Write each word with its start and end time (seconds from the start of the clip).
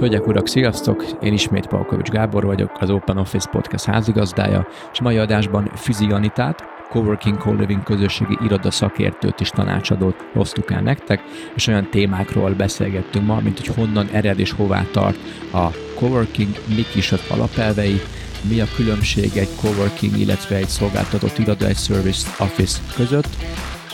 Hölgyek, 0.00 0.26
urak, 0.26 0.48
sziasztok! 0.48 1.04
Én 1.22 1.32
ismét 1.32 1.66
Palkovics 1.66 2.08
Gábor 2.08 2.44
vagyok, 2.44 2.70
az 2.80 2.90
Open 2.90 3.18
Office 3.18 3.48
Podcast 3.50 3.84
házigazdája, 3.84 4.66
és 4.92 5.00
mai 5.00 5.18
adásban 5.18 5.70
Füzi 5.74 6.10
Anitát, 6.10 6.64
Coworking 6.88 7.38
Co-Living 7.38 7.82
közösségi 7.82 8.38
iroda 8.44 8.70
szakértőt 8.70 9.40
és 9.40 9.50
tanácsadót 9.50 10.24
hoztuk 10.32 10.70
el 10.70 10.80
nektek, 10.80 11.22
és 11.54 11.66
olyan 11.66 11.90
témákról 11.90 12.50
beszélgettünk 12.50 13.26
ma, 13.26 13.40
mint 13.40 13.58
hogy 13.58 13.74
honnan 13.76 14.08
ered 14.12 14.38
és 14.38 14.52
hová 14.52 14.84
tart 14.92 15.18
a 15.52 15.66
coworking, 15.94 16.54
mik 16.74 16.94
is 16.94 17.12
az 17.12 17.22
alapelvei, 17.30 18.00
mi 18.48 18.60
a 18.60 18.66
különbség 18.76 19.36
egy 19.36 19.54
coworking, 19.60 20.18
illetve 20.18 20.56
egy 20.56 20.68
szolgáltatott 20.68 21.38
iroda, 21.38 21.66
egy 21.66 21.78
service 21.78 22.28
office 22.38 22.80
között, 22.96 23.36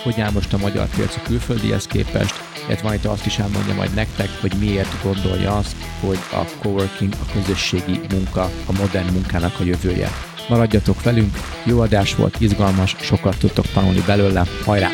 hogy 0.03 0.21
áll 0.21 0.31
most 0.31 0.53
a 0.53 0.59
magyar 0.59 0.87
piac 0.97 1.17
a 1.17 1.23
külföldihez 1.27 1.87
képest, 1.87 2.56
illetve 2.67 2.89
majd 2.89 3.05
azt 3.05 3.27
is 3.27 3.39
elmondja 3.39 3.75
majd 3.75 3.95
nektek, 3.95 4.29
hogy 4.41 4.53
miért 4.59 5.03
gondolja 5.03 5.57
azt, 5.57 5.77
hogy 6.01 6.19
a 6.33 6.45
coworking, 6.63 7.13
a 7.13 7.33
közösségi 7.33 8.01
munka, 8.11 8.51
a 8.67 8.73
modern 8.79 9.13
munkának 9.13 9.61
a 9.61 9.65
jövője. 9.65 10.11
Maradjatok 10.49 11.03
velünk, 11.03 11.37
jó 11.65 11.81
adás 11.81 12.15
volt, 12.15 12.41
izgalmas, 12.41 12.97
sokat 13.01 13.39
tudtok 13.39 13.67
tanulni 13.67 14.03
belőle, 14.07 14.45
hajrá! 14.65 14.91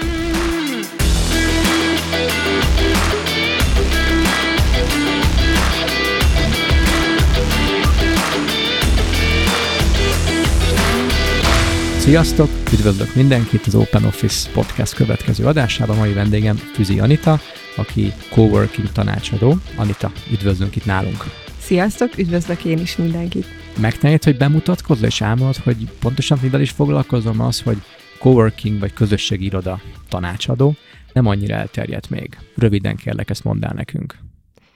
Sziasztok! 11.99 12.49
Üdvözlök 12.73 13.15
mindenkit 13.15 13.67
az 13.67 13.75
Open 13.75 14.05
Office 14.05 14.51
Podcast 14.51 14.95
következő 14.95 15.45
adásában. 15.45 15.97
Mai 15.97 16.13
vendégem 16.13 16.57
Füzi 16.57 17.01
Anita, 17.01 17.41
aki 17.77 18.13
coworking 18.31 18.93
tanácsadó. 18.93 19.55
Anita, 19.77 20.13
üdvözlünk 20.33 20.77
itt 20.77 20.85
nálunk. 20.85 21.25
Sziasztok, 21.59 22.19
üdvözlök 22.19 22.65
én 22.65 22.79
is 22.79 22.97
mindenkit. 22.97 23.47
Megtehet, 23.81 24.25
hogy 24.25 24.37
bemutatkozz 24.37 25.03
és 25.03 25.21
elmondod, 25.21 25.57
hogy 25.57 25.91
pontosan 26.01 26.39
mivel 26.43 26.61
is 26.61 26.71
foglalkozom 26.71 27.41
az, 27.41 27.61
hogy 27.61 27.83
coworking 28.19 28.79
vagy 28.79 28.93
közösségi 28.93 29.45
iroda 29.45 29.81
tanácsadó 30.09 30.75
nem 31.13 31.27
annyira 31.27 31.55
elterjedt 31.55 32.11
még. 32.11 32.39
Röviden 32.57 32.97
kérlek, 32.97 33.31
ezt 33.31 33.45
mondd 33.45 33.65
el 33.65 33.73
nekünk. 33.75 34.19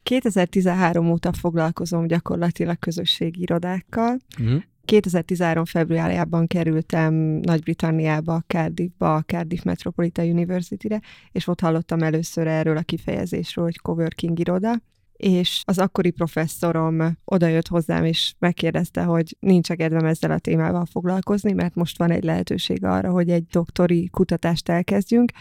2013 0.03 1.11
óta 1.11 1.33
foglalkozom 1.33 2.07
gyakorlatilag 2.07 2.79
közösségi 2.79 3.41
irodákkal. 3.41 4.17
Uh-huh. 4.41 4.63
2013. 4.87 5.65
februárjában 5.65 6.47
kerültem 6.47 7.15
Nagy-Britanniába, 7.43 8.43
Cardiffba, 8.47 9.15
a 9.15 9.23
Cardiff 9.23 9.63
Metropolitan 9.63 10.31
University-re, 10.31 11.01
és 11.33 11.47
ott 11.47 11.61
hallottam 11.61 12.03
először 12.03 12.47
erről 12.47 12.77
a 12.77 12.83
kifejezésről, 12.83 13.65
hogy 13.65 13.79
coworking 13.79 14.39
iroda, 14.39 14.83
és 15.17 15.63
az 15.65 15.79
akkori 15.79 16.11
professzorom 16.11 17.17
odajött 17.25 17.69
hozzám, 17.69 18.05
és 18.05 18.35
megkérdezte, 18.39 19.03
hogy 19.03 19.37
nincs 19.41 19.73
kedvem 19.73 20.05
ezzel 20.05 20.31
a 20.31 20.39
témával 20.39 20.85
foglalkozni, 20.85 21.53
mert 21.53 21.75
most 21.75 21.99
van 21.99 22.11
egy 22.11 22.25
lehetőség 22.25 22.85
arra, 22.85 23.11
hogy 23.11 23.31
egy 23.31 23.45
doktori 23.47 24.09
kutatást 24.13 24.69
elkezdjünk. 24.69 25.33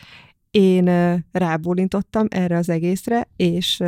Én 0.52 0.86
rábólintottam 1.32 2.28
erre 2.30 2.58
az 2.58 2.70
egészre, 2.70 3.28
és 3.36 3.84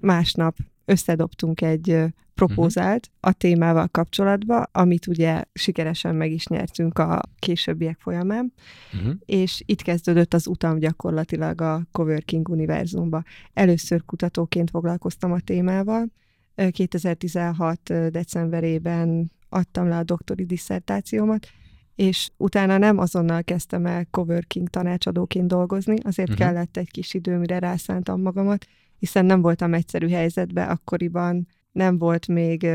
másnap 0.00 0.56
összedobtunk 0.84 1.60
egy 1.60 2.04
propózált 2.38 3.06
uh-huh. 3.06 3.30
a 3.30 3.32
témával 3.32 3.88
kapcsolatba, 3.88 4.62
amit 4.62 5.06
ugye 5.06 5.44
sikeresen 5.52 6.14
meg 6.14 6.30
is 6.30 6.46
nyertünk 6.46 6.98
a 6.98 7.20
későbbiek 7.38 7.98
folyamán, 8.00 8.52
uh-huh. 8.92 9.14
és 9.24 9.62
itt 9.66 9.82
kezdődött 9.82 10.34
az 10.34 10.46
utam 10.46 10.78
gyakorlatilag 10.78 11.60
a 11.60 11.86
Coworking 11.92 12.48
univerzumba. 12.48 13.22
Először 13.52 14.04
kutatóként 14.04 14.70
foglalkoztam 14.70 15.32
a 15.32 15.40
témával, 15.40 16.06
2016. 16.70 17.80
decemberében 18.10 19.30
adtam 19.48 19.88
le 19.88 19.96
a 19.96 20.02
doktori 20.02 20.44
diszertációmat, 20.44 21.46
és 21.94 22.30
utána 22.36 22.78
nem 22.78 22.98
azonnal 22.98 23.42
kezdtem 23.42 23.86
el 23.86 24.06
coworking 24.10 24.68
tanácsadóként 24.68 25.46
dolgozni, 25.48 25.96
azért 26.02 26.30
uh-huh. 26.30 26.46
kellett 26.46 26.76
egy 26.76 26.90
kis 26.90 27.14
idő, 27.14 27.36
mire 27.36 27.58
rászántam 27.58 28.20
magamat, 28.20 28.66
hiszen 28.98 29.26
nem 29.26 29.40
voltam 29.40 29.74
egyszerű 29.74 30.08
helyzetben 30.08 30.68
akkoriban, 30.68 31.46
nem 31.78 31.98
volt 31.98 32.28
még 32.28 32.66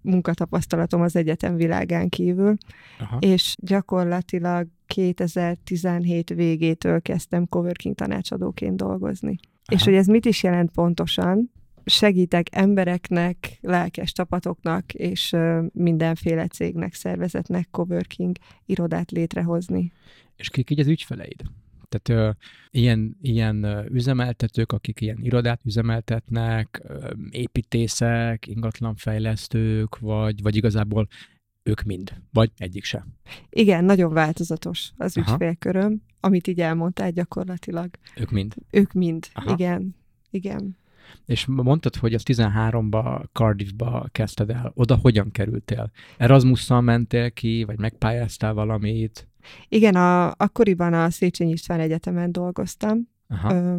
munkatapasztalatom 0.00 1.00
az 1.00 1.16
egyetem 1.16 1.56
világán 1.56 2.08
kívül, 2.08 2.56
Aha. 2.98 3.18
és 3.20 3.54
gyakorlatilag 3.58 4.66
2017 4.86 6.28
végétől 6.28 7.00
kezdtem 7.00 7.46
coworking 7.48 7.94
tanácsadóként 7.94 8.76
dolgozni. 8.76 9.38
Aha. 9.38 9.78
És 9.78 9.84
hogy 9.84 9.94
ez 9.94 10.06
mit 10.06 10.24
is 10.24 10.42
jelent 10.42 10.70
pontosan, 10.70 11.50
segítek 11.84 12.46
embereknek, 12.50 13.58
lelkes 13.60 14.12
csapatoknak 14.12 14.92
és 14.92 15.36
mindenféle 15.72 16.46
cégnek, 16.46 16.94
szervezetnek 16.94 17.68
coworking 17.70 18.36
irodát 18.66 19.10
létrehozni. 19.10 19.92
És 20.36 20.48
kik 20.48 20.70
így 20.70 20.80
az 20.80 20.86
ügyfeleid? 20.86 21.42
Tehát 21.88 22.22
ö, 22.22 22.30
ilyen, 22.70 23.16
ilyen 23.22 23.86
üzemeltetők, 23.92 24.72
akik 24.72 25.00
ilyen 25.00 25.18
irodát 25.20 25.60
üzemeltetnek, 25.64 26.80
ö, 26.82 27.10
építészek, 27.30 28.46
ingatlanfejlesztők, 28.46 29.98
vagy, 29.98 30.42
vagy 30.42 30.56
igazából 30.56 31.08
ők 31.62 31.82
mind, 31.82 32.12
vagy 32.32 32.50
egyik 32.56 32.84
sem. 32.84 33.06
Igen, 33.50 33.84
nagyon 33.84 34.12
változatos 34.12 34.90
az 34.96 35.16
Aha. 35.16 35.32
ügyfélköröm, 35.32 36.02
amit 36.20 36.46
így 36.46 36.60
elmondtál 36.60 37.10
gyakorlatilag. 37.10 37.90
Ők 38.16 38.30
mind? 38.30 38.54
Ők 38.70 38.92
mind, 38.92 39.26
Aha. 39.32 39.52
igen. 39.52 39.96
Igen. 40.30 40.76
És 41.26 41.46
mondtad, 41.46 41.96
hogy 41.96 42.14
az 42.14 42.22
13-ba 42.24 43.24
Cardiffba 43.32 44.08
kezdted 44.12 44.50
el. 44.50 44.72
Oda 44.74 44.96
hogyan 44.96 45.30
kerültél? 45.30 45.90
Erasmusszal 46.16 46.80
mentél 46.80 47.30
ki, 47.30 47.64
vagy 47.64 47.78
megpályáztál 47.78 48.54
valamit? 48.54 49.27
Igen, 49.68 49.94
a, 49.94 50.30
akkoriban 50.36 50.92
a 50.92 51.10
Széchenyi 51.10 51.52
István 51.52 51.80
Egyetemen 51.80 52.32
dolgoztam, 52.32 53.08
Aha. 53.28 53.78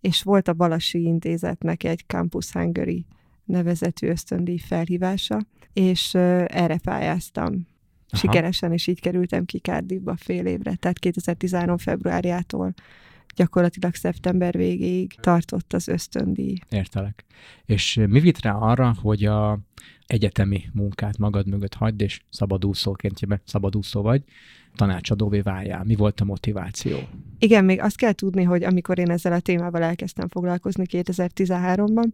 és 0.00 0.22
volt 0.22 0.48
a 0.48 0.52
Balasi 0.52 1.02
Intézetnek 1.02 1.84
egy 1.84 2.04
Campus 2.06 2.52
Hungary 2.52 3.06
nevezetű 3.44 4.08
ösztöndíj 4.08 4.58
felhívása, 4.58 5.38
és 5.72 6.14
erre 6.14 6.78
pályáztam. 6.78 7.52
Aha. 7.52 8.16
Sikeresen, 8.16 8.72
és 8.72 8.86
így 8.86 9.00
kerültem 9.00 9.44
ki 9.44 9.58
Cardiffba 9.58 10.16
fél 10.16 10.46
évre, 10.46 10.74
tehát 10.74 10.98
2013. 10.98 11.76
februárjától 11.76 12.74
gyakorlatilag 13.34 13.94
szeptember 13.94 14.56
végéig 14.56 15.14
tartott 15.20 15.72
az 15.72 15.88
ösztöndíj. 15.88 16.56
Értelek. 16.68 17.24
És 17.64 18.00
mi 18.08 18.20
vitt 18.20 18.40
rá 18.40 18.52
arra, 18.52 18.94
hogy 19.02 19.24
a 19.24 19.58
egyetemi 20.06 20.64
munkát 20.72 21.18
magad 21.18 21.46
mögött 21.46 21.74
hagyd, 21.74 22.00
és 22.00 22.20
szabadúszóként, 22.30 23.18
szabadúszó 23.44 24.02
vagy, 24.02 24.22
tanácsadóvé 24.76 25.40
váljál? 25.40 25.84
Mi 25.84 25.94
volt 25.94 26.20
a 26.20 26.24
motiváció? 26.24 26.96
Igen, 27.38 27.64
még 27.64 27.80
azt 27.80 27.96
kell 27.96 28.12
tudni, 28.12 28.42
hogy 28.42 28.62
amikor 28.64 28.98
én 28.98 29.10
ezzel 29.10 29.32
a 29.32 29.40
témával 29.40 29.82
elkezdtem 29.82 30.28
foglalkozni 30.28 30.84
2013-ban, 30.88 32.06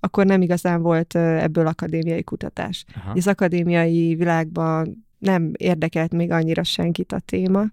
akkor 0.00 0.26
nem 0.26 0.42
igazán 0.42 0.82
volt 0.82 1.14
ebből 1.16 1.66
akadémiai 1.66 2.22
kutatás. 2.22 2.84
Aha. 2.94 3.12
Az 3.12 3.26
akadémiai 3.26 4.14
világban 4.14 5.06
nem 5.18 5.52
érdekelt 5.56 6.12
még 6.12 6.30
annyira 6.30 6.62
senkit 6.62 7.12
a 7.12 7.18
téma, 7.18 7.64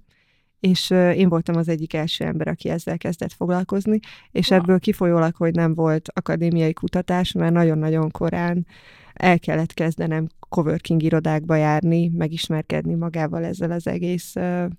és 0.59 0.89
én 0.89 1.29
voltam 1.29 1.55
az 1.55 1.67
egyik 1.67 1.93
első 1.93 2.23
ember, 2.25 2.47
aki 2.47 2.69
ezzel 2.69 2.97
kezdett 2.97 3.33
foglalkozni, 3.33 3.99
és 4.31 4.51
ebből 4.51 4.79
kifolyólag, 4.79 5.35
hogy 5.35 5.53
nem 5.53 5.73
volt 5.73 6.09
akadémiai 6.13 6.73
kutatás, 6.73 7.31
mert 7.31 7.53
nagyon-nagyon 7.53 8.11
korán 8.11 8.65
el 9.13 9.39
kellett 9.39 9.73
kezdenem 9.73 10.27
coworking 10.49 11.03
irodákba 11.03 11.55
járni, 11.55 12.07
megismerkedni 12.07 12.93
magával 12.93 13.43
ezzel 13.43 13.71
az 13.71 13.87
egész, 13.87 14.35
Aha. 14.35 14.69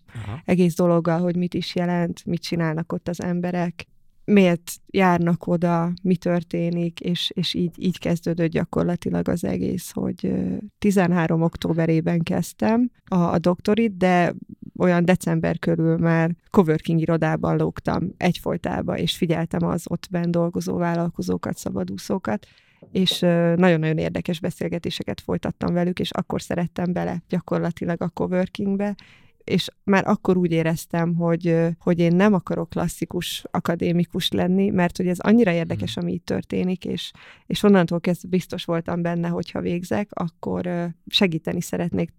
egész 0.44 0.74
dologgal, 0.74 1.20
hogy 1.20 1.36
mit 1.36 1.54
is 1.54 1.74
jelent, 1.74 2.24
mit 2.24 2.42
csinálnak 2.42 2.92
ott 2.92 3.08
az 3.08 3.22
emberek, 3.22 3.86
miért 4.24 4.72
járnak 4.86 5.46
oda, 5.46 5.92
mi 6.02 6.16
történik, 6.16 7.00
és, 7.00 7.30
és 7.34 7.54
így, 7.54 7.74
így 7.76 7.98
kezdődött 7.98 8.50
gyakorlatilag 8.50 9.28
az 9.28 9.44
egész, 9.44 9.90
hogy 9.90 10.32
13 10.78 11.42
októberében 11.42 12.22
kezdtem 12.22 12.90
a, 13.04 13.16
a 13.16 13.38
doktorit, 13.38 13.96
de 13.96 14.34
olyan 14.78 15.04
december 15.04 15.58
körül 15.58 15.96
már 15.96 16.30
coworking 16.50 17.00
irodában 17.00 17.56
lógtam 17.56 18.14
egyfolytában, 18.16 18.96
és 18.96 19.16
figyeltem 19.16 19.68
az 19.68 19.84
ott 19.88 20.06
benn 20.10 20.30
dolgozó 20.30 20.76
vállalkozókat, 20.76 21.56
szabadúszókat, 21.56 22.46
és 22.92 23.18
nagyon-nagyon 23.56 23.98
érdekes 23.98 24.40
beszélgetéseket 24.40 25.20
folytattam 25.20 25.74
velük, 25.74 25.98
és 25.98 26.10
akkor 26.10 26.42
szerettem 26.42 26.92
bele 26.92 27.22
gyakorlatilag 27.28 28.02
a 28.02 28.08
coworkingbe, 28.08 28.94
és 29.50 29.68
már 29.84 30.06
akkor 30.06 30.36
úgy 30.36 30.52
éreztem, 30.52 31.14
hogy, 31.14 31.56
hogy 31.78 31.98
én 31.98 32.16
nem 32.16 32.34
akarok 32.34 32.68
klasszikus 32.68 33.44
akadémikus 33.50 34.30
lenni, 34.30 34.70
mert 34.70 34.96
hogy 34.96 35.06
ez 35.06 35.18
annyira 35.18 35.52
érdekes, 35.52 35.96
mhm. 35.96 36.04
ami 36.04 36.14
itt 36.14 36.24
történik, 36.24 36.84
és, 36.84 37.12
és 37.46 37.62
onnantól 37.62 38.00
kezdve 38.00 38.28
biztos 38.28 38.64
voltam 38.64 39.02
benne, 39.02 39.28
hogyha 39.28 39.60
végzek, 39.60 40.08
akkor 40.12 40.90
segíteni 41.06 41.60
szeretnék 41.60 42.12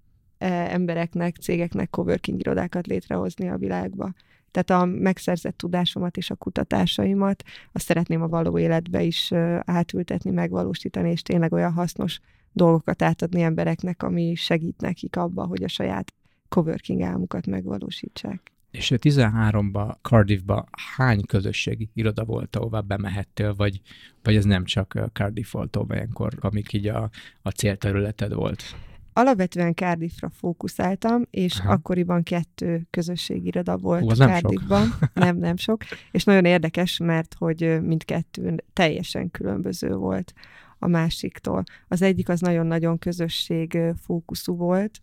embereknek, 0.48 1.36
cégeknek 1.36 1.90
coworking 1.90 2.40
irodákat 2.40 2.88
létrehozni 2.88 3.50
a 3.50 3.58
világba. 3.58 4.14
Tehát 4.52 4.84
a 4.84 4.86
megszerzett 4.86 5.58
tudásomat 5.58 6.18
és 6.18 6.30
a 6.30 6.36
kutatásaimat 6.36 7.44
azt 7.72 7.86
szeretném 7.86 8.22
a 8.22 8.28
való 8.28 8.58
életbe 8.58 9.04
is 9.04 9.32
átültetni, 9.66 10.32
megvalósítani, 10.32 11.12
és 11.12 11.22
tényleg 11.22 11.54
olyan 11.54 11.74
hasznos 11.74 12.20
dolgokat 12.52 13.02
átadni 13.02 13.42
embereknek, 13.42 14.04
ami 14.04 14.36
segít 14.36 14.82
nekik 14.82 15.16
abba, 15.16 15.46
hogy 15.46 15.64
a 15.64 15.68
saját 15.68 16.14
coworking 16.52 17.02
álmukat 17.02 17.48
megvalósítsák. 17.48 18.52
És 18.72 18.94
13-ba, 18.96 19.96
Cardiffba 20.02 20.68
hány 20.96 21.26
közösségi 21.26 21.90
iroda 21.94 22.26
volt, 22.26 22.56
ahová 22.56 22.80
bemehettél, 22.80 23.56
vagy, 23.56 23.82
vagy 24.24 24.36
ez 24.36 24.46
nem 24.46 24.66
csak 24.66 25.10
Cardiff 25.14 25.52
volt 25.52 25.76
olyankor, 25.76 26.34
amik 26.40 26.74
így 26.74 26.88
a, 26.88 27.10
a 27.42 27.50
célterületed 27.50 28.34
volt? 28.34 28.64
Alapvetően 29.14 29.74
Cardiffra 29.74 30.30
fókuszáltam, 30.30 31.24
és 31.30 31.60
Aha. 31.60 31.72
akkoriban 31.72 32.24
kettő 32.24 32.88
közösségi 32.90 33.48
iroda 33.48 33.78
volt 33.78 34.02
Hú, 34.02 34.10
Cardiffban. 34.10 34.88
Nem, 35.00 35.10
nem, 35.26 35.38
nem 35.38 35.58
sok. 35.58 35.82
És 36.12 36.24
nagyon 36.24 36.46
érdekes, 36.46 36.98
mert 36.98 37.36
hogy 37.38 37.82
mindkettő 37.82 38.64
teljesen 38.74 39.32
különböző 39.32 39.96
volt 39.96 40.34
a 40.80 40.88
másiktól. 40.88 41.64
Az 41.88 42.02
egyik 42.02 42.30
az 42.30 42.40
nagyon-nagyon 42.40 42.98
közösség 42.98 43.78
fókuszú 44.02 44.56
volt, 44.56 45.02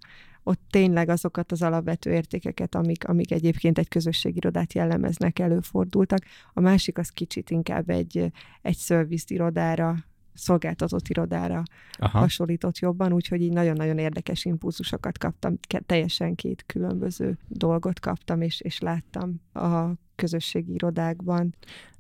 ott 0.48 0.60
tényleg 0.70 1.08
azokat 1.08 1.52
az 1.52 1.62
alapvető 1.62 2.12
értékeket, 2.12 2.74
amik, 2.74 3.08
amik 3.08 3.32
egyébként 3.32 3.78
egy 3.78 3.88
közösségirodát 3.88 4.72
jellemeznek, 4.72 5.38
előfordultak. 5.38 6.18
A 6.52 6.60
másik 6.60 6.98
az 6.98 7.08
kicsit 7.08 7.50
inkább 7.50 7.90
egy, 7.90 8.32
egy 8.62 8.76
service 8.76 9.24
irodára 9.28 9.96
szolgáltatott 10.34 11.08
irodára 11.08 11.62
Aha. 11.92 12.18
hasonlított 12.18 12.78
jobban, 12.78 13.12
úgyhogy 13.12 13.42
így 13.42 13.52
nagyon-nagyon 13.52 13.98
érdekes 13.98 14.44
impulzusokat 14.44 15.18
kaptam, 15.18 15.58
teljesen 15.86 16.34
két 16.34 16.64
különböző 16.66 17.38
dolgot 17.48 18.00
kaptam, 18.00 18.40
és, 18.40 18.60
és 18.60 18.78
láttam 18.78 19.40
a 19.52 19.88
közösségi 20.14 20.72
irodákban. 20.72 21.54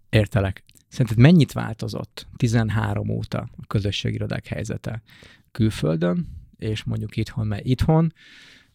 Értelek. 0.08 0.64
Szerinted 0.88 1.18
mennyit 1.18 1.52
változott 1.52 2.26
13 2.36 3.08
óta 3.08 3.38
a 3.38 3.66
közösségi 3.66 4.14
irodák 4.14 4.46
helyzete 4.46 5.02
külföldön, 5.50 6.37
és 6.58 6.84
mondjuk 6.84 7.16
itthon, 7.16 7.46
mert 7.46 7.64
itthon, 7.64 8.12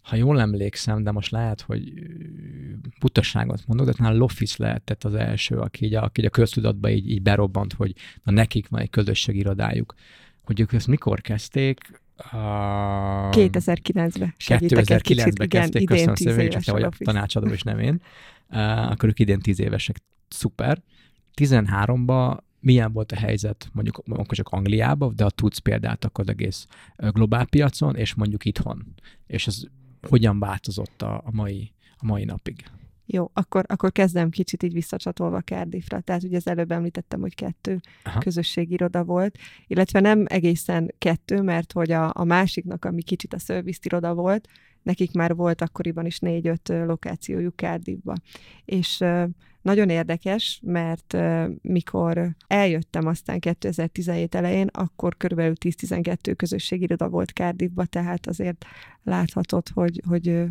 ha 0.04 0.16
jól 0.16 0.40
emlékszem, 0.40 1.04
de 1.04 1.12
most 1.12 1.32
lehet, 1.32 1.62
hogy 1.62 1.94
butasságot 3.00 3.64
mondok, 3.68 3.86
de 3.86 3.94
talán 3.94 4.16
Loffice 4.16 4.64
lehetett 4.64 5.04
az 5.04 5.14
első, 5.14 5.58
aki 5.58 5.86
így 5.86 5.94
a, 5.94 6.04
aki 6.04 6.22
így 6.22 6.28
a 6.28 6.30
köztudatba 6.30 6.90
így, 6.90 7.10
így 7.10 7.22
berobbant, 7.22 7.74
hogy 7.74 7.94
na 8.24 8.32
nekik 8.32 8.68
van 8.68 8.82
egy 8.82 8.90
közösségi 8.90 9.40
irodájuk. 9.40 9.94
Hogy 10.44 10.60
ők 10.60 10.74
ezt 10.74 10.88
mikor 10.88 11.22
kezdték? 11.22 12.02
Uh, 12.18 12.40
2009-ben. 13.32 14.34
2009-ben 14.40 15.48
kezdték, 15.48 15.88
köszönöm 15.88 16.16
szépen, 16.16 16.50
csak 16.50 16.62
te 16.62 16.72
vagy 16.72 16.84
a 16.84 16.90
tanácsadó, 16.98 17.48
és 17.48 17.62
nem 17.62 17.80
én. 17.80 18.02
Uh, 18.50 18.92
akkor 18.92 19.10
ők 19.10 19.20
idén 19.20 19.40
10 19.40 19.60
évesek. 19.60 19.98
Szuper. 20.28 20.82
13-ba 21.36 22.38
milyen 22.64 22.92
volt 22.92 23.12
a 23.12 23.16
helyzet 23.16 23.70
mondjuk 23.74 24.02
akkor 24.06 24.38
csak 24.38 24.50
Angliában, 24.50 25.16
de 25.16 25.24
ha 25.24 25.30
tudsz 25.30 25.58
példát, 25.58 26.06
akkor 26.06 26.24
az 26.24 26.30
egész 26.30 26.68
globál 26.98 27.46
piacon, 27.46 27.96
és 27.96 28.14
mondjuk 28.14 28.46
itthon. 28.46 28.94
És 29.28 29.48
ez 29.48 29.62
hogyan 30.02 30.40
változott 30.40 31.02
a, 31.02 31.22
a, 31.26 31.32
mai, 31.32 31.72
a 31.98 32.06
mai 32.06 32.24
napig? 32.24 32.64
Jó, 33.06 33.30
akkor, 33.34 33.64
akkor 33.68 33.92
kezdem 33.92 34.30
kicsit 34.30 34.64
így 34.64 34.74
visszacsatolva 34.74 35.42
Cardiffra. 35.42 36.02
Tehát 36.02 36.24
ugye 36.24 36.38
az 36.38 36.48
előbb 36.48 36.72
említettem, 36.72 37.20
hogy 37.20 37.36
kettő 37.36 37.80
Aha. 38.04 38.20
közösségiroda 38.20 39.04
volt, 39.04 39.38
illetve 39.68 40.00
nem 40.00 40.26
egészen 40.28 40.94
kettő, 40.98 41.42
mert 41.42 41.72
hogy 41.72 41.92
a, 41.92 42.12
a 42.14 42.24
másiknak, 42.24 42.86
ami 42.86 43.02
kicsit 43.02 43.34
a 43.34 43.40
service 43.40 43.80
iroda 43.84 44.14
volt, 44.14 44.48
nekik 44.82 45.12
már 45.12 45.36
volt 45.36 45.62
akkoriban 45.62 46.06
is 46.06 46.20
négy-öt 46.20 46.68
lokációjuk 46.68 47.56
Cardiffba. 47.56 48.16
És 48.66 49.04
nagyon 49.64 49.90
érdekes, 49.90 50.60
mert 50.64 51.18
mikor 51.62 52.36
eljöttem 52.48 53.08
aztán 53.08 53.40
2017 53.40 54.36
elején, 54.36 54.68
akkor 54.72 55.18
körülbelül 55.18 55.54
10-12 55.60 56.34
közösségiroda 56.38 57.10
volt 57.10 57.30
Cardiffba, 57.30 57.86
tehát 57.86 58.28
azért 58.28 58.66
láthatod, 59.04 59.70
hogy, 59.74 60.02
hogy 60.08 60.46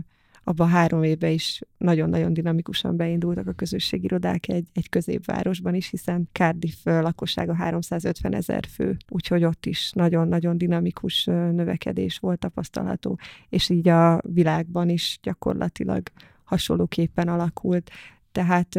abban 0.45 0.69
három 0.69 1.03
évben 1.03 1.31
is 1.31 1.61
nagyon-nagyon 1.79 2.33
dinamikusan 2.33 2.97
beindultak 2.97 3.47
a 3.47 3.53
közösségirodák 3.53 4.49
egy, 4.49 4.69
egy 4.73 4.89
középvárosban 4.89 5.75
is, 5.75 5.91
hiszen 5.91 6.29
Cardiff 6.33 6.85
lakossága 6.85 7.55
350 7.55 8.35
ezer 8.35 8.65
fő, 8.67 8.97
úgyhogy 9.09 9.45
ott 9.45 9.67
is 9.67 9.93
nagyon-nagyon 9.93 10.59
dinamikus 10.59 11.25
növekedés 11.25 12.19
volt 12.19 12.39
tapasztalható, 12.39 13.19
és 13.49 13.69
így 13.69 13.89
a 13.89 14.21
világban 14.23 14.89
is 14.89 15.19
gyakorlatilag 15.23 16.03
hasonlóképpen 16.45 17.29
alakult. 17.29 17.91
Tehát 18.33 18.79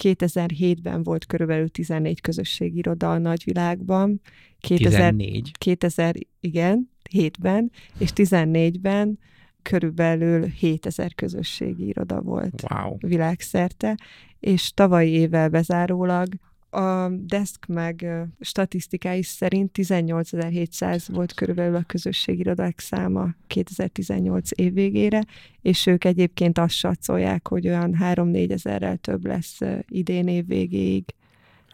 2007-ben 0.00 1.02
volt 1.02 1.26
körülbelül 1.26 1.68
14 1.68 2.20
közösségiroda 2.20 3.10
a 3.10 3.18
nagyvilágban. 3.18 4.20
2000, 4.60 4.90
14? 4.90 5.52
2000, 5.58 6.14
igen, 6.40 6.90
7-ben, 7.10 7.70
és 7.98 8.10
14-ben 8.14 9.18
körülbelül 9.62 10.46
7000 10.46 11.14
közösségi 11.14 11.86
iroda 11.86 12.20
volt 12.20 12.62
wow. 12.70 12.96
világszerte, 12.98 13.96
és 14.40 14.70
tavalyi 14.74 15.10
évvel 15.10 15.48
bezárólag 15.48 16.28
a 16.72 17.08
Desk 17.08 17.66
meg 17.66 18.06
statisztikái 18.40 19.22
szerint 19.22 19.70
18.700 19.74 21.04
volt 21.12 21.34
körülbelül 21.34 21.74
a 21.74 21.82
közösségirodák 21.86 22.78
száma 22.78 23.28
2018 23.46 24.48
év 24.54 24.72
végére, 24.74 25.24
és 25.62 25.86
ők 25.86 26.04
egyébként 26.04 26.58
azt 26.58 26.74
satszolják, 26.74 27.48
hogy 27.48 27.68
olyan 27.68 27.96
3-4 28.00 28.50
ezerrel 28.50 28.96
több 28.96 29.26
lesz 29.26 29.58
idén 29.88 30.28
év 30.28 30.46
végéig. 30.46 31.04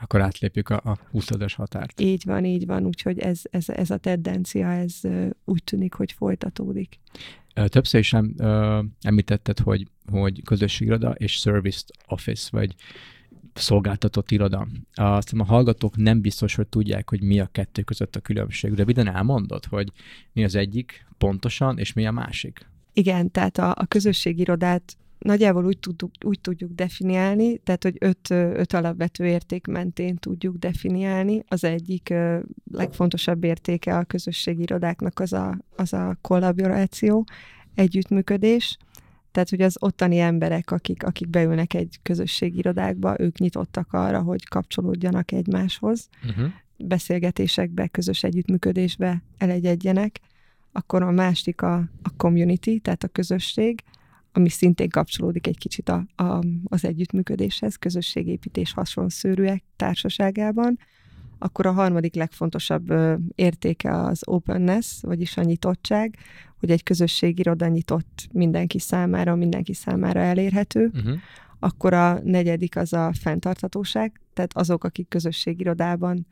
Akkor 0.00 0.20
átlépjük 0.20 0.68
a, 0.68 0.80
a 0.84 0.98
20 1.10 1.30
es 1.30 1.54
határt. 1.54 2.00
Így 2.00 2.22
van, 2.24 2.44
így 2.44 2.66
van, 2.66 2.86
úgyhogy 2.86 3.18
ez, 3.18 3.40
ez, 3.50 3.68
ez 3.68 3.90
a 3.90 3.96
tendencia, 3.96 4.72
ez 4.72 5.00
úgy 5.44 5.64
tűnik, 5.64 5.94
hogy 5.94 6.12
folytatódik. 6.12 6.98
Többször 7.66 8.00
is 8.00 8.12
em, 8.12 8.34
említetted, 9.02 9.58
hogy, 9.58 9.86
hogy 10.10 10.42
közösségiroda 10.42 11.10
és 11.10 11.32
service 11.32 11.84
office, 12.06 12.48
vagy 12.52 12.74
szolgáltatott 13.58 14.30
iroda. 14.30 14.68
Azt 14.94 15.32
a 15.32 15.44
hallgatók 15.44 15.96
nem 15.96 16.20
biztos, 16.20 16.54
hogy 16.54 16.66
tudják, 16.66 17.10
hogy 17.10 17.22
mi 17.22 17.40
a 17.40 17.46
kettő 17.46 17.82
között 17.82 18.16
a 18.16 18.20
különbség. 18.20 18.74
De 18.74 18.84
vidden 18.84 19.14
elmondod, 19.14 19.64
hogy 19.64 19.92
mi 20.32 20.44
az 20.44 20.54
egyik 20.54 21.06
pontosan, 21.18 21.78
és 21.78 21.92
mi 21.92 22.06
a 22.06 22.12
másik? 22.12 22.66
Igen, 22.92 23.30
tehát 23.30 23.58
a, 23.58 23.70
a 23.70 23.86
közösségirodát 23.86 24.96
nagyjából 25.18 25.64
úgy 25.64 25.78
tudjuk, 25.78 26.10
úgy 26.24 26.40
tudjuk 26.40 26.72
definiálni, 26.72 27.58
tehát 27.58 27.82
hogy 27.82 27.96
öt, 28.00 28.30
öt 28.30 28.72
alapvető 28.72 29.26
érték 29.26 29.66
mentén 29.66 30.16
tudjuk 30.16 30.56
definiálni. 30.56 31.44
Az 31.48 31.64
egyik 31.64 32.14
legfontosabb 32.72 33.44
értéke 33.44 33.96
a 33.96 34.04
közösségi 34.04 34.62
irodáknak 34.62 35.20
az 35.20 35.32
a, 35.32 35.58
az 35.76 35.92
a 35.92 36.18
kollaboráció, 36.20 37.26
együttműködés, 37.74 38.76
tehát, 39.38 39.52
hogy 39.52 39.62
az 39.62 39.76
ottani 39.80 40.18
emberek, 40.18 40.70
akik, 40.70 41.02
akik 41.02 41.28
beülnek 41.28 41.74
egy 41.74 41.98
közösségi 42.02 42.58
irodákba, 42.58 43.20
ők 43.20 43.38
nyitottak 43.38 43.92
arra, 43.92 44.22
hogy 44.22 44.48
kapcsolódjanak 44.48 45.32
egymáshoz, 45.32 46.08
uh-huh. 46.28 46.50
beszélgetésekbe, 46.76 47.86
közös 47.86 48.22
együttműködésbe 48.22 49.22
elegyedjenek. 49.36 50.20
Akkor 50.72 51.02
a 51.02 51.10
másik 51.10 51.62
a, 51.62 51.74
a 52.02 52.10
community, 52.16 52.80
tehát 52.82 53.02
a 53.02 53.08
közösség, 53.08 53.82
ami 54.32 54.48
szintén 54.48 54.88
kapcsolódik 54.88 55.46
egy 55.46 55.58
kicsit 55.58 55.88
a, 55.88 56.06
a, 56.16 56.42
az 56.64 56.84
együttműködéshez, 56.84 57.76
közösségépítés 57.76 58.72
hasonszörűek 58.72 59.64
társaságában. 59.76 60.78
Akkor 61.38 61.66
a 61.66 61.72
harmadik 61.72 62.14
legfontosabb 62.14 62.92
értéke 63.34 64.00
az 64.00 64.20
openness, 64.24 65.00
vagyis 65.00 65.36
a 65.36 65.42
nyitottság, 65.42 66.16
hogy 66.58 66.70
egy 66.70 66.82
közösségiroda 66.82 67.66
nyitott 67.66 68.28
mindenki 68.32 68.78
számára, 68.78 69.34
mindenki 69.34 69.72
számára 69.72 70.20
elérhető. 70.20 70.90
Uh-huh. 70.94 71.16
Akkor 71.58 71.92
a 71.92 72.20
negyedik 72.24 72.76
az 72.76 72.92
a 72.92 73.12
fenntarthatóság, 73.20 74.20
tehát 74.34 74.56
azok, 74.56 74.84
akik 74.84 75.08
közösségirodában 75.08 76.26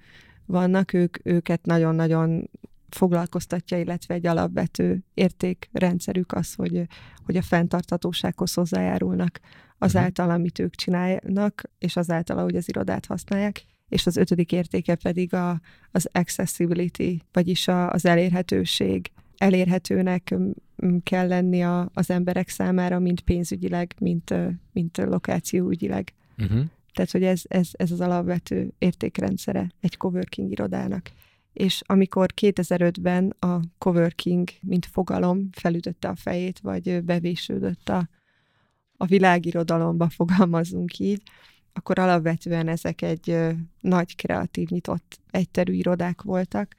vannak, 0.46 0.92
ők, 0.92 1.16
őket 1.26 1.64
nagyon-nagyon 1.64 2.50
foglalkoztatja, 2.88 3.78
illetve 3.78 4.14
egy 4.14 4.26
alapvető 4.26 5.04
értékrendszerük 5.14 6.32
az, 6.32 6.54
hogy, 6.54 6.86
hogy 7.24 7.36
a 7.36 7.42
fenntarthatósághoz 7.42 8.54
hozzájárulnak 8.54 9.40
azáltal, 9.78 10.30
amit 10.30 10.58
ők 10.58 10.74
csinálnak, 10.74 11.62
és 11.78 11.96
azáltal, 11.96 12.38
ahogy 12.38 12.56
az 12.56 12.68
irodát 12.68 13.06
használják. 13.06 13.64
És 13.88 14.06
az 14.06 14.16
ötödik 14.16 14.52
értéke 14.52 14.94
pedig 14.94 15.34
a, 15.34 15.60
az 15.90 16.08
accessibility, 16.12 17.20
vagyis 17.32 17.68
a, 17.68 17.90
az 17.90 18.04
elérhetőség. 18.04 19.10
Elérhetőnek 19.36 20.34
kell 21.02 21.28
lenni 21.28 21.62
a, 21.62 21.90
az 21.94 22.10
emberek 22.10 22.48
számára, 22.48 22.98
mint 22.98 23.20
pénzügyileg, 23.20 23.94
mint, 23.98 24.34
mint 24.72 24.96
lokációügyileg. 24.96 26.12
Uh-huh. 26.38 26.64
Tehát, 26.92 27.10
hogy 27.10 27.22
ez, 27.22 27.42
ez, 27.48 27.68
ez 27.72 27.90
az 27.90 28.00
alapvető 28.00 28.72
értékrendszere 28.78 29.70
egy 29.80 29.96
coworking 29.96 30.50
irodának 30.50 31.10
és 31.56 31.82
amikor 31.86 32.32
2005-ben 32.40 33.34
a 33.38 33.60
coworking, 33.78 34.48
mint 34.60 34.86
fogalom 34.86 35.48
felütötte 35.52 36.08
a 36.08 36.16
fejét, 36.16 36.58
vagy 36.58 37.04
bevésődött 37.04 37.88
a, 37.88 38.08
a 38.96 39.06
világirodalomba 39.06 40.08
fogalmazunk 40.08 40.98
így, 40.98 41.22
akkor 41.76 41.98
alapvetően 41.98 42.68
ezek 42.68 43.02
egy 43.02 43.38
nagy 43.80 44.16
kreatív, 44.16 44.68
nyitott, 44.68 45.20
egyterű 45.30 45.72
irodák 45.72 46.22
voltak, 46.22 46.74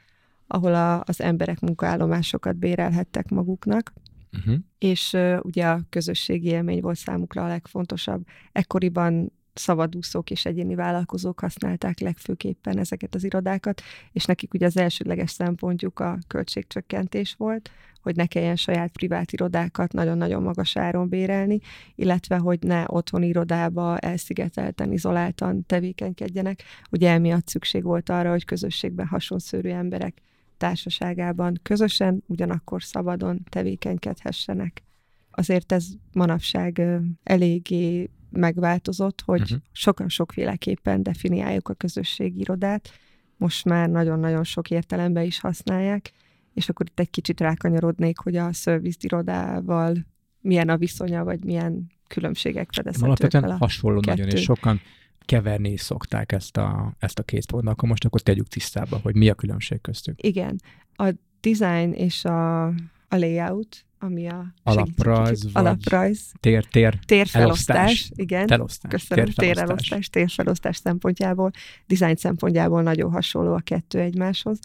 ahol 0.47 0.73
a, 0.73 1.03
az 1.05 1.21
emberek 1.21 1.59
munkaállomásokat 1.59 2.55
bérelhettek 2.55 3.29
maguknak, 3.29 3.93
uh-huh. 4.37 4.55
és 4.77 5.13
uh, 5.13 5.37
ugye 5.41 5.67
a 5.67 5.81
közösségi 5.89 6.47
élmény 6.47 6.81
volt 6.81 6.97
számukra 6.97 7.43
a 7.43 7.47
legfontosabb. 7.47 8.25
Ekkoriban 8.51 9.31
szabadúszók 9.57 10.31
és 10.31 10.45
egyéni 10.45 10.75
vállalkozók 10.75 11.39
használták 11.39 11.99
legfőképpen 11.99 12.77
ezeket 12.77 13.15
az 13.15 13.23
irodákat, 13.23 13.81
és 14.11 14.25
nekik 14.25 14.53
ugye 14.53 14.65
az 14.65 14.77
elsődleges 14.77 15.31
szempontjuk 15.31 15.99
a 15.99 16.17
költségcsökkentés 16.27 17.35
volt, 17.37 17.69
hogy 18.01 18.15
ne 18.15 18.25
kelljen 18.25 18.55
saját 18.55 18.91
privát 18.91 19.31
irodákat 19.31 19.93
nagyon-nagyon 19.93 20.43
magas 20.43 20.75
áron 20.75 21.09
bérelni, 21.09 21.59
illetve 21.95 22.37
hogy 22.37 22.59
ne 22.61 22.83
otthon 22.87 23.23
irodába 23.23 23.97
elszigetelten, 23.97 24.91
izoláltan 24.91 25.65
tevékenykedjenek. 25.65 26.63
Ugye 26.91 27.11
emiatt 27.11 27.47
szükség 27.47 27.83
volt 27.83 28.09
arra, 28.09 28.29
hogy 28.29 28.45
közösségben 28.45 29.07
hasonszörű 29.07 29.69
emberek 29.69 30.21
társaságában 30.57 31.59
közösen, 31.63 32.23
ugyanakkor 32.27 32.83
szabadon 32.83 33.43
tevékenykedhessenek. 33.49 34.83
Azért 35.31 35.71
ez 35.71 35.85
manapság 36.13 36.81
eléggé 37.23 38.09
megváltozott, 38.29 39.21
hogy 39.25 39.41
uh-huh. 39.41 39.59
sokan 39.71 40.09
sokféleképpen 40.09 41.03
definiáljuk 41.03 41.69
a 41.69 41.73
közösségi 41.73 42.39
irodát. 42.39 42.89
Most 43.37 43.65
már 43.65 43.89
nagyon-nagyon 43.89 44.43
sok 44.43 44.69
értelemben 44.69 45.23
is 45.23 45.39
használják, 45.39 46.11
és 46.53 46.69
akkor 46.69 46.85
itt 46.89 46.99
egy 46.99 47.09
kicsit 47.09 47.39
rákanyarodnék, 47.39 48.17
hogy 48.17 48.35
a 48.35 48.53
service 48.53 48.97
irodával 49.01 50.05
milyen 50.41 50.69
a 50.69 50.77
viszonya, 50.77 51.23
vagy 51.23 51.43
milyen 51.43 51.91
különbségek 52.07 52.69
fedezhetők 52.71 53.07
Alapvetően 53.07 53.57
hasonló 53.57 53.99
kettő. 53.99 54.21
nagyon, 54.21 54.37
és 54.37 54.43
sokan 54.43 54.81
keverni 55.25 55.71
is 55.71 55.81
szokták 55.81 56.31
ezt 56.31 56.57
a, 56.57 56.95
ezt 56.99 57.19
a 57.19 57.23
két 57.23 57.45
pontot, 57.45 57.71
akkor 57.71 57.89
most 57.89 58.05
akkor 58.05 58.21
tegyük 58.21 58.47
tisztába, 58.47 58.99
hogy 59.03 59.15
mi 59.15 59.29
a 59.29 59.33
különbség 59.33 59.81
köztük. 59.81 60.23
Igen. 60.23 60.59
A 60.95 61.09
design 61.41 61.91
és 61.91 62.25
a, 62.25 62.65
a 63.07 63.15
layout, 63.15 63.85
ami 63.99 64.27
a 64.27 64.53
alaprajz, 64.63 65.43
vagy 65.43 65.51
alaprajz 65.53 66.31
tér, 66.39 66.65
tér, 66.65 66.99
térfelosztás, 67.05 67.77
elosztás, 67.77 68.11
igen. 68.15 68.47
Telosztás, 68.47 68.91
Köszönöm, 68.91 69.25
térfelosztás. 69.25 69.55
térelosztás, 69.55 70.09
térfelosztás 70.09 70.77
szempontjából, 70.77 71.51
design 71.87 72.15
szempontjából 72.15 72.81
nagyon 72.81 73.11
hasonló 73.11 73.53
a 73.53 73.59
kettő 73.59 73.99
egymáshoz, 73.99 74.59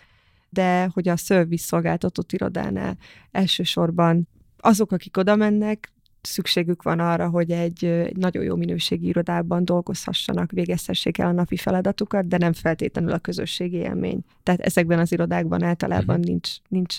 de 0.48 0.90
hogy 0.92 1.08
a 1.08 1.16
service 1.16 1.64
szolgáltatott 1.64 2.32
irodánál 2.32 2.96
elsősorban 3.30 4.28
azok, 4.58 4.92
akik 4.92 5.16
oda 5.16 5.36
mennek, 5.36 5.92
szükségük 6.22 6.82
van 6.82 7.00
arra, 7.00 7.28
hogy 7.28 7.50
egy, 7.50 7.84
egy 7.84 8.16
nagyon 8.16 8.44
jó 8.44 8.56
minőségi 8.56 9.06
irodában 9.06 9.64
dolgozhassanak, 9.64 10.50
végezhessék 10.50 11.18
el 11.18 11.26
a 11.26 11.32
napi 11.32 11.56
feladatukat, 11.56 12.28
de 12.28 12.38
nem 12.38 12.52
feltétlenül 12.52 13.12
a 13.12 13.18
közösségi 13.18 13.76
élmény. 13.76 14.24
Tehát 14.42 14.60
ezekben 14.60 14.98
az 14.98 15.12
irodákban 15.12 15.62
általában 15.62 16.18
uh-huh. 16.18 16.24
nincs, 16.24 16.50
nincs 16.68 16.96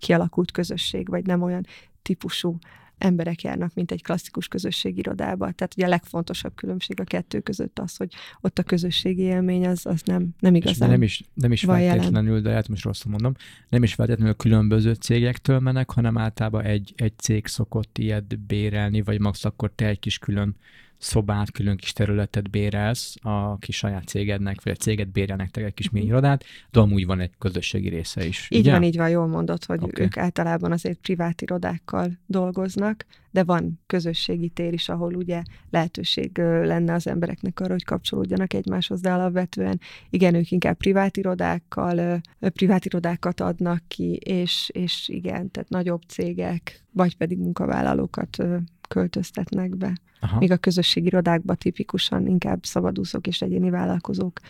kialakult 0.00 0.50
közösség, 0.50 1.08
vagy 1.08 1.26
nem 1.26 1.42
olyan 1.42 1.66
típusú 2.02 2.58
emberek 3.00 3.42
járnak, 3.42 3.74
mint 3.74 3.90
egy 3.90 4.02
klasszikus 4.02 4.48
közösségirodába. 4.48 5.52
Tehát 5.52 5.74
ugye 5.76 5.86
a 5.86 5.88
legfontosabb 5.88 6.54
különbség 6.54 7.00
a 7.00 7.04
kettő 7.04 7.40
között 7.40 7.78
az, 7.78 7.96
hogy 7.96 8.12
ott 8.40 8.58
a 8.58 8.62
közösségi 8.62 9.22
élmény 9.22 9.66
az, 9.66 9.86
az 9.86 10.02
nem, 10.04 10.28
nem 10.38 10.54
igazán 10.54 10.90
nem 10.90 11.02
is, 11.02 11.24
nem 11.34 11.52
is 11.52 11.60
feltétlenül, 11.60 12.28
jelen. 12.28 12.42
de 12.42 12.50
hát 12.50 12.68
most 12.68 12.84
rosszul 12.84 13.10
mondom, 13.10 13.34
nem 13.68 13.82
is 13.82 13.94
feltétlenül 13.94 14.34
különböző 14.34 14.92
cégektől 14.92 15.58
mennek, 15.58 15.90
hanem 15.90 16.18
általában 16.18 16.64
egy, 16.64 16.92
egy 16.96 17.18
cég 17.18 17.46
szokott 17.46 17.98
ilyet 17.98 18.38
bérelni, 18.38 19.02
vagy 19.02 19.20
max 19.20 19.44
akkor 19.44 19.72
te 19.74 19.86
egy 19.86 19.98
kis 19.98 20.18
külön 20.18 20.56
szobát, 21.00 21.50
külön 21.50 21.76
kis 21.76 21.92
területet 21.92 22.50
bérelsz 22.50 23.16
a 23.22 23.58
kis 23.58 23.76
saját 23.76 24.06
cégednek, 24.06 24.62
vagy 24.62 24.72
a 24.72 24.76
céget 24.76 25.12
bérelnek 25.12 25.50
te 25.50 25.64
egy 25.64 25.74
kis 25.74 25.90
mini 25.90 26.06
irodát, 26.06 26.44
de 26.70 26.80
amúgy 26.80 27.06
van 27.06 27.20
egy 27.20 27.30
közösségi 27.38 27.88
része 27.88 28.24
is. 28.26 28.48
Így 28.50 28.60
ugye? 28.60 28.72
van, 28.72 28.82
így 28.82 28.96
van, 28.96 29.08
jól 29.08 29.26
mondod, 29.26 29.64
hogy 29.64 29.82
okay. 29.82 30.04
ők 30.04 30.16
általában 30.16 30.72
azért 30.72 30.98
privát 30.98 31.42
irodákkal 31.42 32.18
dolgoznak, 32.26 33.06
de 33.30 33.44
van 33.44 33.80
közösségi 33.86 34.48
tér 34.48 34.72
is, 34.72 34.88
ahol 34.88 35.14
ugye 35.14 35.42
lehetőség 35.70 36.38
lenne 36.38 36.92
az 36.92 37.06
embereknek 37.06 37.60
arra, 37.60 37.72
hogy 37.72 37.84
kapcsolódjanak 37.84 38.52
egymáshoz, 38.52 39.00
de 39.00 39.12
alapvetően 39.12 39.80
igen, 40.10 40.34
ők 40.34 40.50
inkább 40.50 40.76
privát 40.76 41.16
irodákkal, 41.16 42.20
privát 42.38 42.84
irodákat 42.84 43.40
adnak 43.40 43.82
ki, 43.88 44.12
és, 44.12 44.70
és 44.72 45.08
igen, 45.08 45.50
tehát 45.50 45.68
nagyobb 45.68 46.02
cégek, 46.06 46.82
vagy 46.92 47.16
pedig 47.16 47.38
munkavállalókat 47.38 48.44
költöztetnek 48.90 49.76
be. 49.76 49.92
Aha. 50.20 50.38
Míg 50.38 50.50
a 50.50 50.56
közösségi 50.56 51.06
irodákban 51.06 51.56
tipikusan 51.56 52.26
inkább 52.26 52.64
szabadúszók 52.64 53.26
és 53.26 53.42
egyéni 53.42 53.70
vállalkozók, 53.70 54.40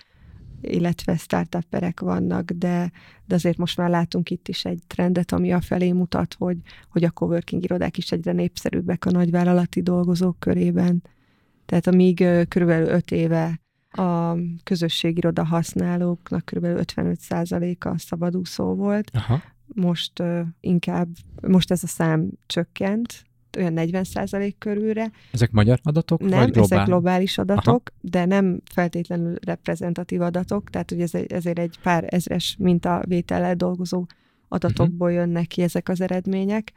illetve 0.60 1.16
startupperek 1.16 2.00
vannak, 2.00 2.50
de, 2.50 2.92
de 3.26 3.34
azért 3.34 3.56
most 3.56 3.76
már 3.76 3.90
látunk 3.90 4.30
itt 4.30 4.48
is 4.48 4.64
egy 4.64 4.82
trendet, 4.86 5.32
ami 5.32 5.52
a 5.52 5.60
felé 5.60 5.92
mutat, 5.92 6.34
hogy, 6.38 6.56
hogy 6.88 7.04
a 7.04 7.10
coworking 7.10 7.62
irodák 7.62 7.96
is 7.96 8.12
egyre 8.12 8.32
népszerűbbek 8.32 9.04
a 9.04 9.10
nagyvállalati 9.10 9.82
dolgozók 9.82 10.38
körében. 10.38 11.02
Tehát 11.66 11.86
amíg 11.86 12.24
körülbelül 12.48 12.88
öt 12.88 13.10
éve 13.10 13.60
a 13.90 14.36
közösségiroda 14.62 15.44
használóknak 15.44 16.44
kb. 16.44 16.64
55%-a 16.64 17.98
szabadúszó 17.98 18.74
volt. 18.74 19.10
Aha. 19.12 19.42
Most 19.66 20.20
uh, 20.20 20.40
inkább, 20.60 21.08
most 21.40 21.70
ez 21.70 21.82
a 21.82 21.86
szám 21.86 22.30
csökkent, 22.46 23.24
olyan 23.56 23.72
40% 23.76 24.52
körülre. 24.58 25.10
Ezek 25.32 25.50
magyar 25.50 25.80
adatok? 25.82 26.20
Nem, 26.20 26.38
vagy 26.38 26.50
globál? 26.50 26.78
ezek 26.78 26.86
globális 26.86 27.38
adatok, 27.38 27.66
Aha. 27.66 27.82
de 28.00 28.24
nem 28.24 28.60
feltétlenül 28.72 29.34
reprezentatív 29.46 30.20
adatok, 30.20 30.70
tehát 30.70 30.90
hogy 30.90 31.00
ez, 31.00 31.14
ezért 31.28 31.58
egy 31.58 31.78
pár 31.82 32.04
ezres 32.06 32.56
mintavétellel 32.58 33.54
dolgozó 33.54 34.06
adatokból 34.48 35.08
uh-huh. 35.08 35.24
jönnek 35.24 35.46
ki 35.46 35.62
ezek 35.62 35.88
az 35.88 36.00
eredmények 36.00 36.72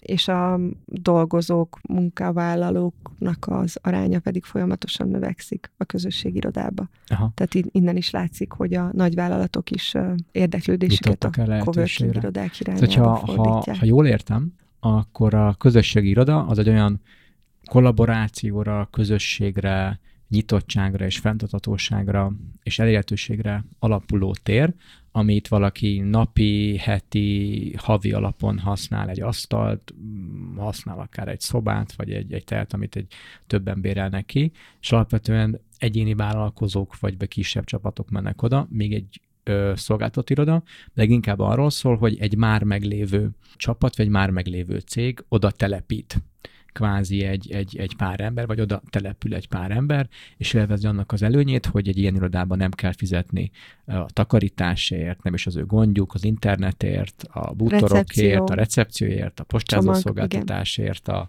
és 0.00 0.28
a 0.28 0.60
dolgozók, 0.84 1.78
munkavállalóknak 1.88 3.46
az 3.48 3.78
aránya 3.82 4.20
pedig 4.20 4.44
folyamatosan 4.44 5.08
növekszik 5.08 5.70
a 5.76 5.84
közösségirodába. 5.84 6.88
Aha. 7.06 7.32
Tehát 7.34 7.68
innen 7.70 7.96
is 7.96 8.10
látszik, 8.10 8.52
hogy 8.52 8.74
a 8.74 8.90
nagyvállalatok 8.92 9.70
is 9.70 9.94
érdeklődésüket 10.32 11.24
a 11.24 11.30
coworking 11.64 12.16
irodák 12.16 12.60
irányába 12.60 13.08
ha, 13.08 13.42
ha, 13.42 13.64
ha 13.78 13.84
jól 13.84 14.06
értem, 14.06 14.52
akkor 14.80 15.34
a 15.34 15.54
közösségi 15.54 16.08
iroda 16.08 16.46
az 16.46 16.58
egy 16.58 16.68
olyan 16.68 17.00
kollaborációra, 17.64 18.88
közösségre, 18.90 20.00
nyitottságra 20.28 21.04
és 21.04 21.18
fenntarthatóságra 21.18 22.32
és 22.62 22.78
elérhetőségre 22.78 23.64
alapuló 23.78 24.34
tér, 24.42 24.74
amit 25.12 25.48
valaki 25.48 25.98
napi, 25.98 26.76
heti, 26.76 27.74
havi 27.78 28.12
alapon 28.12 28.58
használ 28.58 29.08
egy 29.08 29.20
asztalt, 29.20 29.94
használ 30.56 30.98
akár 30.98 31.28
egy 31.28 31.40
szobát, 31.40 31.92
vagy 31.92 32.12
egy, 32.12 32.32
egy 32.32 32.44
telt, 32.44 32.72
amit 32.72 32.96
egy 32.96 33.12
többen 33.46 33.80
bérelnek 33.80 34.24
ki, 34.24 34.52
és 34.80 34.92
alapvetően 34.92 35.60
egyéni 35.78 36.14
vállalkozók 36.14 36.98
vagy 36.98 37.16
be 37.16 37.26
kisebb 37.26 37.64
csapatok 37.64 38.10
mennek 38.10 38.42
oda, 38.42 38.66
még 38.70 38.92
egy 38.92 39.20
ö, 39.48 39.72
szolgáltató 39.76 40.32
iroda, 40.32 40.62
de 40.94 41.04
inkább 41.04 41.38
arról 41.38 41.70
szól, 41.70 41.96
hogy 41.96 42.16
egy 42.20 42.36
már 42.36 42.62
meglévő 42.62 43.30
csapat, 43.56 43.96
vagy 43.96 44.06
egy 44.06 44.12
már 44.12 44.30
meglévő 44.30 44.78
cég 44.78 45.24
oda 45.28 45.50
telepít 45.50 46.22
kvázi 46.72 47.24
egy, 47.24 47.52
egy, 47.52 47.76
egy 47.76 47.96
pár 47.96 48.20
ember, 48.20 48.46
vagy 48.46 48.60
oda 48.60 48.82
települ 48.90 49.34
egy 49.34 49.48
pár 49.48 49.70
ember, 49.70 50.08
és 50.36 50.52
élvezi 50.52 50.86
annak 50.86 51.12
az 51.12 51.22
előnyét, 51.22 51.66
hogy 51.66 51.88
egy 51.88 51.98
ilyen 51.98 52.14
irodában 52.14 52.58
nem 52.58 52.70
kell 52.70 52.92
fizetni 52.92 53.50
a 53.84 54.04
takarításért, 54.12 55.22
nem 55.22 55.34
is 55.34 55.46
az 55.46 55.56
ő 55.56 55.64
gondjuk, 55.64 56.14
az 56.14 56.24
internetért, 56.24 57.24
a 57.32 57.54
bútorokért, 57.54 57.92
Recepció. 57.92 58.46
a 58.46 58.54
recepcióért, 58.54 59.40
a 59.40 59.44
postázószolgáltatásért, 59.44 61.08
a 61.08 61.28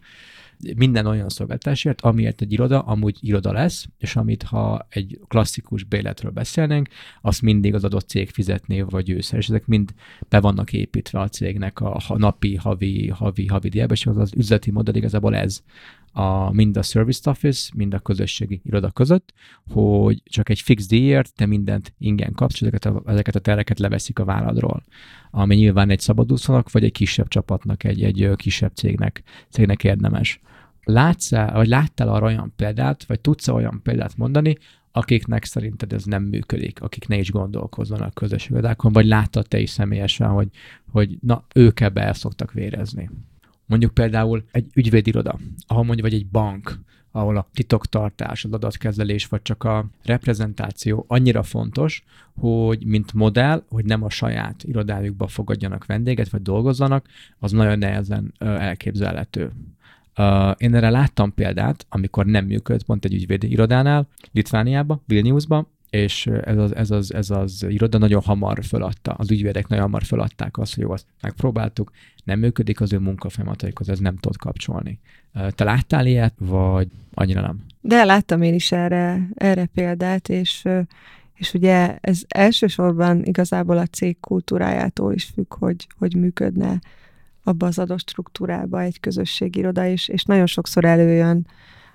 minden 0.76 1.06
olyan 1.06 1.30
szolgáltatásért, 1.30 2.02
amiért 2.02 2.42
egy 2.42 2.54
iroda 2.54 2.82
amúgy 2.82 3.18
iroda 3.22 3.52
lesz, 3.52 3.88
és 3.98 4.16
amit 4.16 4.44
ha 4.44 4.88
egy 4.90 5.20
klasszikus 5.28 5.84
béletről 5.84 6.32
beszélnénk, 6.32 6.88
azt 7.22 7.42
mindig 7.42 7.74
az 7.74 7.84
adott 7.84 8.08
cég 8.08 8.30
fizetné, 8.30 8.82
vagy 8.82 9.10
őszer, 9.10 9.40
és 9.40 9.48
ezek 9.48 9.66
mind 9.66 9.94
be 10.30 10.40
vannak 10.40 10.74
építve 10.74 11.20
a 11.20 11.28
cégnek 11.28 11.80
a 11.80 12.02
napi, 12.08 12.56
havi, 12.56 13.08
havi, 13.08 13.48
havi 13.48 13.70
diába, 13.70 13.94
és 13.94 14.06
az, 14.06 14.18
az 14.18 14.34
üzleti 14.36 14.72
modell 14.72 14.96
igazából 14.96 15.36
ez, 15.36 15.64
a, 16.12 16.54
mind 16.54 16.78
a 16.78 16.82
service 16.82 17.30
office, 17.30 17.72
mind 17.76 17.94
a 17.94 18.00
közösségi 18.00 18.62
iroda 18.64 18.92
között, 18.92 19.34
hogy 19.72 20.22
csak 20.24 20.50
egy 20.50 20.60
fix 20.60 20.88
díjért 20.88 21.34
te 21.36 21.46
mindent 21.46 21.94
ingyen 21.98 22.34
kapsz, 22.34 22.62
ezeket 22.62 22.86
a, 22.86 23.04
ezeket 23.06 23.36
a 23.36 23.40
tereket 23.40 23.80
leveszik 23.80 24.20
a 24.20 24.26
válladról, 24.26 24.84
ami 25.32 25.56
nyilván 25.56 25.90
egy 25.90 26.00
szabadúszónak, 26.00 26.72
vagy 26.72 26.84
egy 26.84 26.92
kisebb 26.92 27.28
csapatnak, 27.28 27.84
egy, 27.84 28.04
egy 28.04 28.30
kisebb 28.36 28.72
cégnek, 28.74 29.24
cégnek 29.50 29.84
érdemes. 29.84 30.40
Látsz 30.92 31.30
vagy 31.30 31.68
láttál 31.68 32.10
arra 32.10 32.26
olyan 32.26 32.54
példát, 32.56 33.04
vagy 33.04 33.20
tudsz 33.20 33.48
olyan 33.48 33.80
példát 33.84 34.18
mondani, 34.18 34.58
akiknek 34.92 35.44
szerinted 35.44 35.94
ez 35.94 36.04
nem 36.04 36.24
működik, 36.24 36.82
akik 36.82 37.08
ne 37.08 37.18
is 37.18 37.32
gondolkozzanak 37.32 38.14
közösségi 38.14 38.54
irodákon, 38.54 38.94
vagy 38.94 39.06
láttad 39.06 39.48
te 39.48 39.60
is 39.60 39.70
személyesen, 39.70 40.28
hogy, 40.28 40.48
hogy 40.92 41.18
na, 41.22 41.44
ők 41.54 41.80
ebbe 41.80 42.02
el 42.02 42.14
szoktak 42.14 42.52
vérezni? 42.52 43.10
mondjuk 43.70 43.94
például 43.94 44.44
egy 44.52 44.66
ügyvédiroda, 44.74 45.40
ahol 45.68 45.84
mondjuk 45.84 46.10
vagy 46.10 46.20
egy 46.20 46.28
bank, 46.28 46.80
ahol 47.12 47.38
a 47.38 47.48
titoktartás, 47.54 48.44
az 48.46 48.54
adatkezelés, 48.54 49.28
vagy 49.28 49.42
csak 49.42 49.64
a 49.64 49.86
reprezentáció 50.04 51.06
annyira 51.08 51.44
fontos, 51.44 52.04
hogy 52.40 52.86
mint 52.86 53.14
modell, 53.14 53.64
hogy 53.70 53.86
nem 53.86 54.04
a 54.04 54.10
saját 54.10 54.64
irodájukba 54.64 55.28
fogadjanak 55.28 55.86
vendéget, 55.86 56.30
vagy 56.30 56.42
dolgozzanak, 56.42 57.06
az 57.40 57.52
nagyon 57.52 57.78
nehezen 57.78 58.34
elképzelhető. 58.40 59.52
Én 60.58 60.76
erre 60.76 60.90
láttam 60.90 61.34
példát, 61.34 61.86
amikor 61.90 62.26
nem 62.26 62.46
működött 62.46 62.86
pont 62.86 63.06
egy 63.06 63.14
ügyvédi 63.14 63.52
irodánál, 63.52 64.08
Litvániába, 64.32 65.02
Vilniusba, 65.06 65.68
és 65.90 66.26
ez 66.26 66.58
az, 66.58 66.76
ez, 66.76 66.92
az, 66.92 67.14
ez 67.14 67.30
az 67.30 67.66
iroda 67.70 67.98
nagyon 67.98 68.22
hamar 68.22 68.64
föladta, 68.64 69.12
az 69.12 69.32
ügyvédek 69.32 69.68
nagyon 69.68 69.86
hamar 69.86 70.04
föladták 70.04 70.58
azt, 70.58 70.76
hogy 70.76 70.84
jó, 70.84 70.92
azt 70.92 71.06
megpróbáltuk, 71.22 71.92
nem 72.24 72.40
működik 72.40 72.82
az 72.82 72.94
ő 72.94 73.00
munkafolyamataikhoz, 73.00 73.90
ez 73.90 74.00
nem 74.00 74.18
tud 74.18 74.38
kapcsolni. 74.38 75.00
Te 75.50 75.64
láttál 75.64 76.06
ilyet, 76.06 76.34
vagy 76.38 76.88
annyira 77.14 77.42
nem? 77.42 77.66
De 77.82 78.04
láttam 78.04 78.42
én 78.42 78.54
is 78.54 78.72
erre, 78.72 79.30
erre 79.36 79.66
példát, 79.66 80.30
és, 80.30 80.68
és 81.34 81.54
ugye 81.54 81.98
ez 82.02 82.22
elsősorban 82.28 83.24
igazából 83.24 83.78
a 83.78 83.86
cég 83.86 84.20
kultúrájától 84.20 85.14
is 85.14 85.24
függ, 85.24 85.54
hogy, 85.54 85.88
hogy 85.98 86.16
működne 86.16 86.80
abba 87.50 87.66
az 87.66 87.80
adott 87.80 88.00
struktúrába 88.10 88.82
egy 88.82 89.00
közösségiroda, 89.00 89.88
és, 89.88 90.08
és 90.08 90.24
nagyon 90.24 90.46
sokszor 90.46 90.86
előjön, 90.86 91.48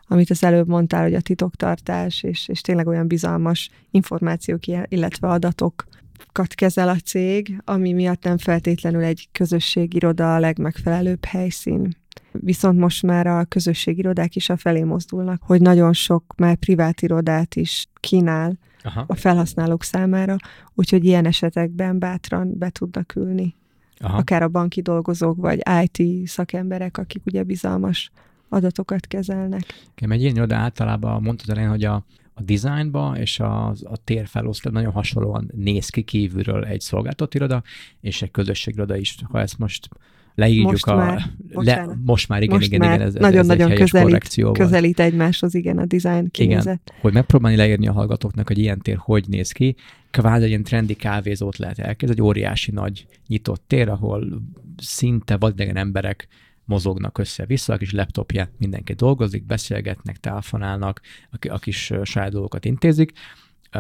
amit 0.07 0.31
az 0.31 0.45
előbb 0.45 0.69
mondtál, 0.69 1.03
hogy 1.03 1.15
a 1.15 1.21
titoktartás, 1.21 2.23
és, 2.23 2.49
és 2.49 2.61
tényleg 2.61 2.87
olyan 2.87 3.07
bizalmas 3.07 3.71
információk, 3.91 4.67
illetve 4.89 5.29
adatokat 5.29 6.55
kezel 6.55 6.89
a 6.89 6.97
cég, 6.97 7.61
ami 7.65 7.93
miatt 7.93 8.25
nem 8.25 8.39
feltétlenül 8.39 9.03
egy 9.03 9.29
közösségiroda 9.33 10.35
a 10.35 10.39
legmegfelelőbb 10.39 11.25
helyszín. 11.25 11.97
Viszont 12.33 12.79
most 12.79 13.03
már 13.03 13.27
a 13.27 13.45
közösségirodák 13.45 14.37
is 14.37 14.49
a 14.49 14.57
felé 14.57 14.83
mozdulnak, 14.83 15.43
hogy 15.43 15.61
nagyon 15.61 15.93
sok 15.93 16.35
már 16.37 16.57
privát 16.57 17.01
irodát 17.03 17.55
is 17.55 17.87
kínál 18.01 18.59
Aha. 18.83 19.05
a 19.07 19.15
felhasználók 19.15 19.83
számára, 19.83 20.37
úgyhogy 20.75 21.05
ilyen 21.05 21.27
esetekben 21.27 21.99
bátran 21.99 22.59
be 22.59 22.71
tudnak 22.71 23.15
ülni. 23.17 23.55
Aha. 23.99 24.17
Akár 24.17 24.43
a 24.43 24.49
banki 24.49 24.81
dolgozók, 24.81 25.37
vagy 25.37 25.63
IT 25.83 26.29
szakemberek, 26.29 26.99
akik 26.99 27.23
ugye 27.27 27.43
bizalmas 27.43 28.11
adatokat 28.49 29.07
kezelnek. 29.07 29.63
Okay, 29.91 30.17
egy 30.17 30.23
ilyen 30.23 30.35
iroda 30.35 30.57
általában 30.57 31.23
mondtad 31.23 31.51
elején, 31.51 31.71
hogy 31.71 31.85
a, 31.85 32.05
a 32.35 32.43
designba 32.43 33.19
és 33.19 33.41
a, 33.41 33.69
a 33.69 33.97
térfelosztás 34.05 34.73
nagyon 34.73 34.93
hasonlóan 34.93 35.51
néz 35.55 35.89
ki 35.89 36.03
kívülről 36.03 36.65
egy 36.65 36.81
szolgáltatott 36.81 37.35
iroda, 37.35 37.63
és 38.01 38.23
egy 38.23 38.31
közösségiroda 38.31 38.97
is. 38.97 39.17
Ha 39.23 39.41
ezt 39.41 39.59
most 39.59 39.89
leírjuk 40.35 40.71
most 40.71 40.87
a... 40.87 40.97
Már, 40.97 41.23
le, 41.51 41.89
most 42.05 42.29
már, 42.29 42.43
igen, 42.43 42.57
most 42.57 42.67
igen, 42.67 42.81
már. 42.81 42.95
igen, 42.95 43.07
ez, 43.07 43.15
nagyon-nagyon 43.15 43.71
ez 43.71 43.79
közelít, 43.79 44.53
közelít 44.53 45.01
egymáshoz, 45.01 45.55
igen, 45.55 45.79
a 45.79 45.85
design 45.85 46.31
kinézet. 46.31 46.81
Igen, 46.85 47.01
hogy 47.01 47.13
megpróbálni 47.13 47.57
leírni 47.57 47.89
a 47.89 47.93
hallgatóknak, 47.93 48.47
hogy 48.47 48.59
ilyen 48.59 48.79
tér 48.79 48.97
hogy 48.99 49.25
néz 49.29 49.53
ki, 49.53 49.77
kvázi 50.11 50.43
egy 50.43 50.49
ilyen 50.49 50.63
trendi 50.63 50.95
kávézót 50.95 51.57
lehet 51.57 51.79
elkezdeni, 51.79 52.21
egy 52.21 52.27
óriási 52.27 52.71
nagy 52.71 53.07
nyitott 53.27 53.63
tér, 53.67 53.89
ahol 53.89 54.43
szinte 54.77 55.37
vadidegen 55.37 55.77
emberek 55.77 56.29
mozognak 56.65 57.19
össze-vissza, 57.19 57.73
a 57.73 57.77
kis 57.77 57.93
laptopja 57.93 58.49
mindenki 58.59 58.93
dolgozik, 58.93 59.47
beszélgetnek, 59.47 60.17
telefonálnak, 60.17 61.01
a 61.49 61.59
kis 61.59 61.93
saját 62.03 62.31
dolgokat 62.31 62.65
intézik, 62.65 63.13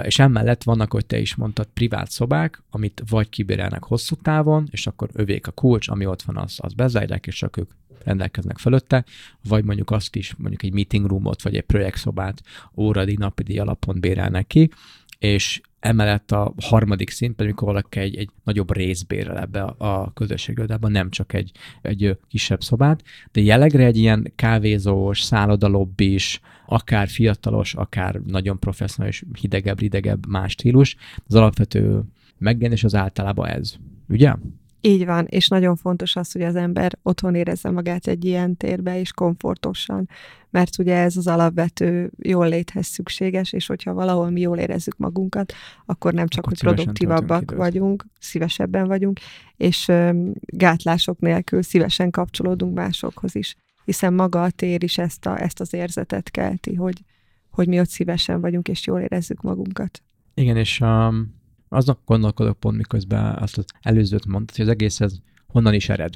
és 0.02 0.18
emellett 0.18 0.62
vannak, 0.62 0.92
hogy 0.92 1.06
te 1.06 1.18
is 1.18 1.34
mondtad, 1.34 1.66
privát 1.74 2.10
szobák, 2.10 2.62
amit 2.70 3.02
vagy 3.08 3.28
kibérelnek 3.28 3.84
hosszú 3.84 4.14
távon, 4.14 4.68
és 4.70 4.86
akkor 4.86 5.08
övék 5.12 5.46
a 5.46 5.52
kulcs, 5.52 5.88
ami 5.88 6.06
ott 6.06 6.22
van, 6.22 6.36
az, 6.36 6.58
az 6.60 6.72
bezárják, 6.72 7.26
és 7.26 7.36
csak 7.36 7.56
ők 7.56 7.70
rendelkeznek 8.04 8.58
fölötte, 8.58 9.04
vagy 9.48 9.64
mondjuk 9.64 9.90
azt 9.90 10.16
is, 10.16 10.34
mondjuk 10.38 10.62
egy 10.62 10.72
meeting 10.72 11.06
roomot, 11.06 11.42
vagy 11.42 11.56
egy 11.56 11.62
projektszobát 11.62 12.42
óradi, 12.76 13.16
napidi 13.18 13.58
alapon 13.58 14.00
bérelnek 14.00 14.46
ki, 14.46 14.70
és 15.18 15.60
emellett 15.80 16.32
a 16.32 16.54
harmadik 16.62 17.10
szint 17.10 17.34
pedig, 17.34 17.50
amikor 17.50 17.68
valaki 17.68 17.98
egy, 17.98 18.16
egy 18.16 18.30
nagyobb 18.44 18.72
részbérel 18.72 19.38
ebbe 19.38 19.62
a, 19.62 20.02
a 20.02 20.12
közösségirodában, 20.12 20.90
nem 20.90 21.10
csak 21.10 21.32
egy, 21.32 21.50
egy 21.82 22.18
kisebb 22.28 22.62
szobát, 22.62 23.02
de 23.32 23.40
jellegre 23.40 23.84
egy 23.84 23.96
ilyen 23.96 24.32
kávézós, 24.36 25.22
szállodalobbis, 25.22 26.40
akár 26.66 27.08
fiatalos, 27.08 27.74
akár 27.74 28.20
nagyon 28.26 28.58
professzionális, 28.58 29.24
hidegebb, 29.40 29.78
ridegebb 29.78 30.26
más 30.26 30.52
stílus, 30.52 30.96
az 31.26 31.34
alapvető 31.34 32.02
megjelenés 32.38 32.84
az 32.84 32.94
általában 32.94 33.48
ez. 33.48 33.74
Ugye? 34.08 34.34
Így 34.80 35.04
van, 35.04 35.26
és 35.28 35.48
nagyon 35.48 35.76
fontos 35.76 36.16
az, 36.16 36.32
hogy 36.32 36.42
az 36.42 36.56
ember 36.56 36.98
otthon 37.02 37.34
érezze 37.34 37.70
magát 37.70 38.06
egy 38.06 38.24
ilyen 38.24 38.56
térbe, 38.56 39.00
és 39.00 39.12
komfortosan, 39.12 40.08
mert 40.50 40.78
ugye 40.78 40.96
ez 40.96 41.16
az 41.16 41.26
alapvető 41.26 42.10
jól 42.18 42.48
léthez 42.48 42.86
szükséges, 42.86 43.52
és 43.52 43.66
hogyha 43.66 43.92
valahol 43.92 44.30
mi 44.30 44.40
jól 44.40 44.58
érezzük 44.58 44.96
magunkat, 44.96 45.52
akkor 45.86 46.12
nem 46.12 46.28
csak, 46.28 46.46
akkor 46.46 46.58
hogy 46.58 46.74
produktívabbak 46.74 47.54
vagyunk, 47.54 48.04
szívesebben 48.20 48.86
vagyunk, 48.86 49.20
és 49.56 49.88
ö, 49.88 50.28
gátlások 50.40 51.18
nélkül 51.20 51.62
szívesen 51.62 52.10
kapcsolódunk 52.10 52.74
másokhoz 52.74 53.34
is, 53.34 53.56
hiszen 53.84 54.14
maga 54.14 54.42
a 54.42 54.50
tér 54.50 54.82
is 54.82 54.98
ezt, 54.98 55.26
a, 55.26 55.40
ezt 55.40 55.60
az 55.60 55.72
érzetet 55.72 56.30
kelti, 56.30 56.74
hogy, 56.74 57.04
hogy 57.50 57.68
mi 57.68 57.80
ott 57.80 57.88
szívesen 57.88 58.40
vagyunk, 58.40 58.68
és 58.68 58.86
jól 58.86 59.00
érezzük 59.00 59.42
magunkat. 59.42 60.02
Igen, 60.34 60.56
és 60.56 60.80
um, 60.80 61.34
aznak 61.68 62.00
gondolkodok 62.04 62.60
pont, 62.60 62.76
miközben 62.76 63.36
azt 63.36 63.58
az 63.58 63.64
előzőt 63.80 64.26
mondtad, 64.26 64.56
hogy 64.56 64.64
az 64.64 64.70
egész 64.70 65.00
ez 65.00 65.18
honnan 65.46 65.74
is 65.74 65.88
ered. 65.88 66.14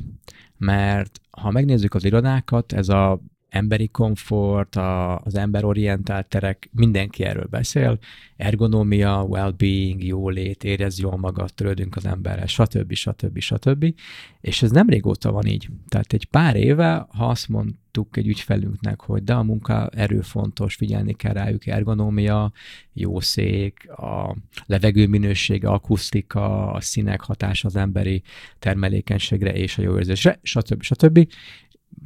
Mert 0.56 1.20
ha 1.30 1.50
megnézzük 1.50 1.94
az 1.94 2.04
irodákat, 2.04 2.72
ez 2.72 2.88
a 2.88 3.20
emberi 3.48 3.88
komfort, 3.88 4.76
a, 4.76 5.18
az 5.18 5.34
emberorientált 5.34 6.26
terek, 6.26 6.68
mindenki 6.72 7.24
erről 7.24 7.46
beszél, 7.50 7.98
ergonómia, 8.36 9.22
well-being, 9.22 10.04
jólét, 10.04 10.64
érez 10.64 10.98
jól 10.98 11.16
magad, 11.16 11.54
törődünk 11.54 11.96
az 11.96 12.06
emberrel, 12.06 12.46
stb. 12.46 12.92
stb. 12.92 13.38
stb. 13.38 13.94
És 14.40 14.62
ez 14.62 14.70
nem 14.70 14.88
régóta 14.88 15.32
van 15.32 15.46
így. 15.46 15.68
Tehát 15.88 16.12
egy 16.12 16.24
pár 16.24 16.56
éve, 16.56 17.06
ha 17.10 17.26
azt 17.26 17.48
mondtuk 17.48 18.16
egy 18.16 18.26
ügyfelünknek, 18.26 19.00
hogy 19.00 19.24
de 19.24 19.34
a 19.34 19.42
munka 19.42 19.88
erő 19.88 20.20
fontos, 20.20 20.74
figyelni 20.74 21.12
kell 21.12 21.32
rájuk, 21.32 21.66
ergonómia, 21.66 22.52
jó 22.92 23.20
szék, 23.20 23.90
a 23.90 24.36
levegő 24.66 25.06
minősége, 25.06 25.68
akusztika, 25.68 26.72
a 26.72 26.80
színek 26.80 27.20
hatása 27.20 27.68
az 27.68 27.76
emberi 27.76 28.22
termelékenységre 28.58 29.52
és 29.52 29.78
a 29.78 29.82
jó 29.82 29.96
érzésre, 29.96 30.38
stb. 30.42 30.82
stb 30.82 31.28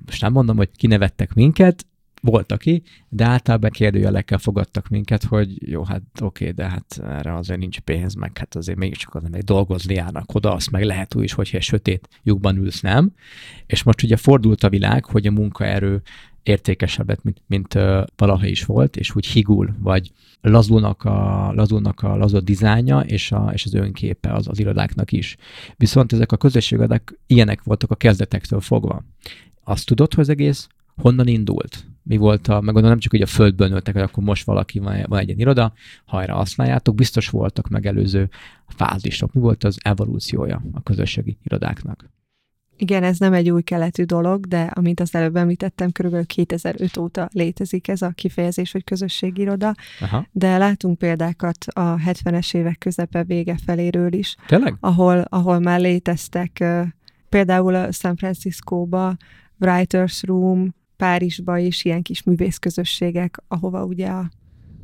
most 0.06 0.20
nem 0.20 0.32
mondom, 0.32 0.56
hogy 0.56 0.70
kinevettek 0.76 1.34
minket, 1.34 1.86
volt 2.22 2.52
aki, 2.52 2.82
de 3.08 3.24
általában 3.24 3.70
kérdőjelekkel 3.70 4.38
fogadtak 4.38 4.88
minket, 4.88 5.24
hogy 5.24 5.70
jó, 5.70 5.84
hát 5.84 6.02
oké, 6.20 6.50
de 6.50 6.68
hát 6.68 7.00
erre 7.02 7.34
azért 7.36 7.58
nincs 7.58 7.80
pénz, 7.80 8.14
meg 8.14 8.38
hát 8.38 8.54
azért 8.54 8.78
mégiscsak 8.78 9.14
az 9.14 9.22
meg 9.30 9.42
dolgozni 9.42 9.94
járnak 9.94 10.34
oda, 10.34 10.52
azt 10.52 10.70
meg 10.70 10.84
lehet 10.84 11.14
úgy 11.14 11.22
is, 11.22 11.32
hogyha 11.32 11.60
sötét 11.60 12.08
lyukban 12.22 12.56
ülsz, 12.56 12.80
nem? 12.80 13.12
És 13.66 13.82
most 13.82 14.02
ugye 14.02 14.16
fordult 14.16 14.64
a 14.64 14.68
világ, 14.68 15.04
hogy 15.04 15.26
a 15.26 15.30
munkaerő 15.30 16.02
értékesebbet, 16.42 17.22
mint, 17.22 17.42
mint 17.46 17.74
uh, 17.74 18.04
valaha 18.16 18.46
is 18.46 18.64
volt, 18.64 18.96
és 18.96 19.14
úgy 19.14 19.26
higul, 19.26 19.74
vagy 19.78 20.12
lazulnak 20.40 21.04
a, 21.04 21.52
lazulnak 21.52 22.02
a 22.02 22.16
lazul 22.16 22.40
dizájnja 22.40 23.00
és, 23.00 23.32
a, 23.32 23.50
és 23.52 23.64
az 23.64 23.74
önképe 23.74 24.32
az, 24.32 24.48
az 24.48 24.58
irodáknak 24.58 25.12
is. 25.12 25.36
Viszont 25.76 26.12
ezek 26.12 26.32
a 26.32 26.36
közösségirodák 26.36 27.18
ilyenek 27.26 27.62
voltak 27.62 27.90
a 27.90 27.94
kezdetektől 27.94 28.60
fogva. 28.60 29.04
Azt 29.64 29.86
tudod, 29.86 30.14
hogy 30.14 30.24
az 30.24 30.28
egész 30.28 30.68
honnan 30.96 31.26
indult? 31.26 31.84
Mi 32.02 32.16
volt 32.16 32.48
a, 32.48 32.52
meg 32.52 32.64
gondolom 32.64 32.90
nem 32.90 32.98
csak 32.98 33.10
hogy 33.10 33.22
a 33.22 33.26
földből 33.26 33.68
nőttek, 33.68 33.94
hogy 33.94 34.02
akkor 34.02 34.24
most 34.24 34.44
valaki 34.44 34.78
van, 34.78 35.04
van 35.08 35.18
egy 35.18 35.26
ilyen 35.26 35.38
iroda, 35.38 35.72
hajra 36.04 36.34
használjátok, 36.34 36.94
biztos 36.94 37.28
voltak 37.28 37.68
megelőző 37.68 38.28
fázisok. 38.68 39.32
Mi 39.32 39.40
volt 39.40 39.64
az 39.64 39.78
evolúciója 39.82 40.62
a 40.72 40.82
közösségi 40.82 41.38
irodáknak? 41.44 42.10
Igen, 42.76 43.02
ez 43.02 43.18
nem 43.18 43.32
egy 43.32 43.50
új 43.50 43.62
keletű 43.62 44.04
dolog, 44.04 44.46
de 44.46 44.62
amint 44.62 45.00
az 45.00 45.14
előbb 45.14 45.36
említettem, 45.36 45.92
körülbelül 45.92 46.26
2005 46.26 46.96
óta 46.96 47.28
létezik 47.32 47.88
ez 47.88 48.02
a 48.02 48.10
kifejezés, 48.10 48.72
hogy 48.72 48.84
közösségiroda, 48.84 49.74
Aha. 50.00 50.26
de 50.32 50.58
látunk 50.58 50.98
példákat 50.98 51.64
a 51.64 51.96
70-es 51.96 52.54
évek 52.54 52.78
közepe 52.78 53.24
vége 53.24 53.56
feléről 53.64 54.12
is, 54.12 54.36
Tényleg? 54.46 54.76
Ahol, 54.80 55.20
ahol 55.20 55.58
már 55.58 55.80
léteztek 55.80 56.64
például 57.28 57.74
a 57.74 57.92
San 57.92 58.16
Francisco-ba 58.16 59.16
Writers 59.62 60.22
Room, 60.22 60.74
Párizsba 60.96 61.58
is 61.58 61.84
ilyen 61.84 62.02
kis 62.02 62.22
művészközösségek, 62.22 63.42
ahova 63.48 63.84
ugye 63.84 64.08
a, 64.08 64.30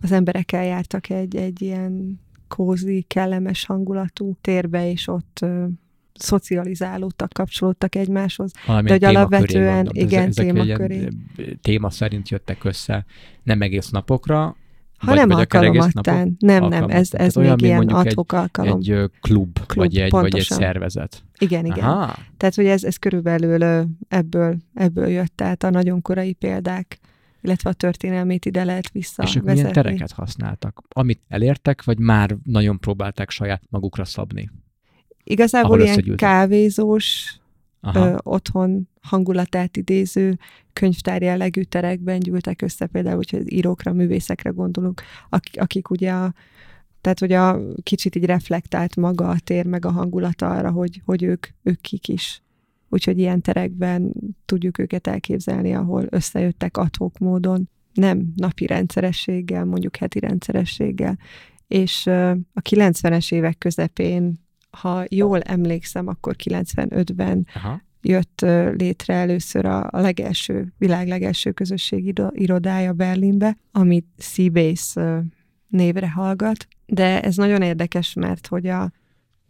az 0.02 0.12
emberek 0.12 0.52
eljártak 0.52 1.10
egy, 1.10 1.36
egy 1.36 1.62
ilyen 1.62 2.20
kózi, 2.48 3.04
kellemes 3.08 3.64
hangulatú 3.64 4.36
térbe, 4.40 4.90
és 4.90 5.08
ott 5.08 5.38
ö, 5.40 5.66
szocializálódtak, 6.14 7.32
kapcsolódtak 7.32 7.94
egymáshoz. 7.94 8.50
Valami 8.66 8.88
de 8.88 8.92
hogy 8.92 9.04
alapvetően, 9.04 9.88
igen, 9.92 10.28
ezek 10.28 10.44
témaköré. 10.44 11.08
Téma 11.62 11.90
szerint 11.90 12.28
jöttek 12.28 12.64
össze, 12.64 13.04
nem 13.42 13.62
egész 13.62 13.90
napokra, 13.90 14.56
Ha 14.98 15.06
vagy, 15.06 15.16
nem 15.16 15.28
vagy 15.28 15.38
alkalomattán. 15.38 16.36
Nem, 16.38 16.64
nem, 16.64 16.84
ez, 16.88 17.08
ez 17.12 17.34
még 17.34 17.44
olyan, 17.44 17.58
ilyen 17.58 17.88
adhok 17.88 18.32
alkalom. 18.32 18.78
Egy, 18.78 18.90
egy 18.90 19.10
klub, 19.20 19.66
klub, 19.66 19.78
vagy, 19.78 19.96
egy, 19.96 20.10
vagy 20.10 20.36
egy 20.36 20.42
szervezet. 20.42 21.24
Igen, 21.38 21.64
igen. 21.64 21.84
Aha. 21.84 22.16
Tehát, 22.36 22.54
hogy 22.54 22.66
ez, 22.66 22.84
ez 22.84 22.96
körülbelül 22.96 23.86
ebből, 24.08 24.56
ebből 24.74 25.08
jött, 25.08 25.32
tehát 25.34 25.62
a 25.62 25.70
nagyon 25.70 26.02
korai 26.02 26.32
példák 26.32 26.98
illetve 27.42 27.70
a 27.70 27.72
történelmét 27.72 28.44
ide 28.44 28.64
lehet 28.64 28.90
visszavezetni. 28.90 29.50
És 29.50 29.50
ők 29.50 29.56
milyen 29.56 29.72
tereket 29.72 30.12
használtak? 30.12 30.82
Amit 30.88 31.20
elértek, 31.28 31.84
vagy 31.84 31.98
már 31.98 32.36
nagyon 32.44 32.78
próbálták 32.78 33.30
saját 33.30 33.62
magukra 33.68 34.04
szabni? 34.04 34.50
Igazából 35.24 35.80
ilyen 35.80 36.16
kávézós, 36.16 37.38
ö, 37.80 38.16
otthon 38.22 38.88
hangulatát 39.00 39.76
idéző 39.76 40.38
könyvtár 40.72 41.22
jellegű 41.22 41.62
terekben 41.62 42.18
gyűltek 42.18 42.62
össze, 42.62 42.86
például, 42.86 43.16
hogyha 43.16 43.36
az 43.36 43.52
írókra, 43.52 43.92
művészekre 43.92 44.50
gondolunk, 44.50 45.02
akik, 45.28 45.60
akik 45.60 45.90
ugye 45.90 46.12
a, 46.12 46.34
tehát, 47.00 47.18
hogy 47.18 47.32
a 47.32 47.60
kicsit 47.82 48.16
így 48.16 48.24
reflektált 48.24 48.96
maga 48.96 49.28
a 49.28 49.38
tér, 49.44 49.66
meg 49.66 49.84
a 49.84 49.90
hangulata 49.90 50.50
arra, 50.50 50.70
hogy, 50.70 51.02
hogy 51.04 51.22
ők, 51.22 51.46
ők 51.62 51.80
kik 51.80 52.08
is. 52.08 52.42
Úgyhogy 52.88 53.18
ilyen 53.18 53.40
terekben 53.40 54.12
tudjuk 54.46 54.78
őket 54.78 55.06
elképzelni, 55.06 55.74
ahol 55.74 56.06
összejöttek 56.08 56.76
adhok 56.76 57.18
módon, 57.18 57.68
nem 57.92 58.32
napi 58.36 58.66
rendszerességgel, 58.66 59.64
mondjuk 59.64 59.96
heti 59.96 60.18
rendszerességgel. 60.18 61.18
És 61.66 62.06
a 62.52 62.60
90-es 62.70 63.32
évek 63.32 63.58
közepén, 63.58 64.46
ha 64.80 65.04
jól 65.08 65.40
emlékszem, 65.40 66.06
akkor 66.06 66.36
95-ben 66.44 67.46
Aha. 67.54 67.80
jött 68.02 68.40
létre 68.76 69.14
először 69.14 69.64
a, 69.64 69.88
a 69.90 70.00
legelső, 70.00 70.72
világ 70.78 71.08
legelső 71.08 71.52
közösség 71.52 72.20
irodája 72.32 72.92
Berlinbe, 72.92 73.56
amit 73.72 74.06
Seabase 74.18 75.22
névre 75.68 76.10
hallgat. 76.10 76.66
De 76.86 77.22
ez 77.22 77.36
nagyon 77.36 77.62
érdekes, 77.62 78.14
mert 78.14 78.46
hogy 78.46 78.66
a 78.66 78.92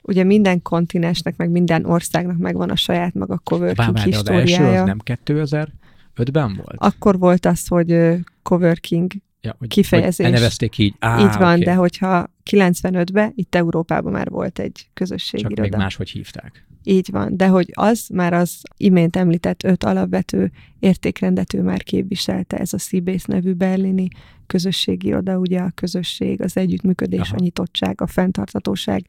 ugye 0.03 0.25
minden 0.25 0.63
kontinensnek, 0.63 1.37
meg 1.37 1.51
minden 1.51 1.85
országnak 1.85 2.37
megvan 2.37 2.71
a 2.71 2.77
saját 2.77 3.15
maga 3.15 3.39
coworking 3.39 3.93
Bár, 3.93 4.05
históriája. 4.05 4.67
Első 4.67 4.81
az 4.81 4.87
nem 4.87 4.99
2005-ben 5.05 6.55
volt? 6.55 6.77
Akkor 6.77 7.19
volt 7.19 7.47
az, 7.47 7.67
hogy 7.67 8.15
coworking 8.43 9.13
ja, 9.41 9.55
hogy, 9.59 9.69
kifejezés. 9.69 10.27
Hogy 10.27 10.35
nevezték 10.35 10.79
így. 10.79 10.95
Á, 10.99 11.19
így 11.19 11.37
van, 11.39 11.53
okay. 11.53 11.63
de 11.63 11.75
hogyha 11.75 12.31
95-ben 12.51 13.33
itt 13.35 13.55
Európában 13.55 14.13
már 14.13 14.29
volt 14.29 14.59
egy 14.59 14.89
közösségi 14.95 15.43
Csak 15.43 15.59
még 15.59 15.75
máshogy 15.75 16.11
hívták. 16.11 16.67
Így 16.83 17.09
van, 17.11 17.37
de 17.37 17.47
hogy 17.47 17.71
az 17.73 18.07
már 18.13 18.33
az 18.33 18.61
imént 18.77 19.17
említett 19.17 19.65
öt 19.65 19.85
alapvető 19.85 20.51
értékrendető 20.79 21.63
már 21.63 21.83
képviselte 21.83 22.57
ez 22.57 22.73
a 22.73 22.79
Seabase 22.79 23.25
nevű 23.27 23.53
berlini 23.53 24.09
közösségi 24.47 25.07
iroda, 25.07 25.39
ugye 25.39 25.61
a 25.61 25.71
közösség, 25.75 26.43
az 26.43 26.57
együttműködés, 26.57 27.21
Aha. 27.21 27.35
a 27.35 27.43
nyitottság, 27.43 28.01
a 28.01 28.07
fenntartatóság, 28.07 29.07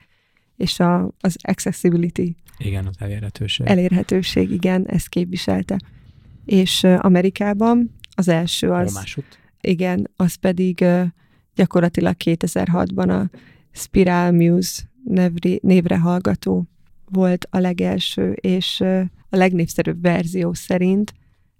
és 0.58 0.80
a, 0.80 1.12
az 1.20 1.36
accessibility. 1.42 2.36
Igen, 2.58 2.86
az 2.86 2.96
elérhetőség. 2.98 3.68
Elérhetőség, 3.68 4.52
igen, 4.52 4.88
ezt 4.88 5.10
képviselte. 5.10 5.80
És 6.46 6.84
Amerikában 6.84 7.96
az 8.16 8.28
első 8.28 8.70
az... 8.70 8.94
Másút. 8.94 9.40
Igen, 9.62 10.10
az 10.16 10.36
pedig 10.36 10.86
gyakorlatilag 11.56 12.16
2006-ban 12.26 13.22
a 13.22 13.38
Spiral 13.72 14.32
Muse 14.32 14.82
nevri, 15.04 15.60
névre 15.64 15.98
hallgató 15.98 16.66
volt 17.12 17.48
a 17.50 17.58
legelső, 17.58 18.32
és 18.32 18.82
a 19.30 19.36
legnépszerűbb 19.36 20.02
verzió 20.02 20.54
szerint 20.54 21.14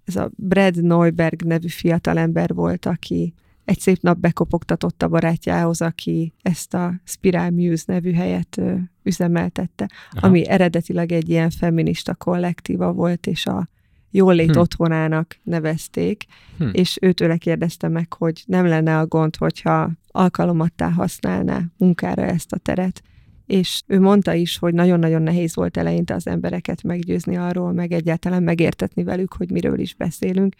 ez 0.04 0.16
a 0.16 0.30
Brad 0.36 0.82
Neuberg 0.82 1.42
nevű 1.42 1.68
fiatalember 1.68 2.54
volt, 2.54 2.86
aki 2.86 3.34
egy 3.64 3.80
szép 3.80 4.00
nap 4.00 4.18
bekopogtatott 4.18 5.02
a 5.02 5.08
barátjához, 5.08 5.80
aki 5.80 6.32
ezt 6.42 6.74
a 6.74 7.00
Spiral 7.04 7.50
Muse 7.50 7.84
nevű 7.86 8.12
helyet 8.12 8.60
üzemeltette, 9.02 9.90
Aha. 10.10 10.26
ami 10.26 10.48
eredetileg 10.48 11.12
egy 11.12 11.28
ilyen 11.28 11.50
feminista 11.50 12.14
kollektíva 12.14 12.92
volt, 12.92 13.26
és 13.26 13.46
a 13.46 13.68
jólét 14.10 14.54
hm. 14.54 14.58
otthonának 14.58 15.38
nevezték, 15.42 16.24
hm. 16.58 16.68
és 16.72 16.98
őtőle 17.00 17.36
kérdezte 17.36 17.88
meg, 17.88 18.12
hogy 18.12 18.42
nem 18.46 18.66
lenne 18.66 18.98
a 18.98 19.06
gond, 19.06 19.36
hogyha 19.36 19.90
alkalomattá 20.08 20.90
használná 20.90 21.62
munkára 21.76 22.22
ezt 22.22 22.52
a 22.52 22.58
teret, 22.58 23.02
és 23.46 23.82
ő 23.86 24.00
mondta 24.00 24.34
is, 24.34 24.58
hogy 24.58 24.74
nagyon-nagyon 24.74 25.22
nehéz 25.22 25.54
volt 25.54 25.76
eleinte 25.76 26.14
az 26.14 26.26
embereket 26.26 26.82
meggyőzni 26.82 27.36
arról, 27.36 27.72
meg 27.72 27.92
egyáltalán 27.92 28.42
megértetni 28.42 29.02
velük, 29.02 29.32
hogy 29.32 29.50
miről 29.50 29.78
is 29.78 29.94
beszélünk, 29.94 30.54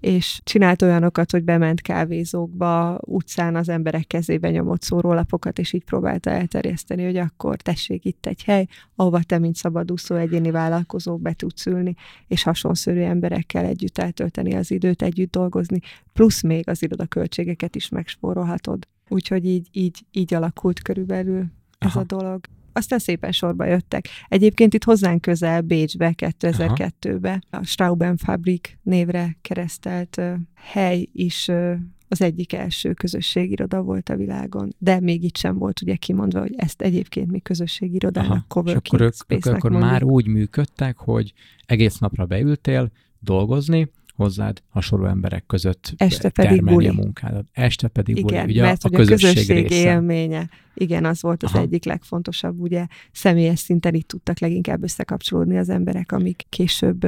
és 0.00 0.40
csinált 0.44 0.82
olyanokat, 0.82 1.30
hogy 1.30 1.44
bement 1.44 1.80
kávézókba, 1.80 2.98
utcán 3.06 3.56
az 3.56 3.68
emberek 3.68 4.06
kezébe 4.06 4.50
nyomott 4.50 4.82
szórólapokat, 4.82 5.58
és 5.58 5.72
így 5.72 5.84
próbálta 5.84 6.30
elterjeszteni, 6.30 7.04
hogy 7.04 7.16
akkor 7.16 7.56
tessék 7.56 8.04
itt 8.04 8.26
egy 8.26 8.42
hely, 8.44 8.66
ahova 8.94 9.22
te, 9.22 9.38
mint 9.38 9.56
szabadúszó 9.56 10.14
egyéni 10.14 10.50
vállalkozó 10.50 11.16
be 11.16 11.32
tudsz 11.32 11.66
ülni, 11.66 11.94
és 12.26 12.42
hasonszörű 12.42 13.00
emberekkel 13.00 13.64
együtt 13.64 13.98
eltölteni 13.98 14.54
az 14.54 14.70
időt, 14.70 15.02
együtt 15.02 15.30
dolgozni, 15.30 15.80
plusz 16.12 16.42
még 16.42 16.68
az 16.68 16.82
irodaköltségeket 16.82 17.76
is 17.76 17.88
megspórolhatod. 17.88 18.88
Úgyhogy 19.08 19.46
így, 19.46 19.68
így, 19.72 20.04
így 20.10 20.34
alakult 20.34 20.82
körülbelül 20.82 21.44
ez 21.78 21.90
Aha. 21.90 22.00
a 22.00 22.04
dolog 22.04 22.40
aztán 22.76 22.98
szépen 22.98 23.32
sorba 23.32 23.64
jöttek. 23.64 24.08
Egyébként 24.28 24.74
itt 24.74 24.84
hozzánk 24.84 25.20
közel 25.20 25.60
Bécsbe 25.60 26.14
2002-be 26.16 27.42
a 27.50 27.64
Strauben 27.64 28.16
Fabrik 28.16 28.78
névre 28.82 29.36
keresztelt 29.42 30.16
uh, 30.16 30.32
hely 30.54 31.08
is 31.12 31.48
uh, 31.48 31.74
az 32.08 32.22
egyik 32.22 32.52
első 32.52 32.92
közösségiroda 32.92 33.82
volt 33.82 34.08
a 34.08 34.16
világon, 34.16 34.74
de 34.78 35.00
még 35.00 35.22
itt 35.22 35.36
sem 35.36 35.58
volt 35.58 35.82
ugye 35.82 35.96
kimondva, 35.96 36.40
hogy 36.40 36.54
ezt 36.56 36.82
egyébként 36.82 37.30
mi 37.30 37.40
közösségirodának, 37.40 38.30
Aha, 38.30 38.44
coworking 38.48 38.80
és 38.84 38.88
akkor 38.88 39.00
ők, 39.00 39.46
ők 39.46 39.54
akkor 39.54 39.70
már 39.70 40.02
úgy 40.02 40.26
működtek, 40.26 40.96
hogy 40.96 41.32
egész 41.66 41.98
napra 41.98 42.26
beültél 42.26 42.90
dolgozni, 43.18 43.90
hozzád 44.16 44.62
hasonló 44.68 45.06
emberek 45.06 45.46
között 45.46 45.94
Este 45.96 46.30
pedig 46.30 46.64
buli. 46.64 46.88
a 46.88 46.92
munkádat. 46.92 47.46
Este 47.52 47.88
pedig 47.88 48.16
Igen, 48.16 48.42
buli, 48.42 48.52
ugye 48.52 48.62
mert 48.62 48.84
a, 48.84 48.88
a 48.92 48.96
közösség, 48.96 49.34
közösség 49.34 49.68
része. 49.68 49.90
élménye. 49.90 50.48
Igen, 50.74 51.04
az 51.04 51.22
volt 51.22 51.42
az 51.42 51.50
Aha. 51.52 51.62
egyik 51.62 51.84
legfontosabb, 51.84 52.60
ugye 52.60 52.86
személyes 53.12 53.58
szinten 53.58 53.94
itt 53.94 54.08
tudtak 54.08 54.38
leginkább 54.38 54.82
összekapcsolódni 54.82 55.58
az 55.58 55.68
emberek, 55.68 56.12
amik 56.12 56.46
később 56.48 57.06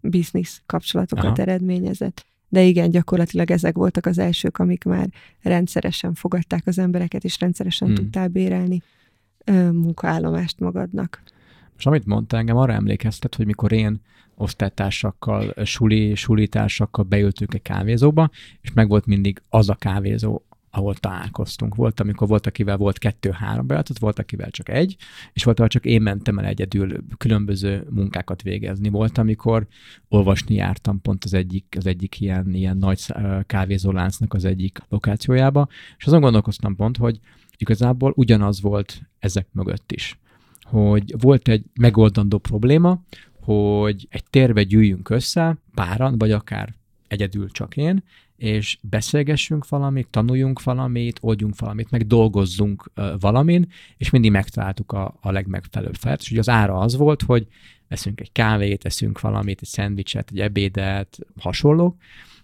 biznisz 0.00 0.62
kapcsolatokat 0.66 1.24
Aha. 1.24 1.36
eredményezett. 1.36 2.24
De 2.48 2.62
igen, 2.62 2.90
gyakorlatilag 2.90 3.50
ezek 3.50 3.74
voltak 3.74 4.06
az 4.06 4.18
elsők, 4.18 4.58
amik 4.58 4.84
már 4.84 5.08
rendszeresen 5.42 6.14
fogadták 6.14 6.66
az 6.66 6.78
embereket, 6.78 7.24
és 7.24 7.40
rendszeresen 7.40 7.88
hmm. 7.88 7.96
tudtál 7.96 8.28
bérelni 8.28 8.82
munkaállomást 9.72 10.60
magadnak. 10.60 11.22
És 11.78 11.86
amit 11.86 12.06
mondta, 12.06 12.36
engem 12.36 12.56
arra 12.56 12.72
emlékeztet, 12.72 13.34
hogy 13.34 13.46
mikor 13.46 13.72
én 13.72 14.00
osztálytársakkal, 14.36 15.54
suli, 15.64 16.14
sulitársakkal 16.14 17.04
beültünk 17.04 17.54
egy 17.54 17.62
kávézóba, 17.62 18.30
és 18.60 18.72
meg 18.72 18.88
volt 18.88 19.06
mindig 19.06 19.42
az 19.48 19.68
a 19.68 19.74
kávézó, 19.74 20.42
ahol 20.70 20.94
találkoztunk. 20.94 21.74
Volt, 21.74 22.00
amikor 22.00 22.28
volt, 22.28 22.46
akivel 22.46 22.76
volt 22.76 22.98
kettő-három 22.98 23.66
bejáratot, 23.66 23.98
volt, 23.98 24.18
akivel 24.18 24.50
csak 24.50 24.68
egy, 24.68 24.96
és 25.32 25.44
volt, 25.44 25.58
ahol 25.58 25.70
csak 25.70 25.84
én 25.84 26.02
mentem 26.02 26.38
el 26.38 26.44
egyedül 26.44 27.04
különböző 27.16 27.86
munkákat 27.90 28.42
végezni. 28.42 28.88
Volt, 28.88 29.18
amikor 29.18 29.66
olvasni 30.08 30.54
jártam 30.54 31.00
pont 31.00 31.24
az 31.24 31.34
egyik, 31.34 31.66
az 31.76 31.86
egyik 31.86 32.20
ilyen, 32.20 32.54
ilyen 32.54 32.76
nagy 32.76 33.00
kávézóláncnak 33.46 34.34
az 34.34 34.44
egyik 34.44 34.78
lokációjába, 34.88 35.68
és 35.96 36.04
azon 36.04 36.20
gondolkoztam 36.20 36.76
pont, 36.76 36.96
hogy 36.96 37.20
igazából 37.56 38.12
ugyanaz 38.16 38.60
volt 38.60 39.00
ezek 39.18 39.46
mögött 39.52 39.92
is 39.92 40.18
hogy 40.66 41.14
volt 41.20 41.48
egy 41.48 41.64
megoldandó 41.80 42.38
probléma, 42.38 43.02
hogy 43.46 44.06
egy 44.10 44.24
térbe 44.30 44.62
gyűjjünk 44.62 45.10
össze, 45.10 45.56
páran, 45.74 46.18
vagy 46.18 46.30
akár 46.30 46.74
egyedül 47.08 47.50
csak 47.50 47.76
én, 47.76 48.02
és 48.36 48.78
beszélgessünk 48.80 49.68
valamit, 49.68 50.08
tanuljunk 50.10 50.62
valamit, 50.62 51.18
oldjunk 51.20 51.58
valamit, 51.58 51.90
meg 51.90 52.06
dolgozzunk 52.06 52.90
valamin, 53.20 53.68
és 53.96 54.10
mindig 54.10 54.30
megtaláltuk 54.30 54.92
a, 54.92 55.16
a 55.20 55.30
legmegfelelőbb 55.30 55.94
felet. 55.94 56.20
És 56.20 56.30
ugye 56.30 56.40
az 56.40 56.48
ára 56.48 56.78
az 56.78 56.96
volt, 56.96 57.22
hogy 57.22 57.46
eszünk 57.88 58.20
egy 58.20 58.32
kávét, 58.32 58.84
eszünk 58.84 59.20
valamit, 59.20 59.60
egy 59.60 59.68
szendvicset, 59.68 60.30
egy 60.30 60.40
ebédet, 60.40 61.18
hasonlók, 61.40 61.96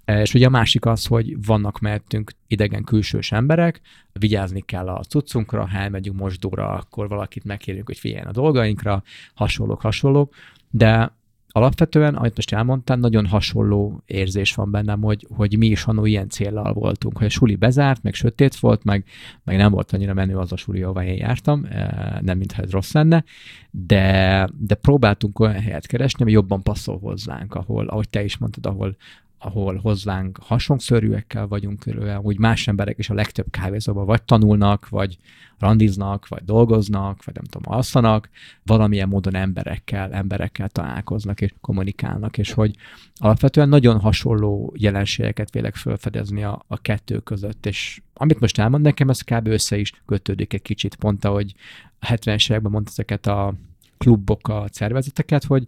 és 0.05 0.35
ugye 0.35 0.47
a 0.47 0.51
másik 0.51 0.87
az, 0.87 1.07
hogy 1.07 1.45
vannak 1.47 1.79
mellettünk 1.79 2.33
idegen 2.47 2.85
külsős 2.85 3.33
emberek, 3.33 3.81
vigyázni 4.12 4.61
kell 4.61 4.88
a 4.88 5.03
cuccunkra, 5.03 5.69
ha 5.69 5.79
elmegyünk 5.79 6.19
mosdóra, 6.19 6.69
akkor 6.69 7.09
valakit 7.09 7.45
megkérjük, 7.45 7.87
hogy 7.87 7.99
figyeljen 7.99 8.27
a 8.27 8.33
dolgainkra, 8.33 9.03
hasonlók, 9.35 9.81
hasonlók, 9.81 10.35
de 10.75 11.13
alapvetően, 11.55 12.15
amit 12.15 12.37
most 12.37 12.53
elmondtál, 12.53 12.97
nagyon 12.97 13.27
hasonló 13.27 14.03
érzés 14.07 14.55
van 14.55 14.71
bennem, 14.71 15.03
hogy, 15.03 15.27
hogy 15.37 15.59
mi 15.59 15.67
is 15.67 15.85
annó 15.85 16.05
ilyen 16.05 16.29
céllal 16.29 16.73
voltunk, 16.73 17.19
hogy 17.19 17.27
a 17.27 17.31
suli 17.31 17.55
bezárt, 17.57 18.03
meg 18.03 18.15
sötét 18.15 18.57
volt, 18.57 18.85
meg, 18.85 19.05
meg 19.45 19.57
nem 19.57 19.71
volt 19.71 19.93
annyira 19.93 20.15
menő 20.15 20.37
az 20.37 20.53
a 20.53 20.57
suli, 20.57 20.83
ahova 20.83 21.05
én 21.05 21.17
jártam, 21.17 21.65
eh, 21.71 22.19
nem 22.21 22.39
mintha 22.39 22.63
ez 22.63 22.71
rossz 22.71 22.93
lenne, 22.93 23.25
de, 23.71 24.49
de 24.59 24.75
próbáltunk 24.75 25.39
olyan 25.39 25.61
helyet 25.61 25.87
keresni, 25.87 26.23
ami 26.23 26.33
jobban 26.33 26.63
passzol 26.63 26.99
hozzánk, 26.99 27.55
ahol, 27.55 27.87
ahogy 27.87 28.09
te 28.09 28.25
is 28.25 28.39
mondtad, 28.39 28.67
ahol 28.67 28.97
ahol 29.45 29.77
hozzánk 29.77 30.39
hasonszörűekkel 30.43 31.47
vagyunk, 31.47 31.85
úgy 32.21 32.39
más 32.39 32.69
emberek 32.69 32.99
is 32.99 33.11
a 33.11 33.15
legtöbb 33.15 33.47
kávézóban 33.51 34.07
vagy 34.07 34.23
tanulnak, 34.23 34.89
vagy 34.89 35.19
randiznak, 35.59 36.29
vagy 36.29 36.45
dolgoznak, 36.45 37.25
vagy 37.25 37.35
nem 37.35 37.45
tudom, 37.45 37.73
alszanak, 37.75 38.29
valamilyen 38.63 39.09
módon 39.09 39.35
emberekkel, 39.35 40.13
emberekkel 40.13 40.69
találkoznak 40.69 41.41
és 41.41 41.55
kommunikálnak, 41.61 42.39
és 42.39 42.53
hogy 42.53 42.77
alapvetően 43.15 43.69
nagyon 43.69 44.01
hasonló 44.01 44.75
jelenségeket 44.77 45.51
vélek 45.51 45.75
felfedezni 45.75 46.43
a, 46.43 46.65
a 46.67 46.81
kettő 46.81 47.19
között, 47.19 47.67
és 47.67 48.03
amit 48.15 48.41
most 48.41 48.59
elmond 48.59 48.83
nekem, 48.83 49.11
ez 49.11 49.21
kb. 49.21 49.47
össze 49.47 49.77
is 49.77 50.03
kötődik 50.07 50.53
egy 50.53 50.63
kicsit, 50.63 50.95
pont 50.95 51.25
ahogy 51.25 51.55
a 51.99 52.07
70-es 52.07 52.51
években 52.51 52.73
mondta 52.73 52.91
ezeket 52.91 53.27
a 53.27 53.55
klubokat, 53.99 54.75
szervezeteket, 54.75 55.45
hogy 55.45 55.63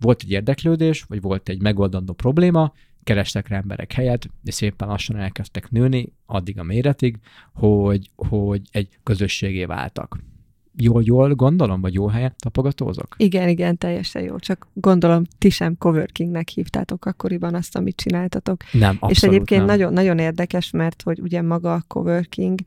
volt 0.00 0.22
egy 0.22 0.30
érdeklődés, 0.30 1.02
vagy 1.02 1.20
volt 1.20 1.48
egy 1.48 1.62
megoldandó 1.62 2.12
probléma, 2.12 2.72
kerestek 3.08 3.48
rá 3.48 3.56
emberek 3.56 3.92
helyet, 3.92 4.28
és 4.44 4.54
szépen 4.54 4.88
lassan 4.88 5.16
elkezdtek 5.16 5.70
nőni, 5.70 6.12
addig 6.26 6.58
a 6.58 6.62
méretig, 6.62 7.18
hogy, 7.54 8.10
hogy 8.16 8.62
egy 8.70 8.88
közösségé 9.02 9.64
váltak. 9.64 10.18
Jól, 10.76 11.02
jól 11.04 11.34
gondolom, 11.34 11.80
vagy 11.80 11.94
jó 11.94 12.06
helyen 12.06 12.34
tapogatózok? 12.38 13.14
Igen, 13.18 13.48
igen, 13.48 13.78
teljesen 13.78 14.22
jó. 14.22 14.38
Csak 14.38 14.66
gondolom, 14.72 15.22
ti 15.38 15.50
sem 15.50 15.76
coworkingnek 15.78 16.48
hívtátok 16.48 17.04
akkoriban 17.04 17.54
azt, 17.54 17.76
amit 17.76 17.96
csináltatok. 17.96 18.62
Nem, 18.72 18.96
abszolút 19.00 19.16
És 19.16 19.22
egyébként 19.22 19.66
nem. 19.66 19.76
nagyon, 19.76 19.92
nagyon 19.92 20.18
érdekes, 20.18 20.70
mert 20.70 21.02
hogy 21.02 21.20
ugye 21.20 21.42
maga 21.42 21.74
a 21.74 21.84
coworking 21.86 22.58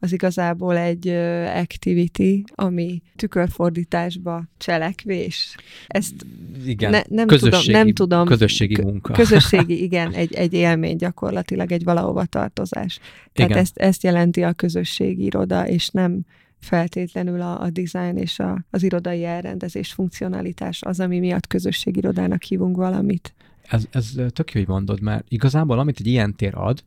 az 0.00 0.12
igazából 0.12 0.76
egy 0.76 1.08
activity, 1.54 2.44
ami 2.54 3.02
tükörfordításba 3.16 4.44
cselekvés. 4.58 5.56
Ezt 5.86 6.26
igen, 6.66 6.90
ne, 6.90 7.00
nem, 7.08 7.26
közösségi, 7.26 7.66
tudom, 7.66 7.84
nem 7.84 7.92
tudom. 7.92 8.26
Közösségi 8.26 8.82
munka. 8.82 9.12
Közösségi, 9.12 9.82
igen, 9.82 10.12
egy, 10.12 10.34
egy 10.34 10.52
élmény 10.52 10.96
gyakorlatilag, 10.96 11.72
egy 11.72 11.84
valahova 11.84 12.24
tartozás. 12.24 12.98
Tehát 13.32 13.50
ezt, 13.50 13.76
ezt 13.78 14.02
jelenti 14.02 14.42
a 14.42 14.52
közösségi 14.52 15.24
iroda, 15.24 15.68
és 15.68 15.88
nem 15.88 16.20
feltétlenül 16.60 17.40
a, 17.40 17.60
a 17.60 17.70
design 17.70 18.16
és 18.16 18.38
a, 18.38 18.64
az 18.70 18.82
irodai 18.82 19.24
elrendezés 19.24 19.92
funkcionalitás 19.92 20.82
az, 20.82 21.00
ami 21.00 21.18
miatt 21.18 21.46
közösségirodának 21.46 22.42
hívunk 22.42 22.76
valamit. 22.76 23.34
Ez, 23.62 23.84
ez 23.90 24.12
tök 24.32 24.52
jó, 24.52 24.60
hogy 24.60 24.68
mondod, 24.68 25.00
mert 25.00 25.24
igazából 25.28 25.78
amit 25.78 26.00
egy 26.00 26.06
ilyen 26.06 26.34
tér 26.34 26.54
ad, 26.54 26.84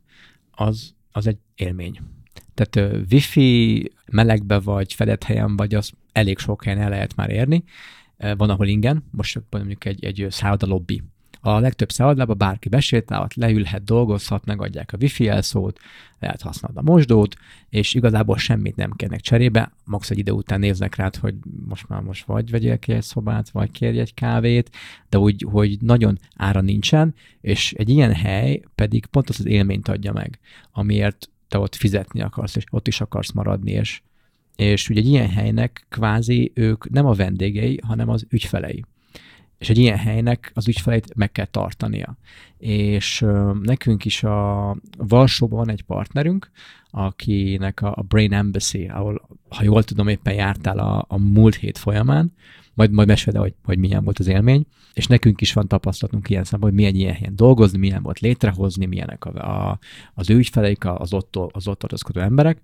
az, 0.50 0.94
az 1.12 1.26
egy 1.26 1.38
élmény. 1.54 2.00
Tehát 2.54 3.04
wifi 3.10 3.90
melegbe 4.06 4.60
vagy 4.60 4.92
fedett 4.94 5.24
helyen 5.24 5.56
vagy, 5.56 5.74
az 5.74 5.92
elég 6.12 6.38
sok 6.38 6.64
helyen 6.64 6.80
el 6.80 6.90
lehet 6.90 7.16
már 7.16 7.30
érni. 7.30 7.64
Van, 8.36 8.50
ahol 8.50 8.66
ingyen, 8.66 9.04
most 9.10 9.42
mondjuk 9.50 9.84
egy, 9.84 10.04
egy 10.04 10.26
szálloda 10.30 10.66
lobby. 10.66 11.02
A 11.44 11.58
legtöbb 11.58 11.90
szállodában 11.90 12.38
bárki 12.38 12.68
besétálhat, 12.68 13.34
leülhet, 13.34 13.84
dolgozhat, 13.84 14.44
megadják 14.44 14.92
a 14.92 14.96
wifi 15.00 15.28
elszót, 15.28 15.78
lehet 16.20 16.42
használni 16.42 16.78
a 16.78 16.82
mosdót, 16.82 17.36
és 17.68 17.94
igazából 17.94 18.38
semmit 18.38 18.76
nem 18.76 18.92
kérnek 18.92 19.20
cserébe. 19.20 19.72
Max 19.84 20.10
egy 20.10 20.18
idő 20.18 20.32
után 20.32 20.60
néznek 20.60 20.94
rád, 20.94 21.16
hogy 21.16 21.34
most 21.68 21.88
már 21.88 22.00
most 22.00 22.24
vagy 22.24 22.50
vegyél 22.50 22.78
ki 22.78 22.92
egy 22.92 23.02
szobát, 23.02 23.50
vagy 23.50 23.70
kérj 23.70 23.98
egy 23.98 24.14
kávét, 24.14 24.70
de 25.08 25.18
úgy, 25.18 25.46
hogy 25.50 25.76
nagyon 25.80 26.18
ára 26.36 26.60
nincsen, 26.60 27.14
és 27.40 27.72
egy 27.72 27.88
ilyen 27.88 28.14
hely 28.14 28.62
pedig 28.74 29.06
pont 29.06 29.28
az 29.28 29.38
az 29.38 29.46
élményt 29.46 29.88
adja 29.88 30.12
meg, 30.12 30.38
amiért 30.72 31.30
te 31.52 31.58
ott 31.58 31.74
fizetni 31.74 32.20
akarsz, 32.20 32.56
és 32.56 32.64
ott 32.70 32.88
is 32.88 33.00
akarsz 33.00 33.32
maradni, 33.32 33.70
és, 33.70 34.02
és 34.56 34.88
ugye 34.88 35.00
egy 35.00 35.08
ilyen 35.08 35.30
helynek 35.30 35.86
kvázi 35.88 36.52
ők 36.54 36.90
nem 36.90 37.06
a 37.06 37.12
vendégei, 37.12 37.80
hanem 37.86 38.08
az 38.08 38.26
ügyfelei. 38.28 38.84
És 39.58 39.70
egy 39.70 39.78
ilyen 39.78 39.98
helynek 39.98 40.50
az 40.54 40.68
ügyfeleit 40.68 41.14
meg 41.14 41.32
kell 41.32 41.46
tartania. 41.46 42.18
És 42.58 43.22
uh, 43.22 43.60
nekünk 43.60 44.04
is 44.04 44.22
a 44.22 44.76
Varsóban 44.98 45.58
van 45.58 45.70
egy 45.70 45.82
partnerünk, 45.82 46.50
akinek 46.90 47.82
a, 47.82 47.92
a 47.96 48.02
Brain 48.02 48.32
Embassy, 48.32 48.88
ahol, 48.88 49.28
ha 49.48 49.62
jól 49.62 49.82
tudom, 49.82 50.08
éppen 50.08 50.34
jártál 50.34 50.78
a, 50.78 51.04
a 51.08 51.18
múlt 51.18 51.54
hét 51.54 51.78
folyamán, 51.78 52.32
majd, 52.74 52.90
majd 52.90 53.08
mesélj, 53.08 53.36
hogy, 53.36 53.54
hogy 53.64 53.78
milyen 53.78 54.04
volt 54.04 54.18
az 54.18 54.26
élmény, 54.26 54.66
és 54.92 55.06
nekünk 55.06 55.40
is 55.40 55.52
van 55.52 55.68
tapasztalatunk 55.68 56.30
ilyen 56.30 56.44
szemben, 56.44 56.68
hogy 56.68 56.78
milyen 56.78 56.94
ilyen 56.94 57.14
helyen 57.14 57.36
dolgozni, 57.36 57.78
milyen 57.78 58.02
volt 58.02 58.20
létrehozni, 58.20 58.86
milyenek 58.86 59.24
a, 59.24 59.68
a, 59.70 59.78
az 60.14 60.30
ő 60.30 60.36
ügyfeleik, 60.36 60.84
az 60.84 61.12
ott, 61.12 61.36
az 61.36 61.68
ott 61.68 61.78
tartózkodó 61.78 62.20
emberek, 62.20 62.60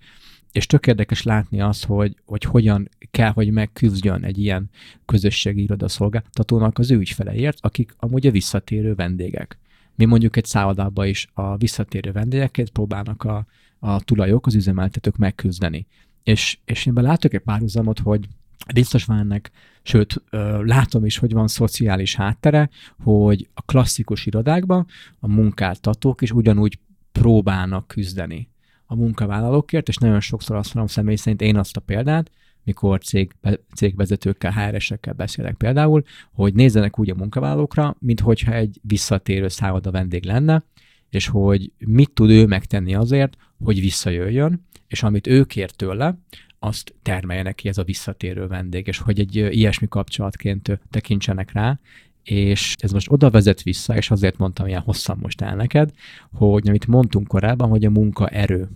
és 0.52 0.66
tök 0.66 0.86
érdekes 0.86 1.22
látni 1.22 1.60
azt, 1.60 1.84
hogy, 1.84 2.16
hogy 2.24 2.44
hogyan 2.44 2.88
kell, 3.10 3.30
hogy 3.30 3.50
megküzdjön 3.50 4.24
egy 4.24 4.38
ilyen 4.38 4.70
közösségi 5.04 5.62
irodaszolgáltatónak 5.62 6.78
az 6.78 6.90
ő 6.90 6.96
ügyfeleért, 6.98 7.58
akik 7.60 7.94
amúgy 7.98 8.26
a 8.26 8.30
visszatérő 8.30 8.94
vendégek. 8.94 9.58
Mi 9.94 10.04
mondjuk 10.04 10.36
egy 10.36 10.44
szállodában 10.44 11.06
is 11.06 11.28
a 11.32 11.56
visszatérő 11.56 12.12
vendégeket 12.12 12.70
próbálnak 12.70 13.22
a, 13.24 13.46
a 13.78 14.00
tulajok, 14.00 14.46
az 14.46 14.54
üzemeltetők 14.54 15.16
megküzdeni. 15.16 15.86
És, 16.22 16.58
és 16.64 16.86
én 16.86 16.92
látok 16.94 17.34
egy 17.34 17.40
párhuzamot, 17.40 17.98
hogy 17.98 18.28
biztos 18.74 19.04
van 19.04 19.18
ennek, 19.18 19.50
sőt, 19.82 20.22
látom 20.60 21.04
is, 21.04 21.18
hogy 21.18 21.32
van 21.32 21.48
szociális 21.48 22.14
háttere, 22.14 22.70
hogy 22.98 23.48
a 23.54 23.62
klasszikus 23.62 24.26
irodákban 24.26 24.86
a 25.18 25.28
munkáltatók 25.28 26.22
is 26.22 26.30
ugyanúgy 26.30 26.78
próbálnak 27.12 27.86
küzdeni 27.86 28.48
a 28.86 28.94
munkavállalókért, 28.94 29.88
és 29.88 29.96
nagyon 29.96 30.20
sokszor 30.20 30.56
azt 30.56 30.74
mondom 30.74 30.94
személy 30.94 31.16
szerint 31.16 31.40
én 31.40 31.56
azt 31.56 31.76
a 31.76 31.80
példát, 31.80 32.30
mikor 32.64 33.00
cég, 33.00 33.32
cégvezetőkkel, 33.74 34.52
HR-esekkel 34.52 35.12
beszélek 35.12 35.54
például, 35.54 36.02
hogy 36.32 36.54
nézzenek 36.54 36.98
úgy 36.98 37.10
a 37.10 37.14
munkavállalókra, 37.14 37.96
mint 37.98 38.20
hogyha 38.20 38.52
egy 38.52 38.78
visszatérő 38.82 39.48
szálloda 39.48 39.90
vendég 39.90 40.24
lenne, 40.24 40.64
és 41.10 41.26
hogy 41.26 41.72
mit 41.78 42.10
tud 42.10 42.30
ő 42.30 42.46
megtenni 42.46 42.94
azért, 42.94 43.36
hogy 43.64 43.80
visszajöjjön, 43.80 44.66
és 44.86 45.02
amit 45.02 45.26
ő 45.26 45.44
kér 45.44 45.70
tőle, 45.70 46.18
azt 46.58 46.94
termeljenek 47.02 47.54
ki 47.54 47.68
ez 47.68 47.78
a 47.78 47.84
visszatérő 47.84 48.46
vendég, 48.46 48.86
és 48.86 48.98
hogy 48.98 49.20
egy 49.20 49.36
ilyesmi 49.36 49.88
kapcsolatként 49.88 50.80
tekintsenek 50.90 51.52
rá, 51.52 51.78
és 52.22 52.74
ez 52.78 52.92
most 52.92 53.10
oda 53.10 53.30
vezet 53.30 53.62
vissza, 53.62 53.96
és 53.96 54.10
azért 54.10 54.38
mondtam 54.38 54.66
ilyen 54.66 54.80
hosszan 54.80 55.18
most 55.20 55.40
el 55.40 55.56
neked, 55.56 55.90
hogy 56.32 56.68
amit 56.68 56.86
mondtunk 56.86 57.28
korábban, 57.28 57.68
hogy 57.68 57.84
a 57.84 57.90
munka 57.90 58.28
erő, 58.28 58.68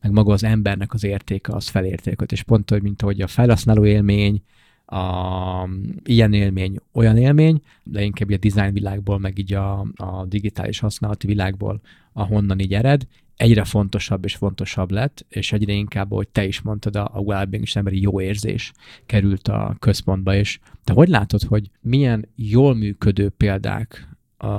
meg 0.00 0.12
maga 0.12 0.32
az 0.32 0.44
embernek 0.44 0.92
az 0.92 1.04
értéke, 1.04 1.52
az 1.52 1.68
felértékelt, 1.68 2.32
és 2.32 2.42
pont, 2.42 2.70
hogy 2.70 2.82
mint 2.82 3.02
ahogy 3.02 3.20
a 3.20 3.26
felhasználó 3.26 3.84
élmény, 3.84 4.42
a, 4.86 5.68
ilyen 6.04 6.32
élmény, 6.32 6.78
olyan 6.92 7.16
élmény, 7.16 7.62
de 7.82 8.02
inkább 8.02 8.30
a 8.30 8.36
design 8.36 8.72
világból, 8.72 9.18
meg 9.18 9.38
így 9.38 9.52
a, 9.52 9.86
a 9.96 10.24
digitális 10.28 10.78
használati 10.78 11.26
világból, 11.26 11.80
ahonnan 12.12 12.58
így 12.58 12.74
ered, 12.74 13.06
egyre 13.36 13.64
fontosabb 13.64 14.24
és 14.24 14.34
fontosabb 14.34 14.90
lett, 14.90 15.26
és 15.28 15.52
egyre 15.52 15.72
inkább, 15.72 16.10
hogy 16.10 16.28
te 16.28 16.44
is 16.44 16.60
mondtad, 16.60 16.96
a, 16.96 17.10
well-being 17.14 17.64
és 17.64 17.76
emberi 17.76 18.00
jó 18.00 18.20
érzés 18.20 18.72
került 19.06 19.48
a 19.48 19.76
központba, 19.78 20.34
és 20.34 20.58
te 20.84 20.92
hogy 20.92 21.08
látod, 21.08 21.42
hogy 21.42 21.70
milyen 21.80 22.28
jól 22.34 22.74
működő 22.74 23.28
példák 23.28 24.08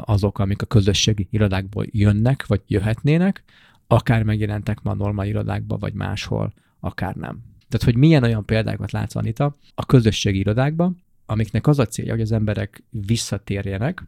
azok, 0.01 0.39
amik 0.39 0.61
a 0.61 0.65
közösségi 0.65 1.27
irodákból 1.31 1.85
jönnek, 1.91 2.45
vagy 2.45 2.61
jöhetnének, 2.67 3.43
akár 3.87 4.23
megjelentek 4.23 4.81
ma 4.81 4.91
a 4.91 4.95
normál 4.95 5.27
irodákba, 5.27 5.77
vagy 5.77 5.93
máshol, 5.93 6.53
akár 6.79 7.15
nem. 7.15 7.43
Tehát, 7.69 7.85
hogy 7.85 7.95
milyen 7.95 8.23
olyan 8.23 8.45
példákat 8.45 8.91
látsz, 8.91 9.15
Anita, 9.15 9.55
a 9.75 9.85
közösségi 9.85 10.39
irodákban, 10.39 11.03
amiknek 11.25 11.67
az 11.67 11.79
a 11.79 11.85
célja, 11.85 12.11
hogy 12.11 12.21
az 12.21 12.31
emberek 12.31 12.83
visszatérjenek, 12.89 14.03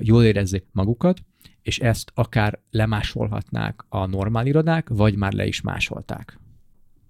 jól 0.00 0.24
érezzék 0.24 0.64
magukat, 0.72 1.20
és 1.62 1.78
ezt 1.78 2.10
akár 2.14 2.58
lemásolhatnák 2.70 3.84
a 3.88 4.06
normál 4.06 4.46
irodák, 4.46 4.88
vagy 4.88 5.16
már 5.16 5.32
le 5.32 5.46
is 5.46 5.60
másolták. 5.60 6.38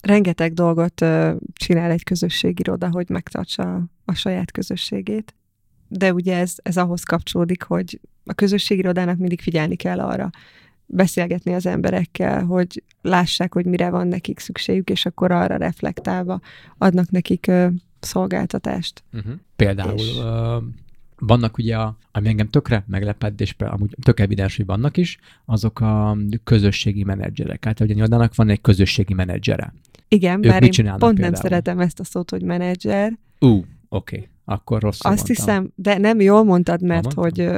Rengeteg 0.00 0.52
dolgot 0.52 0.94
csinál 1.52 1.90
egy 1.90 2.04
közösségiroda, 2.04 2.88
hogy 2.90 3.08
megtartsa 3.08 3.84
a 4.04 4.14
saját 4.14 4.52
közösségét, 4.52 5.34
de 5.88 6.12
ugye 6.12 6.38
ez, 6.38 6.54
ez 6.62 6.76
ahhoz 6.76 7.02
kapcsolódik, 7.02 7.62
hogy 7.62 8.00
a 8.24 8.32
közösségirodának 8.32 9.18
mindig 9.18 9.40
figyelni 9.40 9.76
kell 9.76 10.00
arra, 10.00 10.30
beszélgetni 10.86 11.54
az 11.54 11.66
emberekkel, 11.66 12.44
hogy 12.44 12.82
lássák, 13.02 13.54
hogy 13.54 13.64
mire 13.64 13.90
van 13.90 14.08
nekik 14.08 14.38
szükségük, 14.38 14.90
és 14.90 15.06
akkor 15.06 15.30
arra 15.30 15.56
reflektálva 15.56 16.40
adnak 16.78 17.10
nekik 17.10 17.46
ö, 17.46 17.66
szolgáltatást. 18.00 19.02
Uh-huh. 19.12 19.32
Például 19.56 19.98
és... 19.98 20.18
vannak 21.20 21.58
ugye, 21.58 21.76
a, 21.76 21.96
ami 22.12 22.28
engem 22.28 22.48
tökre 22.48 22.84
meglepett, 22.86 23.40
és 23.40 23.54
amúgy 23.58 23.96
tök 24.02 24.20
evidens, 24.20 24.56
hogy 24.56 24.66
vannak 24.66 24.96
is, 24.96 25.18
azok 25.44 25.80
a 25.80 26.16
közösségi 26.44 27.04
menedzserek. 27.04 27.64
Hát, 27.64 27.78
hogy 27.78 27.90
a 27.90 27.94
nyilvának 27.94 28.34
van 28.34 28.48
egy 28.48 28.60
közösségi 28.60 29.14
menedzsere. 29.14 29.74
Igen, 30.08 30.44
ők 30.44 30.50
bár 30.50 30.62
én 30.62 30.70
pont 30.70 30.76
például? 30.78 31.14
nem 31.14 31.34
szeretem 31.34 31.78
ezt 31.78 32.00
a 32.00 32.04
szót, 32.04 32.30
hogy 32.30 32.42
menedzser. 32.42 33.18
Ú, 33.38 33.46
uh, 33.46 33.64
oké, 33.88 34.16
okay. 34.16 34.28
akkor 34.44 34.80
rosszul 34.80 35.10
Azt 35.10 35.28
mondtam. 35.28 35.46
hiszem, 35.46 35.72
de 35.74 35.98
nem 35.98 36.20
jól 36.20 36.44
mondtad, 36.44 36.82
mert 36.82 37.12
hogy 37.12 37.50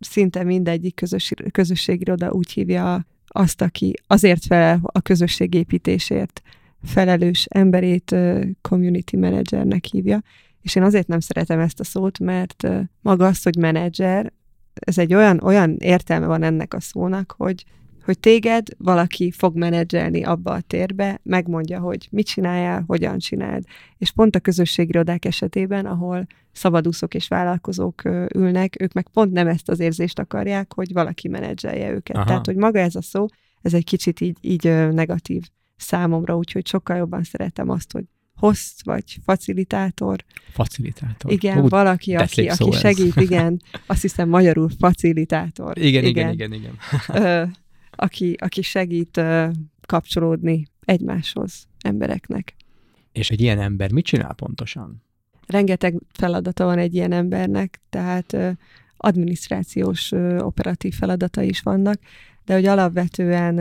szinte 0.00 0.42
mindegyik 0.44 0.94
közös, 0.94 1.32
közösségiroda 1.50 2.30
úgy 2.30 2.52
hívja 2.52 3.06
azt, 3.26 3.62
aki 3.62 3.94
azért 4.06 4.44
felel 4.44 4.80
a 4.82 5.00
közösségépítésért 5.00 6.42
felelős 6.82 7.44
emberét 7.44 8.16
community 8.60 9.16
managernek 9.16 9.84
hívja. 9.84 10.22
És 10.62 10.74
én 10.74 10.82
azért 10.82 11.06
nem 11.06 11.20
szeretem 11.20 11.58
ezt 11.58 11.80
a 11.80 11.84
szót, 11.84 12.18
mert 12.18 12.68
maga 13.00 13.26
az, 13.26 13.42
hogy 13.42 13.56
menedzser, 13.56 14.32
ez 14.74 14.98
egy 14.98 15.14
olyan, 15.14 15.40
olyan 15.42 15.76
értelme 15.78 16.26
van 16.26 16.42
ennek 16.42 16.74
a 16.74 16.80
szónak, 16.80 17.34
hogy 17.36 17.64
hogy 18.04 18.18
téged 18.18 18.66
valaki 18.78 19.30
fog 19.30 19.56
menedzselni 19.56 20.22
abba 20.22 20.50
a 20.50 20.60
térbe, 20.60 21.20
megmondja, 21.22 21.80
hogy 21.80 22.08
mit 22.10 22.26
csináljál, 22.26 22.84
hogyan 22.86 23.18
csináld. 23.18 23.64
És 23.98 24.10
pont 24.10 24.36
a 24.36 24.40
közösségirodák 24.40 25.24
esetében, 25.24 25.86
ahol 25.86 26.26
szabadúszók 26.52 27.14
és 27.14 27.28
vállalkozók 27.28 28.02
ülnek, 28.34 28.80
ők 28.80 28.92
meg 28.92 29.08
pont 29.08 29.32
nem 29.32 29.46
ezt 29.46 29.68
az 29.68 29.80
érzést 29.80 30.18
akarják, 30.18 30.74
hogy 30.74 30.92
valaki 30.92 31.28
menedzselje 31.28 31.90
őket. 31.90 32.16
Aha. 32.16 32.24
Tehát, 32.24 32.46
hogy 32.46 32.56
maga 32.56 32.78
ez 32.78 32.94
a 32.94 33.02
szó, 33.02 33.26
ez 33.62 33.74
egy 33.74 33.84
kicsit 33.84 34.20
így, 34.20 34.38
így 34.40 34.64
negatív 34.92 35.42
számomra, 35.76 36.36
úgyhogy 36.36 36.66
sokkal 36.66 36.96
jobban 36.96 37.22
szeretem 37.22 37.68
azt, 37.68 37.92
hogy 37.92 38.04
host 38.42 38.84
vagy 38.84 39.18
facilitátor. 39.24 40.24
Facilitátor. 40.52 41.32
Igen, 41.32 41.60
Hú, 41.60 41.68
valaki, 41.68 42.14
aki, 42.14 42.48
aki 42.48 42.72
segít, 42.72 43.16
igen, 43.16 43.60
azt 43.86 44.02
hiszem 44.02 44.28
magyarul 44.28 44.68
facilitátor. 44.78 45.78
Igen, 45.78 46.04
igen, 46.04 46.32
igen, 46.32 46.52
igen. 46.52 46.72
igen 47.08 47.54
aki, 47.90 48.36
aki 48.38 48.62
segít 48.62 49.20
kapcsolódni 49.86 50.66
egymáshoz, 50.84 51.66
embereknek. 51.80 52.54
És 53.12 53.30
egy 53.30 53.40
ilyen 53.40 53.60
ember 53.60 53.92
mit 53.92 54.04
csinál 54.04 54.34
pontosan? 54.34 55.02
Rengeteg 55.46 55.94
feladata 56.12 56.64
van 56.64 56.78
egy 56.78 56.94
ilyen 56.94 57.12
embernek, 57.12 57.80
tehát 57.90 58.32
uh, 58.32 58.50
adminisztrációs, 58.96 60.12
operatív 60.38 60.94
feladatai 60.94 61.48
is 61.48 61.60
vannak, 61.60 62.00
de 62.44 62.54
hogy 62.54 62.66
alapvetően 62.66 63.58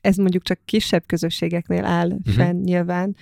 ez 0.00 0.16
mondjuk 0.16 0.42
csak 0.42 0.58
kisebb 0.64 1.02
közösségeknél 1.06 1.84
áll 1.84 2.10
uh-huh. 2.10 2.34
fenn 2.34 2.62
nyilván, 2.62 3.16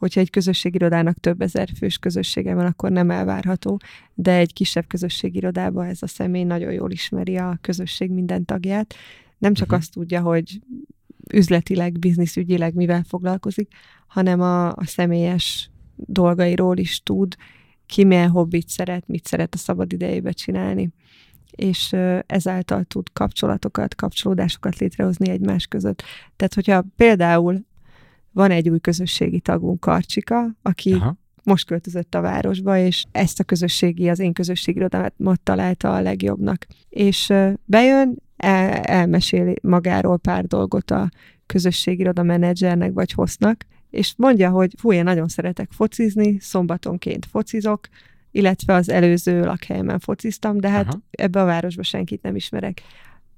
hogyha 0.00 0.20
egy 0.20 0.30
közösségirodának 0.30 1.20
több 1.20 1.40
ezer 1.40 1.68
fős 1.78 1.98
közössége 1.98 2.54
van, 2.54 2.66
akkor 2.66 2.90
nem 2.90 3.10
elvárható, 3.10 3.80
de 4.14 4.32
egy 4.32 4.52
kisebb 4.52 4.86
közösségirodában 4.86 5.86
ez 5.86 6.02
a 6.02 6.06
személy 6.06 6.44
nagyon 6.44 6.72
jól 6.72 6.90
ismeri 6.90 7.36
a 7.36 7.58
közösség 7.60 8.10
minden 8.10 8.44
tagját, 8.44 8.94
nem 9.38 9.54
csak 9.54 9.66
uh-huh. 9.66 9.80
azt 9.80 9.92
tudja, 9.92 10.20
hogy 10.20 10.60
üzletileg, 11.32 11.98
bizniszügyileg 11.98 12.74
mivel 12.74 13.02
foglalkozik, 13.08 13.72
hanem 14.06 14.40
a, 14.40 14.68
a 14.68 14.84
személyes 14.84 15.70
dolgairól 15.96 16.76
is 16.76 17.02
tud, 17.02 17.36
ki 17.86 18.04
milyen 18.04 18.30
hobbit 18.30 18.68
szeret, 18.68 19.08
mit 19.08 19.26
szeret 19.26 19.54
a 19.54 19.58
szabad 19.58 19.92
idejébe 19.92 20.32
csinálni, 20.32 20.90
és 21.50 21.96
ezáltal 22.26 22.84
tud 22.84 23.12
kapcsolatokat, 23.12 23.94
kapcsolódásokat 23.94 24.78
létrehozni 24.78 25.28
egymás 25.28 25.66
között. 25.66 26.02
Tehát, 26.36 26.54
hogyha 26.54 26.84
például 26.96 27.68
van 28.32 28.50
egy 28.50 28.68
új 28.68 28.78
közösségi 28.78 29.40
tagunk, 29.40 29.80
Karcsika, 29.80 30.56
aki 30.62 30.92
Aha. 30.92 31.16
most 31.42 31.66
költözött 31.66 32.14
a 32.14 32.20
városba, 32.20 32.78
és 32.78 33.04
ezt 33.12 33.40
a 33.40 33.44
közösségi, 33.44 34.08
az 34.08 34.18
én 34.18 34.32
közösségi 34.32 34.78
irodámat 34.78 35.40
találta 35.42 35.94
a 35.94 36.00
legjobbnak. 36.00 36.66
És 36.88 37.32
bejön, 37.64 38.16
el, 38.36 38.72
elmeséli 38.72 39.56
magáról 39.62 40.18
pár 40.18 40.46
dolgot 40.46 40.90
a 40.90 41.10
közösségiroda 41.46 42.22
menedzsernek 42.22 42.92
vagy 42.92 43.12
hoznak, 43.12 43.66
és 43.90 44.14
mondja, 44.16 44.50
hogy 44.50 44.74
fú, 44.78 44.92
én 44.92 45.04
nagyon 45.04 45.28
szeretek 45.28 45.70
focizni, 45.72 46.38
szombatonként 46.40 47.26
focizok, 47.26 47.88
illetve 48.30 48.74
az 48.74 48.88
előző 48.88 49.44
lakhelyemen 49.44 49.98
fociztam, 49.98 50.58
de 50.58 50.68
hát 50.68 50.86
Aha. 50.86 51.00
ebbe 51.10 51.40
a 51.40 51.44
városba 51.44 51.82
senkit 51.82 52.22
nem 52.22 52.36
ismerek. 52.36 52.82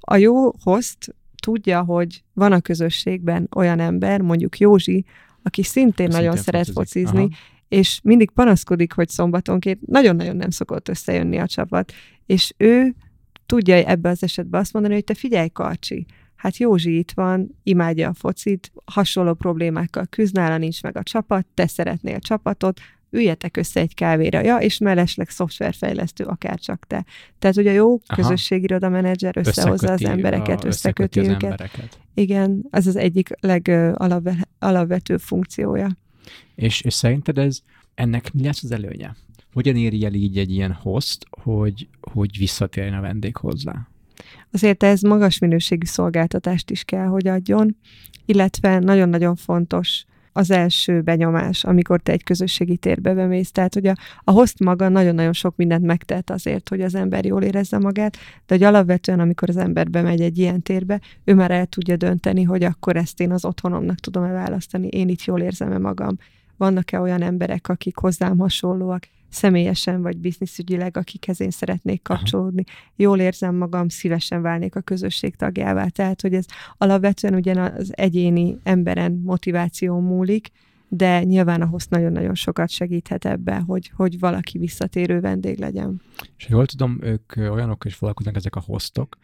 A 0.01 0.17
jó 0.17 0.53
host 0.63 1.15
tudja, 1.43 1.83
hogy 1.83 2.23
van 2.33 2.53
a 2.53 2.61
közösségben 2.61 3.49
olyan 3.57 3.81
ember, 3.81 4.21
mondjuk 4.21 4.59
Józsi, 4.59 5.05
aki 5.43 5.63
szintén 5.63 5.93
szintén 5.93 6.23
nagyon 6.23 6.37
szeret 6.37 6.71
focizik. 6.71 7.07
focizni, 7.07 7.23
Aha. 7.23 7.43
és 7.69 8.01
mindig 8.03 8.31
panaszkodik, 8.31 8.93
hogy 8.93 9.09
szombatonként 9.09 9.87
nagyon-nagyon 9.87 10.37
nem 10.37 10.51
szokott 10.51 10.89
összejönni 10.89 11.39
a 11.39 11.47
csapat, 11.47 11.93
és 12.27 12.53
ő 12.57 12.95
tudja 13.47 13.75
ebbe 13.75 14.09
az 14.09 14.23
esetben 14.23 14.61
azt 14.61 14.73
mondani, 14.73 14.95
hogy 14.95 15.05
te 15.05 15.15
figyelj, 15.15 15.49
Karcsi, 15.49 16.07
hát 16.37 16.57
Józsi 16.57 16.99
itt 16.99 17.13
van, 17.13 17.59
imádja 17.63 18.09
a 18.09 18.15
focit, 18.15 18.73
hasonló 18.85 19.35
problémákkal 19.35 20.07
küzd, 20.07 20.35
nála 20.35 20.57
nincs 20.57 20.83
meg 20.83 20.97
a 20.97 21.03
csapat, 21.03 21.47
te 21.55 21.67
szeretnél 21.67 22.19
csapatot, 22.19 22.81
üljetek 23.13 23.57
össze 23.57 23.81
egy 23.81 23.95
kávéra, 23.95 24.41
ja, 24.41 24.57
és 24.57 24.79
mellesleg 24.79 25.29
szoftverfejlesztő, 25.29 26.25
akár 26.25 26.59
csak 26.59 26.87
te. 26.87 27.05
Tehát 27.39 27.57
ugye 27.57 27.71
a 27.71 27.75
jó 27.75 27.99
közösségiroda 27.99 28.89
menedzser 28.89 29.37
összehozza 29.37 29.93
az 29.93 30.05
embereket, 30.05 30.65
a, 30.65 30.67
összeköti, 30.67 31.21
összeköti 31.21 31.35
őket. 31.35 31.51
Embereket. 31.61 31.99
Igen, 32.15 32.67
ez 32.71 32.87
az 32.87 32.97
egyik 32.97 33.29
legalapvetőbb 33.41 35.21
funkciója. 35.21 35.97
És, 36.55 36.81
és 36.81 36.95
szerinted 36.95 37.39
ez, 37.39 37.61
ennek 37.95 38.33
mi 38.33 38.45
lesz 38.45 38.63
az 38.63 38.73
előnye? 38.73 39.17
Hogyan 39.53 39.77
éri 39.77 40.05
el 40.05 40.15
így 40.15 40.39
egy 40.39 40.51
ilyen 40.51 40.73
host, 40.73 41.27
hogy, 41.31 41.89
hogy 42.01 42.39
visszatérjen 42.39 42.95
a 42.95 43.01
vendég 43.01 43.37
hozzá? 43.37 43.89
Azért 44.51 44.83
ez 44.83 45.01
magas 45.01 45.39
minőségű 45.39 45.87
szolgáltatást 45.87 46.71
is 46.71 46.85
kell, 46.85 47.07
hogy 47.07 47.29
adjon, 47.29 47.77
illetve 48.25 48.79
nagyon-nagyon 48.79 49.37
fontos 49.37 50.05
az 50.33 50.51
első 50.51 51.01
benyomás, 51.01 51.65
amikor 51.65 52.01
te 52.01 52.13
egy 52.13 52.23
közösségi 52.23 52.77
térbe 52.77 53.15
bemész. 53.15 53.51
Tehát, 53.51 53.75
hogy 53.75 53.87
a, 53.87 53.95
a 54.25 54.31
host 54.31 54.61
maga 54.61 54.89
nagyon-nagyon 54.89 55.33
sok 55.33 55.57
mindent 55.57 55.85
megtehet 55.85 56.31
azért, 56.31 56.69
hogy 56.69 56.81
az 56.81 56.95
ember 56.95 57.25
jól 57.25 57.43
érezze 57.43 57.79
magát, 57.79 58.17
de 58.47 58.55
hogy 58.55 58.63
alapvetően, 58.63 59.21
amikor 59.21 59.49
az 59.49 59.57
ember 59.57 59.91
bemegy 59.91 60.21
egy 60.21 60.39
ilyen 60.39 60.63
térbe, 60.63 61.01
ő 61.25 61.35
már 61.35 61.51
el 61.51 61.67
tudja 61.67 61.97
dönteni, 61.97 62.43
hogy 62.43 62.63
akkor 62.63 62.97
ezt 62.97 63.21
én 63.21 63.33
az 63.33 63.45
otthonomnak 63.45 63.99
tudom-e 63.99 64.33
választani, 64.33 64.87
én 64.87 65.09
itt 65.09 65.25
jól 65.25 65.41
érzem-e 65.41 65.79
magam. 65.79 66.19
Vannak-e 66.57 67.01
olyan 67.01 67.23
emberek, 67.23 67.69
akik 67.69 67.97
hozzám 67.97 68.39
hasonlóak, 68.39 69.09
személyesen 69.33 70.03
vagy 70.03 70.17
bizniszügyileg, 70.17 70.97
akikhez 70.97 71.41
én 71.41 71.51
szeretnék 71.51 72.03
kapcsolódni. 72.03 72.65
Aha. 72.67 72.77
Jól 72.97 73.19
érzem 73.21 73.55
magam, 73.55 73.89
szívesen 73.89 74.43
válnék 74.43 74.77
a 74.77 74.81
közösség 74.81 75.37
tagjává. 75.37 75.87
Tehát, 75.87 76.21
hogy 76.21 76.35
ez 76.35 76.45
alapvetően 76.79 77.35
ugyan 77.35 77.57
az 77.57 77.91
egyéni 77.97 78.57
emberen 78.63 79.21
motiváció 79.25 80.01
múlik, 80.01 80.51
de 80.95 81.25
nyilván 81.25 81.63
ahhoz 81.63 81.87
nagyon-nagyon 81.87 82.35
sokat 82.35 82.71
segíthet 82.71 83.25
ebbe, 83.25 83.59
hogy, 83.67 83.91
hogy 83.95 84.19
valaki 84.19 84.59
visszatérő 84.59 85.21
vendég 85.21 85.59
legyen. 85.59 86.01
És 86.37 86.49
jól 86.49 86.67
tudom, 86.67 86.99
ők 87.03 87.33
olyanok 87.37 87.85
is 87.85 87.95
foglalkoznak 87.95 88.37
ezek 88.37 88.57
a 88.57 88.61
hostok, 88.61 89.17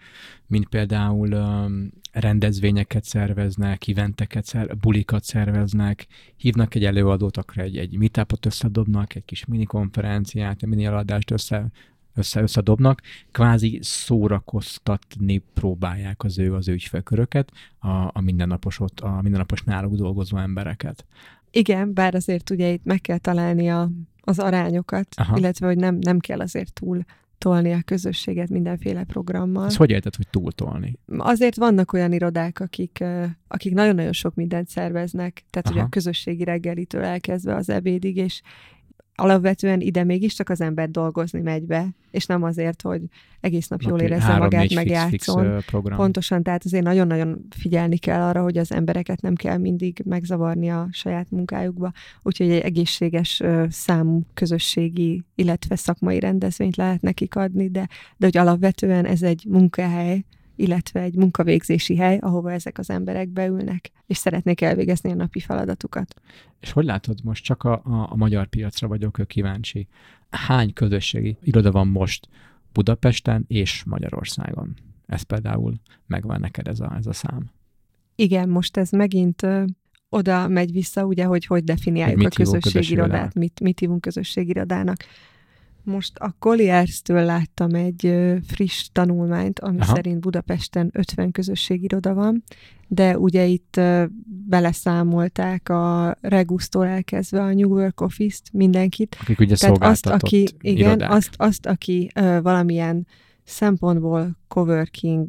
mint 0.47 0.69
például 0.69 1.33
um, 1.33 1.91
rendezvényeket 2.13 3.05
szerveznek, 3.05 3.89
eventeket, 3.89 4.45
szer- 4.45 4.77
bulikat 4.79 5.25
szerveznek, 5.25 6.07
hívnak 6.37 6.75
egy 6.75 6.85
előadót, 6.85 7.37
akkor 7.37 7.59
egy, 7.59 7.77
egy 7.77 7.99
meetupot 7.99 8.47
összedobnak, 8.47 9.15
egy 9.15 9.25
kis 9.25 9.45
mini 9.45 9.65
konferenciát, 9.65 10.63
egy 10.63 10.69
mini 10.69 10.85
eladást 10.85 11.31
össze, 11.31 11.71
össze 12.15 12.41
összedobnak, 12.41 13.03
kvázi 13.31 13.79
szórakoztatni 13.83 15.43
próbálják 15.55 16.25
az 16.25 16.39
ő 16.39 16.55
az 16.55 16.69
ő 16.69 16.73
ügyfélköröket, 16.73 17.53
a, 17.79 17.89
a 17.89 18.21
mindennapos 18.21 18.81
ott, 18.81 19.01
a 19.01 19.23
mindennapos 19.23 19.63
náluk 19.63 19.95
dolgozó 19.95 20.37
embereket. 20.37 21.07
Igen, 21.51 21.95
bár 21.95 22.15
azért 22.15 22.51
ugye 22.51 22.73
itt 22.73 22.85
meg 22.85 23.01
kell 23.01 23.19
találni 23.19 23.71
a, 23.71 23.91
az 24.21 24.39
arányokat, 24.39 25.07
Aha. 25.17 25.39
illetve 25.39 25.67
hogy 25.67 25.77
nem, 25.77 25.95
nem 26.01 26.19
kell 26.19 26.41
azért 26.41 26.73
túl 26.73 27.05
tolni 27.39 27.73
a 27.73 27.83
közösséget 27.85 28.49
mindenféle 28.49 29.05
programmal. 29.05 29.67
Ez 29.67 29.77
hogy 29.77 29.91
érted, 29.91 30.15
hogy 30.15 30.29
túltolni? 30.29 30.99
Azért 31.17 31.57
vannak 31.57 31.93
olyan 31.93 32.13
irodák, 32.13 32.61
akik, 32.61 33.05
akik 33.49 33.75
nagyon-nagyon 33.75 34.13
sok 34.13 34.35
mindent 34.35 34.69
szerveznek, 34.69 35.45
tehát 35.51 35.67
Aha. 35.67 35.77
ugye 35.77 35.85
a 35.85 35.89
közösségi 35.89 36.45
reggelitől 36.45 37.03
elkezdve 37.03 37.55
az 37.55 37.69
ebédig, 37.69 38.17
és, 38.17 38.43
alapvetően 39.21 39.81
ide 39.81 40.05
mégiscsak 40.05 40.49
az 40.49 40.61
ember 40.61 40.91
dolgozni 40.91 41.41
megy 41.41 41.63
be, 41.63 41.89
és 42.11 42.27
nem 42.27 42.43
azért, 42.43 42.83
hogy 42.83 43.03
egész 43.41 43.69
nap 43.69 43.83
jól 43.83 44.01
érezze 44.01 44.25
három, 44.25 44.43
magát, 44.43 44.75
meg 44.75 44.87
fix, 44.87 44.91
játszon. 44.91 45.61
Fix, 45.61 45.73
uh, 45.73 45.97
Pontosan, 45.97 46.43
tehát 46.43 46.65
azért 46.65 46.85
nagyon-nagyon 46.85 47.47
figyelni 47.51 47.97
kell 47.97 48.21
arra, 48.21 48.43
hogy 48.43 48.59
az 48.59 48.73
embereket 48.73 49.21
nem 49.21 49.35
kell 49.35 49.57
mindig 49.57 50.03
megzavarni 50.05 50.69
a 50.71 50.89
saját 50.93 51.31
munkájukba, 51.31 51.93
úgyhogy 52.23 52.51
egy 52.51 52.61
egészséges 52.61 53.43
számú 53.69 54.23
közösségi, 54.35 55.25
illetve 55.35 55.77
szakmai 55.77 56.21
rendezvényt 56.21 56.77
lehet 56.77 57.01
nekik 57.01 57.37
adni, 57.37 57.71
de, 57.71 57.89
de 58.17 58.27
hogy 58.27 58.37
alapvetően 58.37 59.05
ez 59.05 59.23
egy 59.23 59.45
munkahely, 59.49 60.25
illetve 60.59 61.01
egy 61.01 61.15
munkavégzési 61.15 61.97
hely, 61.97 62.19
ahova 62.19 62.53
ezek 62.53 62.79
az 62.79 62.91
emberek 62.91 63.29
beülnek, 63.29 63.91
és 64.07 64.17
szeretnék 64.17 64.61
elvégezni 64.61 65.11
a 65.11 65.15
napi 65.15 65.41
feladatukat. 65.41 66.15
És 66.61 66.73
hogy 66.73 66.85
látod, 66.85 67.19
most 67.25 67.45
csak 67.45 67.63
a, 67.63 67.73
a, 67.73 68.09
a 68.11 68.17
magyar 68.17 68.47
piacra 68.47 68.89
vagyok 68.89 69.21
kíváncsi. 69.27 69.89
Hány 70.31 70.73
közösségi 70.73 71.37
iroda 71.43 71.71
van 71.71 71.87
most 71.87 72.29
Budapesten 72.73 73.45
és 73.49 73.85
Magyarországon? 73.85 74.77
Ez 75.07 75.23
például 75.23 75.75
megvan 76.07 76.41
neked 76.41 76.69
ez 76.69 76.81
a, 76.81 76.95
ez 76.97 77.07
a 77.07 77.13
szám. 77.13 77.51
Igen, 78.15 78.49
most 78.49 78.77
ez 78.77 78.91
megint 78.91 79.43
ö, 79.43 79.65
oda 80.09 80.49
megy 80.49 80.73
vissza, 80.73 81.05
ugye, 81.05 81.25
hogy 81.25 81.47
hogy 81.47 81.65
definiáljuk 81.65 82.23
a 82.23 82.29
közösségirodát, 82.29 83.35
mit, 83.35 83.61
mit 83.61 83.79
hívunk 83.79 84.01
közösségirodának. 84.01 84.97
Most 85.89 86.19
a 86.19 86.35
Colliers-től 86.39 87.25
láttam 87.25 87.75
egy 87.75 88.15
friss 88.47 88.89
tanulmányt, 88.93 89.59
ami 89.59 89.81
Aha. 89.81 89.95
szerint 89.95 90.21
Budapesten 90.21 90.91
50 90.93 91.31
közösségiroda 91.31 92.15
van, 92.15 92.45
de 92.89 93.19
ugye 93.19 93.45
itt 93.45 93.81
beleszámolták 94.49 95.69
a 95.69 96.17
Regusztól 96.21 96.87
elkezdve 96.87 97.43
a 97.43 97.53
New 97.53 97.71
Work 97.71 98.01
Office-t, 98.01 98.53
mindenkit. 98.53 99.17
Akik 99.21 99.39
ugye 99.39 99.57
Tehát 99.57 99.83
azt, 99.83 100.07
aki, 100.07 100.49
igen, 100.61 101.01
azt, 101.01 101.31
azt, 101.37 101.67
aki 101.67 102.11
valamilyen 102.43 103.07
szempontból 103.45 104.39
coworking 104.49 105.27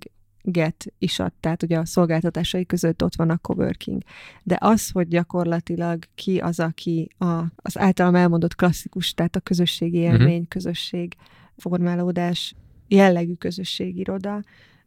get 0.52 0.94
is 0.98 1.20
ad, 1.20 1.32
tehát 1.40 1.64
ugye 1.64 1.78
a 1.78 1.86
szolgáltatásai 1.86 2.66
között 2.66 3.04
ott 3.04 3.16
van 3.16 3.30
a 3.30 3.38
coworking. 3.38 4.02
De 4.44 4.58
az, 4.60 4.90
hogy 4.90 5.08
gyakorlatilag 5.08 6.04
ki 6.16 6.38
az, 6.38 6.60
aki 6.60 7.10
a, 7.18 7.44
az 7.56 7.78
általam 7.78 8.16
elmondott 8.16 8.56
klasszikus, 8.56 9.14
tehát 9.14 9.36
a 9.36 9.40
közösségi 9.40 9.98
mhm. 9.98 10.12
élmény, 10.12 10.32
uh-huh. 10.32 10.48
közösség, 10.48 11.16
formálódás, 11.58 12.56
jellegű 12.88 13.34
közösségiroda, 13.34 14.42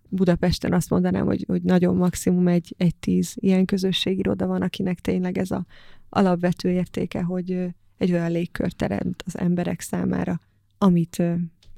Budapesten 0.08 0.72
azt 0.72 0.90
mondanám, 0.90 1.26
hogy, 1.26 1.44
hogy 1.48 1.62
nagyon 1.62 1.96
maximum 1.96 2.48
egy, 2.48 2.74
egy 2.76 2.94
tíz 2.94 3.34
ilyen 3.34 3.64
közösségiroda 3.64 4.46
van, 4.46 4.62
akinek 4.62 5.00
tényleg 5.00 5.38
ez 5.38 5.50
a 5.50 5.66
alapvető 6.08 6.70
értéke, 6.70 7.22
hogy 7.22 7.66
egy 7.98 8.12
olyan 8.12 8.30
légkört 8.30 8.76
teremt 8.76 9.22
az 9.26 9.38
emberek 9.38 9.80
számára, 9.80 10.40
amit 10.78 11.22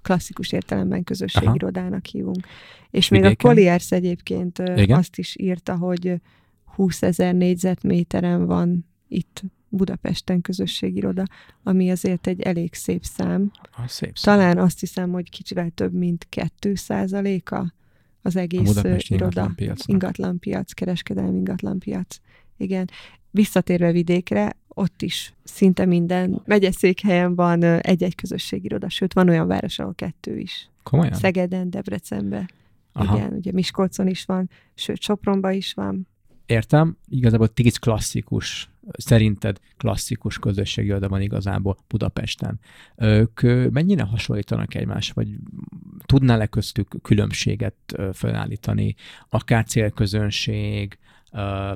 klasszikus 0.04 0.52
értelemben 0.52 1.04
közösségirodának 1.04 2.06
hívunk. 2.06 2.46
És 2.90 3.08
Vidéken. 3.08 3.30
még 3.30 3.38
a 3.44 3.48
Colliers 3.48 3.92
egyébként 3.92 4.58
Igen? 4.58 4.98
azt 4.98 5.18
is 5.18 5.36
írta, 5.38 5.76
hogy 5.76 6.20
20 6.64 7.02
ezer 7.02 7.34
négyzetméteren 7.34 8.46
van 8.46 8.86
itt 9.08 9.42
Budapesten 9.68 10.40
közösségiroda, 10.40 11.24
ami 11.62 11.90
azért 11.90 12.26
egy 12.26 12.40
elég 12.40 12.74
szép 12.74 13.04
szám. 13.04 13.50
A 13.76 13.88
szép 13.88 14.18
szám. 14.18 14.38
Talán 14.38 14.58
azt 14.58 14.80
hiszem, 14.80 15.10
hogy 15.10 15.30
kicsivel 15.30 15.70
több, 15.70 15.92
mint 15.92 16.26
2 16.28 16.74
százaléka 16.74 17.74
az 18.22 18.36
egész 18.36 18.76
a 18.76 18.96
iroda. 19.08 19.54
Ingatlanpiac, 19.86 20.72
kereskedelmi 20.72 21.36
ingatlanpiac. 21.36 22.16
Igen. 22.56 22.90
Visszatérve 23.30 23.92
vidékre, 23.92 24.56
ott 24.74 25.02
is 25.02 25.34
szinte 25.44 25.84
minden 25.84 26.42
megyeszékhelyen 26.44 27.34
van 27.34 27.62
egy-egy 27.62 28.14
közösségiroda, 28.14 28.88
sőt, 28.88 29.12
van 29.12 29.28
olyan 29.28 29.46
város, 29.46 29.78
ahol 29.78 29.94
kettő 29.94 30.38
is. 30.38 30.68
Komolyan? 30.82 31.14
Szegeden, 31.14 31.70
Debrecenbe. 31.70 32.48
Aha. 32.92 33.16
Igen, 33.16 33.32
ugye 33.32 33.52
Miskolcon 33.52 34.08
is 34.08 34.24
van, 34.24 34.50
sőt, 34.74 35.00
Sopronba 35.00 35.50
is 35.50 35.74
van. 35.74 36.06
Értem, 36.46 36.96
igazából 37.08 37.48
tíz 37.48 37.76
klasszikus, 37.76 38.70
szerinted 38.92 39.60
klasszikus 39.76 40.38
közösségi 40.38 40.92
oda 40.92 41.08
van 41.08 41.20
igazából 41.20 41.76
Budapesten. 41.88 42.60
Ők 42.96 43.40
mennyire 43.70 44.02
hasonlítanak 44.02 44.74
egymás, 44.74 45.10
vagy 45.10 45.28
tudnál-e 46.06 46.46
köztük 46.46 46.94
különbséget 47.02 47.74
felállítani, 48.12 48.94
akár 49.28 49.64
célközönség, 49.64 50.98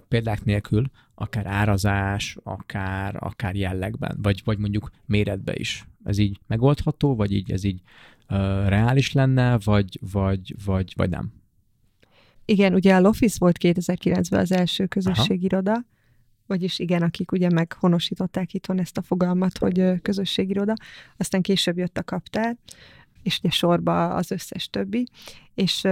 példák 0.09 0.45
nélkül, 0.45 0.85
akár 1.15 1.47
árazás, 1.47 2.37
akár, 2.43 3.17
akár 3.19 3.55
jellegben, 3.55 4.19
vagy, 4.23 4.43
vagy 4.45 4.59
mondjuk 4.59 4.91
méretbe 5.07 5.55
is. 5.55 5.85
Ez 6.05 6.19
így 6.19 6.39
megoldható, 6.47 7.15
vagy 7.15 7.33
így 7.33 7.53
ez 7.53 7.65
így 7.65 7.81
uh, 8.29 8.37
reális 8.69 9.13
lenne, 9.13 9.59
vagy, 9.65 9.99
vagy, 10.13 10.55
vagy, 10.65 10.93
vagy 10.97 11.11
nem? 11.11 11.33
Igen, 12.45 12.75
ugye 12.75 12.95
a 12.95 13.01
Lofis 13.01 13.39
volt 13.39 13.57
2009-ben 13.61 14.41
az 14.41 14.53
első 14.53 14.87
közösségiroda, 14.87 15.71
Aha. 15.71 15.85
vagyis 16.47 16.79
igen, 16.79 17.03
akik 17.03 17.33
ugye 17.33 17.51
meghonosították 17.51 18.55
itthon 18.55 18.81
ezt 18.81 18.99
a 18.99 19.03
fogalmat, 19.03 19.59
hogy 19.59 20.01
közösségiroda, 20.03 20.75
aztán 21.17 21.43
később 21.43 21.79
jött 21.79 21.99
a 21.99 22.05
kaptár, 22.05 22.57
és 23.23 23.39
ugye 23.39 23.51
sorba 23.51 24.15
az 24.15 24.31
összes 24.31 24.71
többi, 24.71 25.09
és 25.55 25.85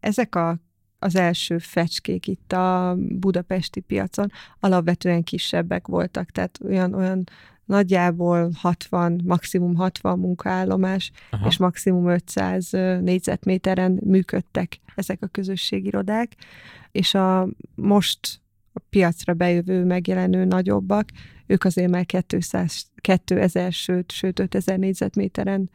ezek 0.00 0.34
a 0.34 0.58
az 1.04 1.16
első 1.16 1.58
fecskék 1.58 2.26
itt 2.26 2.52
a 2.52 2.96
budapesti 2.98 3.80
piacon 3.80 4.30
alapvetően 4.60 5.22
kisebbek 5.22 5.86
voltak, 5.86 6.30
tehát 6.30 6.58
olyan, 6.64 6.94
olyan 6.94 7.24
nagyjából 7.64 8.50
60, 8.54 9.20
maximum 9.24 9.74
60 9.74 10.18
munkaállomás, 10.18 11.10
Aha. 11.30 11.46
és 11.46 11.56
maximum 11.56 12.08
500 12.08 12.70
négyzetméteren 13.00 14.00
működtek 14.04 14.80
ezek 14.94 15.22
a 15.22 15.26
közösségirodák, 15.26 16.32
és 16.92 17.14
a 17.14 17.48
most 17.74 18.40
a 18.72 18.80
piacra 18.90 19.34
bejövő, 19.34 19.84
megjelenő 19.84 20.44
nagyobbak, 20.44 21.08
ők 21.46 21.64
azért 21.64 21.90
már 21.90 22.06
200, 22.06 22.86
2000, 23.00 23.72
sőt, 23.72 24.12
sőt 24.12 24.38
5000 24.38 24.78
négyzetméteren 24.78 25.70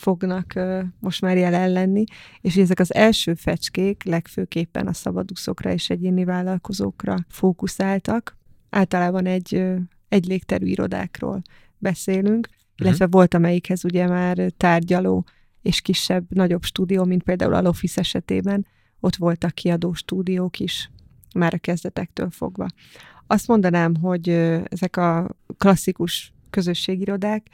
fognak 0.00 0.60
most 1.00 1.20
már 1.20 1.36
jelen 1.36 1.72
lenni, 1.72 2.04
és 2.40 2.56
ezek 2.56 2.80
az 2.80 2.94
első 2.94 3.34
fecskék 3.34 4.04
legfőképpen 4.04 4.86
a 4.86 4.92
szabadúszókra 4.92 5.72
és 5.72 5.90
egyéni 5.90 6.24
vállalkozókra 6.24 7.16
fókuszáltak. 7.28 8.36
Általában 8.70 9.26
egy, 9.26 9.64
egy 10.08 10.26
légterű 10.26 10.66
irodákról 10.66 11.42
beszélünk, 11.78 12.48
uh-huh. 12.48 12.86
illetve 12.86 13.06
volt 13.06 13.34
amelyikhez 13.34 13.84
ugye 13.84 14.06
már 14.06 14.52
tárgyaló 14.56 15.24
és 15.62 15.80
kisebb, 15.80 16.24
nagyobb 16.28 16.62
stúdió, 16.62 17.04
mint 17.04 17.22
például 17.22 17.54
a 17.54 17.62
Lofis 17.62 17.96
esetében, 17.96 18.66
ott 19.00 19.16
voltak 19.16 19.54
kiadó 19.54 19.92
stúdiók 19.92 20.60
is, 20.60 20.90
már 21.34 21.54
a 21.54 21.58
kezdetektől 21.58 22.30
fogva. 22.30 22.66
Azt 23.26 23.46
mondanám, 23.46 23.96
hogy 23.96 24.28
ezek 24.64 24.96
a 24.96 25.36
klasszikus 25.58 26.32
közösségirodák 26.50 27.46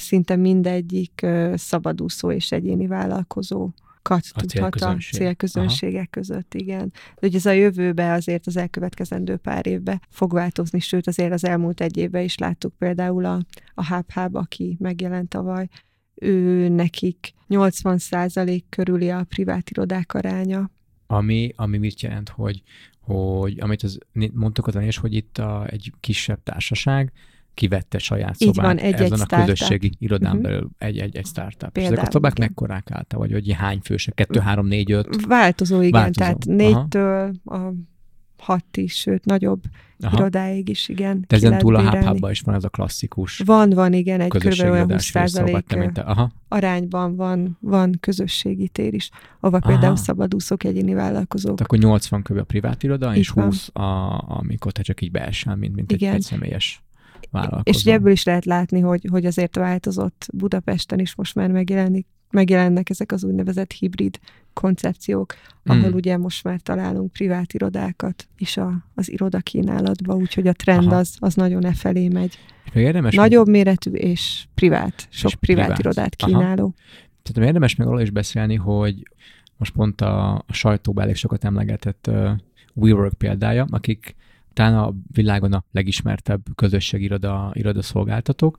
szinte 0.00 0.36
mindegyik 0.36 1.26
szabadúszó 1.54 2.30
és 2.30 2.52
egyéni 2.52 2.86
vállalkozó 2.86 3.70
kat 4.02 4.24
a 4.32 4.40
tudhat 4.40 4.74
a 4.74 4.96
célközönségek 5.12 5.96
Aha. 6.00 6.10
között, 6.10 6.54
igen. 6.54 6.92
De 7.20 7.26
ugye 7.26 7.36
ez 7.36 7.46
a 7.46 7.50
jövőbe 7.50 8.12
azért 8.12 8.46
az 8.46 8.56
elkövetkezendő 8.56 9.36
pár 9.36 9.66
évbe 9.66 10.00
fog 10.08 10.32
változni, 10.32 10.78
sőt 10.78 11.06
azért 11.06 11.32
az 11.32 11.44
elmúlt 11.44 11.80
egy 11.80 11.96
évben 11.96 12.22
is 12.22 12.38
láttuk 12.38 12.74
például 12.78 13.24
a, 13.24 13.40
a 13.74 13.94
HubHub, 13.94 14.34
aki 14.36 14.76
megjelent 14.80 15.28
tavaly, 15.28 15.68
ő 16.14 16.68
nekik 16.68 17.34
80% 17.48 18.62
körüli 18.68 19.10
a 19.10 19.24
privát 19.24 19.70
irodák 19.70 20.14
aránya. 20.14 20.70
Ami, 21.06 21.52
ami 21.56 21.78
mit 21.78 22.00
jelent, 22.00 22.28
hogy, 22.28 22.62
hogy 23.00 23.60
amit 23.60 23.82
az, 23.82 23.98
mondtuk 24.32 24.66
az 24.66 24.76
is, 24.76 24.96
hogy 24.96 25.14
itt 25.14 25.38
a, 25.38 25.66
egy 25.70 25.92
kisebb 26.00 26.42
társaság, 26.42 27.12
kivette 27.58 27.98
saját 27.98 28.36
szobát 28.36 28.56
Így 28.56 28.62
van, 28.62 28.76
egy, 28.76 28.92
ezen 28.92 29.06
egy 29.06 29.12
a 29.12 29.16
startup. 29.16 29.38
közösségi 29.38 29.92
irodán 29.98 30.36
uh-huh. 30.36 30.48
belül 30.48 30.70
egy, 30.78 30.98
egy, 30.98 31.16
egy 31.16 31.26
startup. 31.26 31.72
Például, 31.72 31.94
ezek 31.94 32.08
a 32.08 32.12
szobák 32.12 32.32
igen. 32.36 32.46
mekkorák 32.48 32.90
állta, 32.90 33.18
vagy 33.18 33.32
hogy 33.32 33.52
hány 33.52 33.80
fősek? 33.82 34.14
Kettő, 34.14 34.40
három, 34.40 34.66
négy, 34.66 34.92
öt? 34.92 35.26
Változó, 35.26 35.80
igen, 35.80 36.00
Változó. 36.00 36.18
tehát 36.20 36.44
négytől 36.44 37.32
a 37.44 37.58
hat 38.38 38.76
is, 38.76 38.94
sőt, 38.94 39.24
nagyobb 39.24 39.62
Aha. 40.00 40.16
irodáig 40.16 40.68
is, 40.68 40.88
igen. 40.88 41.24
De 41.26 41.36
ezen 41.36 41.58
túl 41.58 41.74
a 41.74 42.06
hub 42.06 42.30
is 42.30 42.40
van 42.40 42.54
ez 42.54 42.64
a 42.64 42.68
klasszikus 42.68 43.38
Van, 43.44 43.70
van, 43.70 43.92
igen, 43.92 44.20
egy 44.20 44.28
kb. 44.28 44.60
olyan 44.60 44.92
20 44.92 45.04
százalék 45.04 45.74
arányban 46.48 47.16
van, 47.16 47.58
van 47.60 47.96
közösségi 48.00 48.68
tér 48.68 48.94
is, 48.94 49.10
ahol 49.40 49.60
például 49.60 49.96
szabadúszók, 49.96 50.64
egyéni 50.64 50.94
vállalkozók. 50.94 51.56
Tehát 51.56 51.72
akkor 51.72 51.78
80 51.78 52.22
kb. 52.22 52.36
a 52.36 52.44
privát 52.44 52.82
iroda, 52.82 53.14
és 53.14 53.30
20, 53.30 53.68
a, 53.72 54.18
amikor 54.28 54.72
te 54.72 54.82
csak 54.82 55.00
így 55.00 55.10
beesel, 55.10 55.56
mint, 55.56 55.74
mint 55.74 55.92
egy, 55.92 56.04
egy 56.04 56.20
személyes 56.20 56.82
vállalkozó. 57.30 57.78
És 57.78 57.84
ebből 57.84 58.12
is 58.12 58.24
lehet 58.24 58.44
látni, 58.44 58.80
hogy, 58.80 59.06
hogy 59.10 59.26
azért 59.26 59.56
változott 59.56 60.26
Budapesten 60.32 60.98
is 60.98 61.14
most 61.14 61.34
már 61.34 61.50
megjelenik, 61.50 62.06
megjelennek 62.30 62.90
ezek 62.90 63.12
az 63.12 63.24
úgynevezett 63.24 63.72
hibrid 63.72 64.18
koncepciók, 64.52 65.34
ahol 65.64 65.90
mm. 65.90 65.94
ugye 65.94 66.16
most 66.16 66.44
már 66.44 66.60
találunk 66.60 67.12
privát 67.12 67.52
irodákat 67.52 68.28
is 68.38 68.56
a, 68.56 68.72
az 68.94 69.10
irodakínálatba, 69.10 70.14
úgyhogy 70.14 70.46
a 70.46 70.52
trend 70.52 70.92
az, 70.92 71.16
az 71.18 71.34
nagyon 71.34 71.64
e 71.64 71.72
felé 71.72 72.08
megy. 72.08 72.38
Érdemes 72.74 73.14
Nagyobb 73.14 73.46
meg... 73.46 73.54
méretű 73.54 73.90
és 73.90 74.46
privát, 74.54 75.06
sok 75.10 75.30
és 75.30 75.36
privát, 75.36 75.64
privát 75.64 75.78
irodát 75.78 76.16
kínáló. 76.16 76.62
Aha. 76.62 76.74
Tehát 77.22 77.48
érdemes 77.48 77.74
meg 77.74 77.86
arról 77.86 78.00
is 78.00 78.10
beszélni, 78.10 78.54
hogy 78.54 79.02
most 79.56 79.72
pont 79.72 80.00
a, 80.00 80.34
a 80.34 80.52
sajtóban 80.52 81.04
elég 81.04 81.16
sokat 81.16 81.44
emlegetett 81.44 82.06
uh, 82.08 82.30
WeWork 82.74 83.14
példája, 83.14 83.66
akik 83.70 84.16
talán 84.58 84.78
a 84.78 84.94
világon 85.12 85.52
a 85.52 85.64
legismertebb 85.72 86.40
közösségiroda 86.54 87.50
iroda 87.52 87.82
szolgáltatók, 87.82 88.58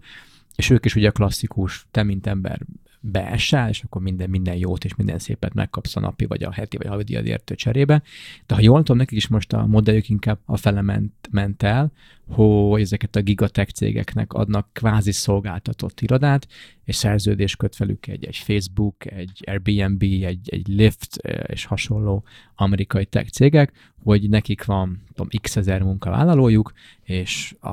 és 0.56 0.70
ők 0.70 0.86
is 0.86 0.96
ugye 0.96 1.10
klasszikus, 1.10 1.86
te 1.92 2.04
mint 2.04 2.28
ember 2.28 2.60
beesel, 3.00 3.70
és 3.70 3.84
akkor 3.84 4.02
minden, 4.02 4.30
minden 4.30 4.56
jót 4.56 4.86
és 4.86 4.96
minden 4.96 5.20
szépet 5.20 5.54
megkapsz 5.54 5.96
a 5.96 6.00
napi, 6.00 6.26
vagy 6.26 6.44
a 6.44 6.52
heti, 6.52 6.78
vagy 6.78 6.88
a 6.88 6.90
havi 6.90 7.04
értő 7.08 7.56
cserébe. 7.56 8.02
De 8.46 8.56
ha 8.56 8.62
jól 8.62 8.78
tudom, 8.78 8.98
nekik 8.98 9.18
is 9.18 9.28
most 9.28 9.54
a 9.54 9.66
modelljük 9.66 10.10
inkább 10.10 10.40
a 10.46 10.58
fele 10.58 10.82
ment, 10.82 11.14
ment 11.32 11.64
el, 11.64 11.92
hogy 12.30 12.82
ezeket 12.82 13.16
a 13.16 13.22
gigatech 13.22 13.72
cégeknek 13.72 14.34
adnak 14.34 14.70
kvázi 14.74 15.12
szolgáltatott 15.12 16.02
irodát, 16.02 16.48
és 16.84 16.96
szerződés 16.96 17.56
köt 17.56 17.78
velük 17.78 18.08
egy, 18.08 18.26
egy 18.26 18.36
Facebook, 18.36 19.06
egy 19.06 19.44
Airbnb, 19.46 20.02
egy, 20.02 20.50
egy 20.50 20.68
Lyft 20.68 21.16
és 21.48 21.66
hasonló 21.66 22.24
amerikai 22.56 23.06
tech 23.06 23.30
cégek, 23.30 23.72
hogy 24.04 24.30
nekik 24.30 24.66
van 24.66 25.04
tudom, 25.14 25.28
x 25.42 25.56
ezer 25.56 25.82
munkavállalójuk, 25.82 26.72
és 27.04 27.56
a, 27.60 27.70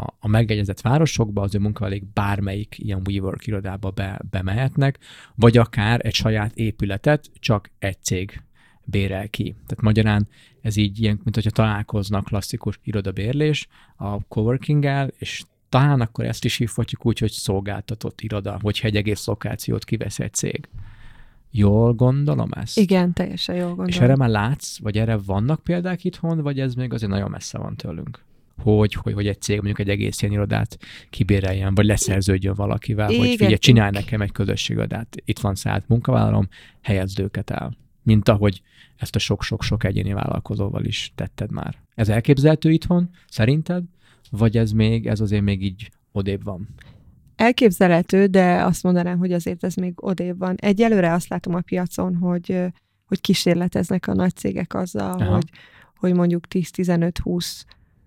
a 0.00 0.28
megegyezett 0.28 0.80
városokba 0.80 1.42
az 1.42 1.54
ő 1.54 1.58
munkavállalók 1.58 2.12
bármelyik 2.12 2.78
ilyen 2.78 3.02
WeWork 3.08 3.46
irodába 3.46 3.90
be, 3.90 4.20
bemehetnek, 4.30 4.98
vagy 5.34 5.56
akár 5.56 6.00
egy 6.06 6.14
saját 6.14 6.56
épületet 6.56 7.30
csak 7.38 7.70
egy 7.78 8.02
cég 8.02 8.42
bérel 8.86 9.28
ki. 9.28 9.54
Tehát 9.66 9.82
magyarán 9.82 10.28
ez 10.60 10.76
így 10.76 11.00
ilyen, 11.00 11.20
mint 11.22 11.34
hogyha 11.34 11.50
találkoznak 11.50 12.24
klasszikus 12.24 12.78
irodabérlés 12.82 13.66
a 13.96 14.24
coworking 14.24 15.12
és 15.18 15.42
talán 15.68 16.00
akkor 16.00 16.24
ezt 16.24 16.44
is 16.44 16.56
hívhatjuk 16.56 17.06
úgy, 17.06 17.18
hogy 17.18 17.30
szolgáltatott 17.30 18.20
iroda, 18.20 18.58
hogyha 18.62 18.86
egy 18.86 18.96
egész 18.96 19.26
lokációt 19.26 19.84
kivesz 19.84 20.18
egy 20.18 20.32
cég. 20.32 20.68
Jól 21.50 21.94
gondolom 21.94 22.48
ezt? 22.52 22.78
Igen, 22.78 23.12
teljesen 23.12 23.54
jól 23.54 23.66
gondolom. 23.66 23.88
És 23.88 23.98
erre 23.98 24.16
már 24.16 24.28
látsz, 24.28 24.78
vagy 24.78 24.98
erre 24.98 25.16
vannak 25.16 25.62
példák 25.62 26.04
itthon, 26.04 26.40
vagy 26.40 26.60
ez 26.60 26.74
még 26.74 26.92
azért 26.92 27.10
nagyon 27.10 27.30
messze 27.30 27.58
van 27.58 27.76
tőlünk? 27.76 28.24
Hogy, 28.62 28.94
hogy, 28.94 29.12
hogy 29.12 29.26
egy 29.26 29.40
cég 29.40 29.56
mondjuk 29.56 29.78
egy 29.78 29.88
egész 29.88 30.22
ilyen 30.22 30.34
irodát 30.34 30.78
kibéreljen, 31.10 31.74
vagy 31.74 31.84
leszerződjön 31.84 32.54
valakivel, 32.54 33.10
Igen. 33.10 33.26
hogy 33.26 33.36
figyelj, 33.36 33.56
csinálj 33.56 33.90
nekem 33.90 34.20
egy 34.20 34.32
közösségirodát, 34.32 35.16
itt 35.24 35.38
van 35.38 35.54
szállt 35.54 35.88
munkavállalom, 35.88 36.48
helyezd 36.82 37.20
őket 37.20 37.50
el. 37.50 37.76
Mint 38.06 38.28
ahogy 38.28 38.62
ezt 38.96 39.14
a 39.14 39.18
sok-sok-sok 39.18 39.84
egyéni 39.84 40.12
vállalkozóval 40.12 40.84
is 40.84 41.12
tetted 41.14 41.50
már. 41.50 41.76
Ez 41.94 42.08
elképzelhető 42.08 42.70
itthon, 42.70 43.10
szerinted? 43.28 43.84
Vagy 44.30 44.56
ez 44.56 44.70
még, 44.70 45.06
ez 45.06 45.20
azért 45.20 45.42
még 45.42 45.62
így 45.62 45.90
odébb 46.12 46.44
van? 46.44 46.68
Elképzelhető, 47.36 48.26
de 48.26 48.64
azt 48.64 48.82
mondanám, 48.82 49.18
hogy 49.18 49.32
azért 49.32 49.64
ez 49.64 49.74
még 49.74 49.92
odébb 49.96 50.38
van. 50.38 50.54
Egyelőre 50.56 51.12
azt 51.12 51.28
látom 51.28 51.54
a 51.54 51.60
piacon, 51.60 52.16
hogy, 52.16 52.64
hogy 53.06 53.20
kísérleteznek 53.20 54.06
a 54.06 54.14
nagy 54.14 54.34
cégek 54.34 54.74
azzal, 54.74 55.20
hogy, 55.20 55.50
hogy 55.98 56.14
mondjuk 56.14 56.44
10-15-20 56.50 57.62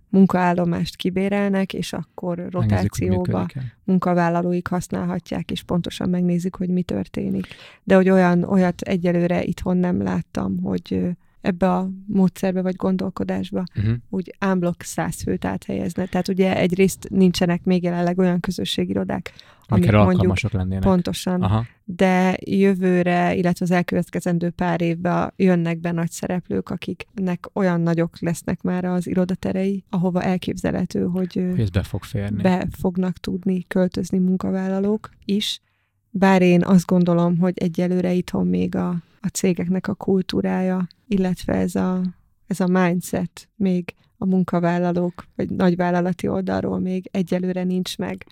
munkaállomást 0.10 0.96
kibérelnek, 0.96 1.74
és 1.74 1.94
akkor 1.94 2.48
rotációba 2.50 3.46
munkavállalóik 3.84 4.68
használhatják, 4.68 5.52
és 5.52 5.64
pontosan 5.64 6.10
megnézik, 6.10 6.56
hogy 6.56 6.70
mi 6.70 6.84
történik. 6.84 7.48
De 7.84 7.96
hogy 7.96 8.10
olyan, 8.10 8.44
olyat 8.44 8.82
egyelőre 8.82 9.44
itthon 9.44 9.78
nem 9.78 10.02
láttam, 10.02 10.62
hogy 10.64 11.10
ebbe 11.42 11.72
a 11.72 11.90
módszerbe 12.08 12.62
vagy 12.62 12.76
gondolkodásba 12.76 13.64
uh-huh. 13.76 13.94
úgy 14.10 14.36
ámblok 14.40 14.82
száz 14.82 15.22
főt 15.22 15.46
áthelyezne. 15.46 16.06
Tehát 16.06 16.28
ugye 16.28 16.58
egyrészt 16.58 17.10
nincsenek 17.10 17.64
még 17.64 17.84
jelenleg 17.84 18.18
olyan 18.18 18.40
közösségirodák, 18.40 19.34
amik 19.70 19.92
mondjuk 19.92 20.52
lennének. 20.52 20.84
pontosan, 20.84 21.42
Aha. 21.42 21.66
de 21.84 22.38
jövőre, 22.40 23.36
illetve 23.36 23.66
az 23.66 23.72
elkövetkezendő 23.72 24.50
pár 24.50 24.82
évben 24.82 25.34
jönnek 25.36 25.80
be 25.80 25.92
nagy 25.92 26.12
szereplők, 26.12 26.70
akiknek 26.70 27.50
olyan 27.54 27.82
nagyok 27.82 28.20
lesznek 28.20 28.62
már 28.62 28.86
az 28.86 29.08
irodaterei, 29.08 29.84
ahova 29.90 30.22
elképzelhető, 30.22 31.04
hogy, 31.04 31.46
hogy 31.56 31.72
be 31.72 31.84
fog 31.84 32.04
férni. 32.04 32.42
Be 32.42 32.68
fognak 32.80 33.18
tudni 33.18 33.64
költözni 33.68 34.18
munkavállalók 34.18 35.10
is. 35.26 35.62
Bár 36.10 36.42
én 36.42 36.64
azt 36.64 36.86
gondolom, 36.86 37.38
hogy 37.38 37.54
egyelőre 37.56 38.14
itthon 38.14 38.48
még 38.48 38.76
a, 38.76 38.96
a 39.22 39.28
cégeknek 39.28 39.88
a 39.88 39.94
kultúrája, 39.94 40.88
illetve 41.08 41.54
ez 41.54 41.76
a, 41.76 42.02
ez 42.48 42.60
a 42.60 42.68
mindset 42.68 43.50
még 43.56 43.94
a 44.18 44.26
munkavállalók 44.26 45.26
vagy 45.36 45.50
nagyvállalati 45.50 46.28
oldalról 46.28 46.80
még 46.80 47.10
egyelőre 47.12 47.64
nincs 47.64 47.98
meg. 47.98 48.26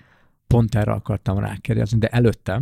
Pont 0.48 0.76
erre 0.76 0.92
akartam 0.92 1.40
rákérdezni, 1.40 1.98
de 1.98 2.08
előtte 2.08 2.62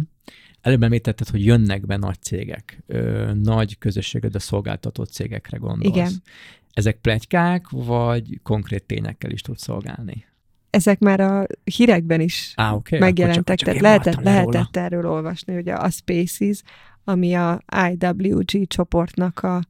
előbb 0.61 0.83
említetted, 0.83 1.27
hogy 1.27 1.45
jönnek 1.45 1.85
be 1.85 1.97
nagy 1.97 2.21
cégek, 2.21 2.83
ö, 2.87 3.31
nagy 3.33 3.77
közösséged 3.77 4.35
a 4.35 4.39
szolgáltató 4.39 5.03
cégekre 5.03 5.57
gondolsz. 5.57 5.95
Igen. 5.95 6.11
Ezek 6.73 6.97
plegykák, 6.97 7.69
vagy 7.69 8.39
konkrét 8.43 8.83
tényekkel 8.83 9.31
is 9.31 9.41
tud 9.41 9.57
szolgálni? 9.57 10.25
ezek 10.75 10.99
már 10.99 11.19
a 11.19 11.45
hírekben 11.63 12.21
is 12.21 12.53
Á, 12.55 12.71
okay, 12.71 12.99
megjelentek, 12.99 13.57
csak, 13.57 13.57
csak 13.57 13.67
tehát 13.67 13.81
lehetett, 13.81 14.23
lehetett 14.23 14.75
erről 14.77 15.09
olvasni, 15.09 15.53
hogy 15.53 15.69
a 15.69 15.89
Spaces, 15.89 16.61
ami 17.05 17.33
a 17.33 17.61
IWG 17.89 18.67
csoportnak 18.67 19.39
a 19.39 19.61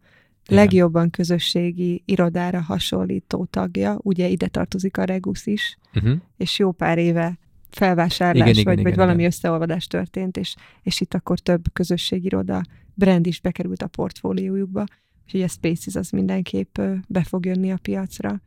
igen. 0.48 0.64
legjobban 0.64 1.10
közösségi 1.10 2.04
irodára 2.06 2.62
hasonlító 2.62 3.46
tagja, 3.50 3.98
ugye 4.02 4.28
ide 4.28 4.48
tartozik 4.48 4.98
a 4.98 5.04
Regus 5.04 5.46
is, 5.46 5.78
uh-huh. 5.96 6.18
és 6.38 6.60
jó 6.60 6.72
pár 6.72 6.98
éve 6.98 7.38
felvásárlás, 7.70 8.50
igen, 8.50 8.64
vagy, 8.64 8.74
igen, 8.74 8.84
vagy 8.84 8.94
igen, 8.94 9.06
valami 9.06 9.18
igen. 9.18 9.32
összeolvadás 9.32 9.88
történt, 9.88 10.38
és, 10.38 10.56
és 10.84 11.02
itt 11.02 11.14
akkor 11.14 11.40
több 11.40 11.66
közösségi 11.74 12.26
iroda 12.26 12.64
brand 12.94 13.28
is 13.28 13.42
bekerült 13.42 13.82
a 13.82 13.88
portfóliójukba, 13.88 14.84
úgyhogy 15.24 15.42
a 15.42 15.48
Spaces 15.48 15.96
az 15.96 16.10
mindenképp 16.10 16.80
be 17.08 17.24
fog 17.24 17.46
jönni 17.46 17.72
a 17.72 17.78
piacra 17.82 18.42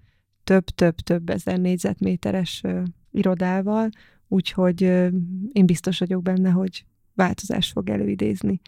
több-több-több 0.49 1.31
ezer 1.31 1.59
négyzetméteres 1.59 2.63
irodával, 3.11 3.89
úgyhogy 4.29 4.83
én 5.53 5.67
biztos 5.67 5.99
vagyok 5.99 6.23
benne, 6.23 6.51
hogy 6.51 6.85
változás 7.15 7.71
fog 7.71 7.91
előidézni. 7.91 8.61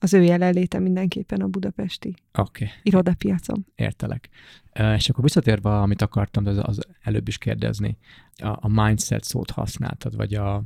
Az 0.00 0.14
ő 0.14 0.22
jelenléte 0.22 0.78
mindenképpen 0.78 1.40
a 1.40 1.46
budapesti 1.46 2.14
okay. 2.34 2.68
irodapiacon. 2.82 3.66
Értelek. 3.74 4.28
És 4.96 5.08
akkor 5.08 5.24
visszatérve, 5.24 5.78
amit 5.78 6.02
akartam 6.02 6.46
az, 6.46 6.58
az 6.62 6.80
előbb 7.02 7.28
is 7.28 7.38
kérdezni, 7.38 7.96
a, 8.36 8.48
a 8.60 8.68
mindset 8.82 9.24
szót 9.24 9.50
használtad, 9.50 10.16
vagy 10.16 10.34
a, 10.34 10.64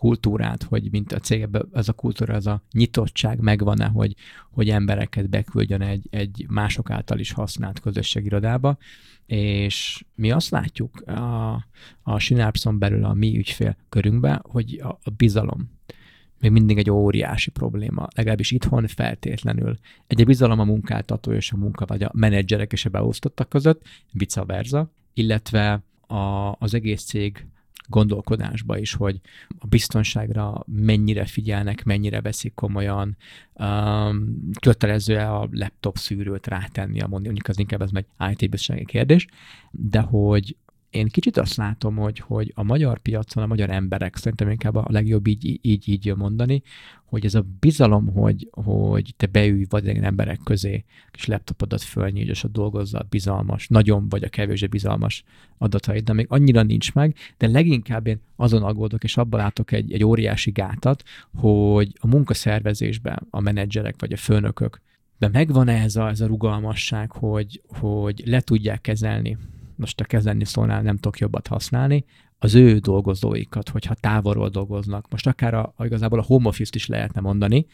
kultúrát, 0.00 0.62
hogy 0.62 0.90
mint 0.90 1.12
a 1.12 1.18
cégben 1.18 1.68
ez 1.72 1.88
a 1.88 1.92
kultúra, 1.92 2.34
ez 2.34 2.46
a 2.46 2.62
nyitottság 2.72 3.40
megvan-e, 3.40 3.86
hogy, 3.86 4.14
hogy 4.50 4.68
embereket 4.68 5.28
beküldjön 5.28 5.82
egy, 5.82 6.06
egy 6.10 6.46
mások 6.48 6.90
által 6.90 7.18
is 7.18 7.32
használt 7.32 7.80
közösségirodába, 7.80 8.78
és 9.26 10.04
mi 10.14 10.30
azt 10.30 10.50
látjuk 10.50 11.00
a, 11.00 11.52
a 12.02 12.18
Synapson 12.18 12.78
belül 12.78 13.04
a 13.04 13.14
mi 13.14 13.38
ügyfél 13.38 13.76
körünkben, 13.88 14.40
hogy 14.42 14.80
a, 14.82 14.88
a 14.88 15.10
bizalom 15.16 15.70
még 16.40 16.50
mindig 16.50 16.78
egy 16.78 16.90
óriási 16.90 17.50
probléma, 17.50 18.08
legalábbis 18.14 18.50
itthon 18.50 18.86
feltétlenül. 18.86 19.78
Egy 20.06 20.24
bizalom 20.24 20.60
a 20.60 20.64
munkáltató 20.64 21.32
és 21.32 21.52
a 21.52 21.56
munka, 21.56 21.86
vagy 21.86 22.02
a 22.02 22.10
menedzserek 22.14 22.72
és 22.72 22.84
a 22.84 22.90
beosztottak 22.90 23.48
között, 23.48 23.82
vice 24.12 24.44
versa, 24.44 24.90
illetve 25.14 25.82
a, 26.06 26.56
az 26.58 26.74
egész 26.74 27.04
cég 27.04 27.46
gondolkodásba 27.88 28.78
is, 28.78 28.94
hogy 28.94 29.20
a 29.58 29.66
biztonságra 29.66 30.64
mennyire 30.66 31.24
figyelnek, 31.24 31.84
mennyire 31.84 32.20
veszik 32.20 32.54
komolyan, 32.54 33.16
um, 33.54 34.50
kötelező-e 34.60 35.34
a 35.34 35.48
laptop 35.52 35.96
szűrőt 35.96 36.46
rátenni, 36.46 37.00
a 37.00 37.06
mondjuk 37.06 37.48
az 37.48 37.58
inkább 37.58 37.82
ez 37.82 37.90
egy 37.92 38.06
IT-biztonsági 38.30 38.84
kérdés, 38.84 39.26
de 39.70 40.00
hogy 40.00 40.56
én 40.90 41.08
kicsit 41.08 41.36
azt 41.36 41.56
látom, 41.56 41.96
hogy, 41.96 42.18
hogy 42.18 42.52
a 42.54 42.62
magyar 42.62 42.98
piacon 42.98 43.42
a 43.42 43.46
magyar 43.46 43.70
emberek, 43.70 44.16
szerintem 44.16 44.50
inkább 44.50 44.74
a 44.74 44.86
legjobb 44.88 45.26
így, 45.26 45.58
így, 45.62 45.88
így 45.88 46.14
mondani, 46.16 46.62
hogy 47.04 47.24
ez 47.24 47.34
a 47.34 47.44
bizalom, 47.60 48.06
hogy, 48.06 48.48
hogy 48.50 49.14
te 49.16 49.26
beülj 49.26 49.66
vadidegen 49.68 50.04
emberek 50.04 50.40
közé, 50.44 50.84
és 51.12 51.26
laptopodat 51.26 51.82
fölnyígy, 51.82 52.28
és 52.28 52.44
ott 52.44 52.52
dolgozzal 52.52 53.06
bizalmas, 53.08 53.68
nagyon 53.68 54.08
vagy 54.08 54.24
a 54.24 54.28
kevésbé 54.28 54.66
bizalmas 54.66 55.24
adataid, 55.58 56.04
de 56.04 56.12
még 56.12 56.26
annyira 56.28 56.62
nincs 56.62 56.92
meg, 56.92 57.16
de 57.38 57.46
leginkább 57.48 58.06
én 58.06 58.20
azon 58.36 58.62
aggódok, 58.62 59.04
és 59.04 59.16
abban 59.16 59.40
látok 59.40 59.72
egy, 59.72 59.92
egy 59.92 60.04
óriási 60.04 60.50
gátat, 60.50 61.02
hogy 61.34 61.92
a 62.00 62.06
munkaszervezésben 62.06 63.26
a 63.30 63.40
menedzserek 63.40 63.94
vagy 63.98 64.12
a 64.12 64.16
főnökök 64.16 64.80
de 65.18 65.28
megvan-e 65.28 65.82
ez 65.82 65.96
a, 65.96 66.08
ez 66.08 66.20
a 66.20 66.26
rugalmasság, 66.26 67.12
hogy, 67.12 67.62
hogy 67.68 68.22
le 68.24 68.40
tudják 68.40 68.80
kezelni 68.80 69.38
most 69.80 70.00
a 70.00 70.04
kezelni 70.04 70.44
szólnál 70.44 70.82
nem 70.82 70.94
tudok 70.94 71.18
jobbat 71.18 71.46
használni, 71.46 72.04
az 72.42 72.54
ő 72.54 72.78
dolgozóikat, 72.78 73.68
hogyha 73.68 73.94
távolról 73.94 74.48
dolgoznak, 74.48 75.10
most 75.10 75.26
akár 75.26 75.54
a, 75.54 75.72
a 75.76 75.84
igazából 75.84 76.18
a 76.18 76.22
home 76.22 76.48
office-t 76.48 76.74
is 76.74 76.86
lehetne 76.86 77.20
mondani, 77.20 77.66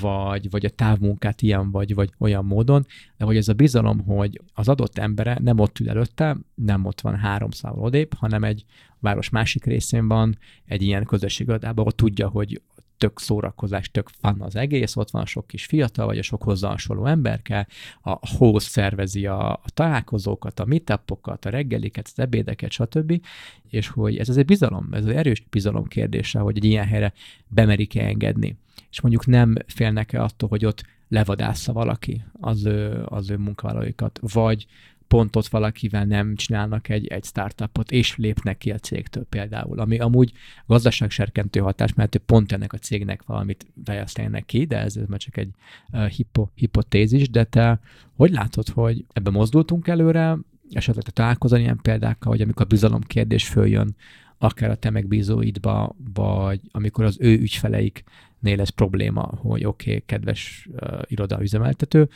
vagy, 0.00 0.50
vagy 0.50 0.64
a 0.64 0.70
távmunkát 0.70 1.42
ilyen 1.42 1.70
vagy, 1.70 1.94
vagy 1.94 2.10
olyan 2.18 2.44
módon, 2.44 2.86
de 3.16 3.24
hogy 3.24 3.36
ez 3.36 3.48
a 3.48 3.52
bizalom, 3.52 4.00
hogy 4.00 4.40
az 4.52 4.68
adott 4.68 4.98
embere 4.98 5.38
nem 5.42 5.58
ott 5.58 5.78
ül 5.78 5.88
előtte, 5.88 6.36
nem 6.54 6.84
ott 6.84 7.00
van 7.00 7.16
három 7.16 7.50
szával 7.50 7.84
odébb, 7.84 8.12
hanem 8.12 8.44
egy 8.44 8.64
város 8.98 9.28
másik 9.28 9.64
részén 9.64 10.08
van, 10.08 10.38
egy 10.64 10.82
ilyen 10.82 11.04
közösségadában, 11.04 11.78
ahol 11.78 11.92
tudja, 11.92 12.28
hogy 12.28 12.60
tök 12.98 13.20
szórakozás, 13.20 13.90
tök 13.90 14.08
fan 14.20 14.40
az 14.40 14.56
egész, 14.56 14.96
ott 14.96 15.10
van 15.10 15.22
a 15.22 15.26
sok 15.26 15.46
kis 15.46 15.64
fiatal, 15.64 16.06
vagy 16.06 16.18
a 16.18 16.22
sok 16.22 16.42
hozzá 16.42 16.68
hasonló 16.68 17.06
emberke, 17.06 17.66
a 18.02 18.18
host 18.36 18.68
szervezi 18.68 19.26
a, 19.26 19.52
a 19.52 19.64
találkozókat, 19.74 20.60
a 20.60 20.64
meetupokat, 20.64 21.44
a 21.44 21.50
reggeliket, 21.50 22.06
az 22.06 22.22
ebédeket, 22.22 22.70
stb. 22.70 23.20
És 23.68 23.88
hogy 23.88 24.16
ez 24.16 24.28
az 24.28 24.36
egy 24.36 24.44
bizalom, 24.44 24.88
ez 24.92 25.06
az 25.06 25.14
erős 25.14 25.44
bizalom 25.50 25.84
kérdése, 25.84 26.38
hogy 26.38 26.56
egy 26.56 26.64
ilyen 26.64 26.86
helyre 26.86 27.12
bemerik-e 27.48 28.04
engedni. 28.04 28.56
És 28.90 29.00
mondjuk 29.00 29.26
nem 29.26 29.54
félnek-e 29.66 30.22
attól, 30.22 30.48
hogy 30.48 30.64
ott 30.64 30.84
levadásza 31.08 31.72
valaki 31.72 32.24
az 32.40 32.64
ő, 32.64 33.02
az 33.04 33.30
ő 33.30 33.36
munkavállalóikat, 33.36 34.20
vagy 34.32 34.66
pont 35.08 35.36
ott 35.36 35.46
valakivel 35.46 36.04
nem 36.04 36.34
csinálnak 36.34 36.88
egy, 36.88 37.06
egy 37.06 37.24
startupot, 37.24 37.90
és 37.90 38.16
lépnek 38.16 38.58
ki 38.58 38.70
a 38.70 38.78
cégtől 38.78 39.24
például, 39.24 39.80
ami 39.80 39.98
amúgy 39.98 40.32
gazdaságserkentő 40.66 41.60
hatás, 41.60 41.94
mert 41.94 42.16
pont 42.16 42.52
ennek 42.52 42.72
a 42.72 42.78
cégnek 42.78 43.22
valamit 43.22 43.66
fejlesztenek 43.84 44.46
ki, 44.46 44.64
de 44.64 44.78
ez, 44.78 44.96
ez 44.96 45.06
már 45.06 45.18
csak 45.18 45.36
egy 45.36 45.50
uh, 45.92 46.06
hipo, 46.06 46.48
hipotézis, 46.54 47.30
de 47.30 47.44
te 47.44 47.80
hogy 48.16 48.30
látod, 48.30 48.68
hogy 48.68 49.04
ebbe 49.12 49.30
mozdultunk 49.30 49.88
előre, 49.88 50.38
esetleg 50.70 51.04
te 51.04 51.10
találkozol 51.10 51.58
ilyen 51.58 51.78
példákkal, 51.82 52.32
hogy 52.32 52.40
amikor 52.40 52.64
a 52.64 52.68
bizalom 52.68 53.00
kérdés 53.00 53.48
följön, 53.48 53.96
akár 54.38 54.70
a 54.70 54.76
te 54.76 54.90
megbízóidba, 54.90 55.96
vagy 56.14 56.60
amikor 56.70 57.04
az 57.04 57.16
ő 57.20 57.38
ügyfeleiknél 57.38 58.60
ez 58.60 58.68
probléma, 58.68 59.22
hogy 59.22 59.64
oké, 59.64 59.90
okay, 59.90 60.02
kedves 60.06 60.68
uh, 60.72 61.00
iroda 61.06 61.42
üzemeltető, 61.42 62.08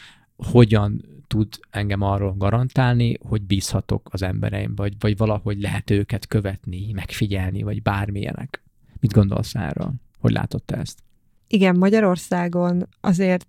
hogyan 0.47 1.05
tud 1.27 1.49
engem 1.71 2.03
arról 2.03 2.35
garantálni, 2.37 3.19
hogy 3.29 3.43
bízhatok 3.43 4.09
az 4.13 4.23
embereim, 4.23 4.75
vagy, 4.75 4.95
vagy 4.99 5.17
valahogy 5.17 5.61
lehet 5.61 5.91
őket 5.91 6.27
követni, 6.27 6.93
megfigyelni, 6.93 7.63
vagy 7.63 7.83
bármilyenek. 7.83 8.63
Mit 9.01 9.13
gondolsz 9.13 9.55
erről? 9.55 9.93
Hogy 10.19 10.33
látott 10.33 10.67
te 10.67 10.77
ezt? 10.77 10.99
Igen, 11.47 11.77
Magyarországon 11.77 12.89
azért, 13.01 13.49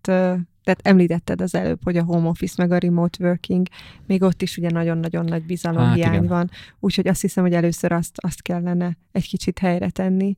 tehát 0.63 0.79
említetted 0.81 1.41
az 1.41 1.55
előbb, 1.55 1.79
hogy 1.83 1.97
a 1.97 2.03
home 2.03 2.27
office 2.27 2.53
meg 2.57 2.71
a 2.71 2.77
remote 2.77 3.23
working, 3.23 3.67
még 4.05 4.21
ott 4.21 4.41
is 4.41 4.57
ugye 4.57 4.69
nagyon-nagyon 4.69 5.25
nagy 5.25 5.43
bizalomhiány 5.43 6.19
hát, 6.19 6.27
van, 6.27 6.49
úgyhogy 6.79 7.07
azt 7.07 7.21
hiszem, 7.21 7.43
hogy 7.43 7.53
először 7.53 7.91
azt, 7.91 8.15
azt 8.15 8.41
kellene 8.41 8.97
egy 9.11 9.27
kicsit 9.27 9.59
helyre 9.59 9.89
tenni, 9.89 10.35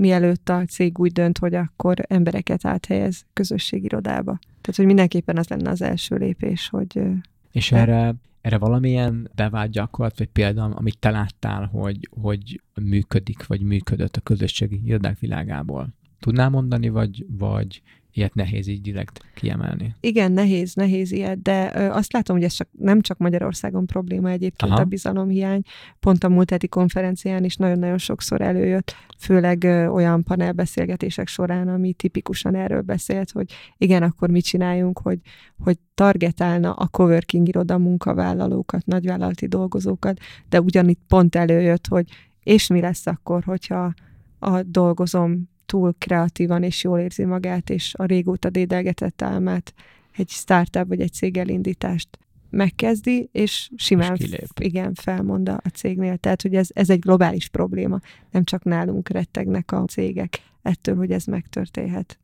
mielőtt 0.00 0.48
a 0.48 0.64
cég 0.64 0.98
úgy 0.98 1.12
dönt, 1.12 1.38
hogy 1.38 1.54
akkor 1.54 1.96
embereket 2.08 2.66
áthelyez 2.66 3.24
közösségirodába. 3.32 4.38
Tehát, 4.40 4.76
hogy 4.76 4.86
mindenképpen 4.86 5.36
az 5.36 5.48
lenne 5.48 5.70
az 5.70 5.82
első 5.82 6.16
lépés, 6.16 6.68
hogy... 6.68 7.00
És 7.52 7.72
erre, 7.72 8.14
erre 8.40 8.58
valamilyen 8.58 9.30
bevált 9.34 9.70
gyakorlat, 9.70 10.18
vagy 10.18 10.28
például, 10.28 10.72
amit 10.72 10.98
te 10.98 11.10
láttál, 11.10 11.66
hogy, 11.66 12.08
hogy 12.20 12.60
működik, 12.82 13.46
vagy 13.46 13.60
működött 13.60 14.16
a 14.16 14.20
közösségi 14.20 14.80
irodák 14.84 15.18
világából? 15.18 15.88
Tudnál 16.20 16.48
mondani, 16.48 16.88
vagy, 16.88 17.26
vagy 17.38 17.82
ilyet 18.12 18.34
nehéz 18.34 18.66
így 18.66 18.80
direkt 18.80 19.20
kiemelni. 19.34 19.94
Igen, 20.00 20.32
nehéz, 20.32 20.74
nehéz 20.74 21.12
ilyet, 21.12 21.42
de 21.42 21.72
ö, 21.74 21.90
azt 21.90 22.12
látom, 22.12 22.36
hogy 22.36 22.44
ez 22.44 22.52
csak, 22.52 22.68
nem 22.78 23.00
csak 23.00 23.18
Magyarországon 23.18 23.86
probléma 23.86 24.30
egyébként 24.30 24.72
Aha. 24.72 24.80
a 24.80 24.84
bizalomhiány. 24.84 25.62
Pont 26.00 26.24
a 26.24 26.28
múlt 26.28 26.50
heti 26.50 26.68
konferencián 26.68 27.44
is 27.44 27.56
nagyon-nagyon 27.56 27.98
sokszor 27.98 28.40
előjött, 28.40 28.94
főleg 29.18 29.64
ö, 29.64 29.86
olyan 29.86 30.22
panelbeszélgetések 30.22 31.28
során, 31.28 31.68
ami 31.68 31.92
tipikusan 31.92 32.54
erről 32.54 32.82
beszélt, 32.82 33.30
hogy 33.30 33.52
igen, 33.76 34.02
akkor 34.02 34.30
mit 34.30 34.44
csináljunk, 34.44 34.98
hogy, 34.98 35.18
hogy 35.58 35.78
targetálna 35.94 36.72
a 36.72 36.86
coworking 36.86 37.48
iroda 37.48 37.78
munkavállalókat, 37.78 38.86
nagyvállalati 38.86 39.46
dolgozókat, 39.46 40.18
de 40.48 40.60
ugyanitt 40.60 41.00
pont 41.08 41.36
előjött, 41.36 41.86
hogy 41.86 42.04
és 42.42 42.66
mi 42.66 42.80
lesz 42.80 43.06
akkor, 43.06 43.44
hogyha 43.44 43.92
a 44.38 44.62
dolgozom 44.62 45.48
túl 45.70 45.94
kreatívan 45.98 46.62
és 46.62 46.84
jól 46.84 46.98
érzi 46.98 47.24
magát, 47.24 47.70
és 47.70 47.94
a 47.94 48.04
régóta 48.04 48.50
dédelgetett 48.50 49.22
álmát 49.22 49.74
egy 50.16 50.28
startup 50.28 50.88
vagy 50.88 51.00
egy 51.00 51.12
cég 51.12 51.36
elindítást 51.36 52.18
megkezdi, 52.48 53.28
és 53.32 53.70
simán 53.76 54.16
és 54.16 54.42
igen, 54.60 54.94
felmond 54.94 55.48
a 55.48 55.68
cégnél. 55.74 56.16
Tehát, 56.16 56.42
hogy 56.42 56.54
ez, 56.54 56.68
ez 56.72 56.90
egy 56.90 56.98
globális 56.98 57.48
probléma. 57.48 58.00
Nem 58.30 58.44
csak 58.44 58.64
nálunk 58.64 59.08
rettegnek 59.08 59.72
a 59.72 59.84
cégek 59.84 60.42
ettől, 60.62 60.96
hogy 60.96 61.10
ez 61.10 61.24
megtörténhet. 61.24 62.18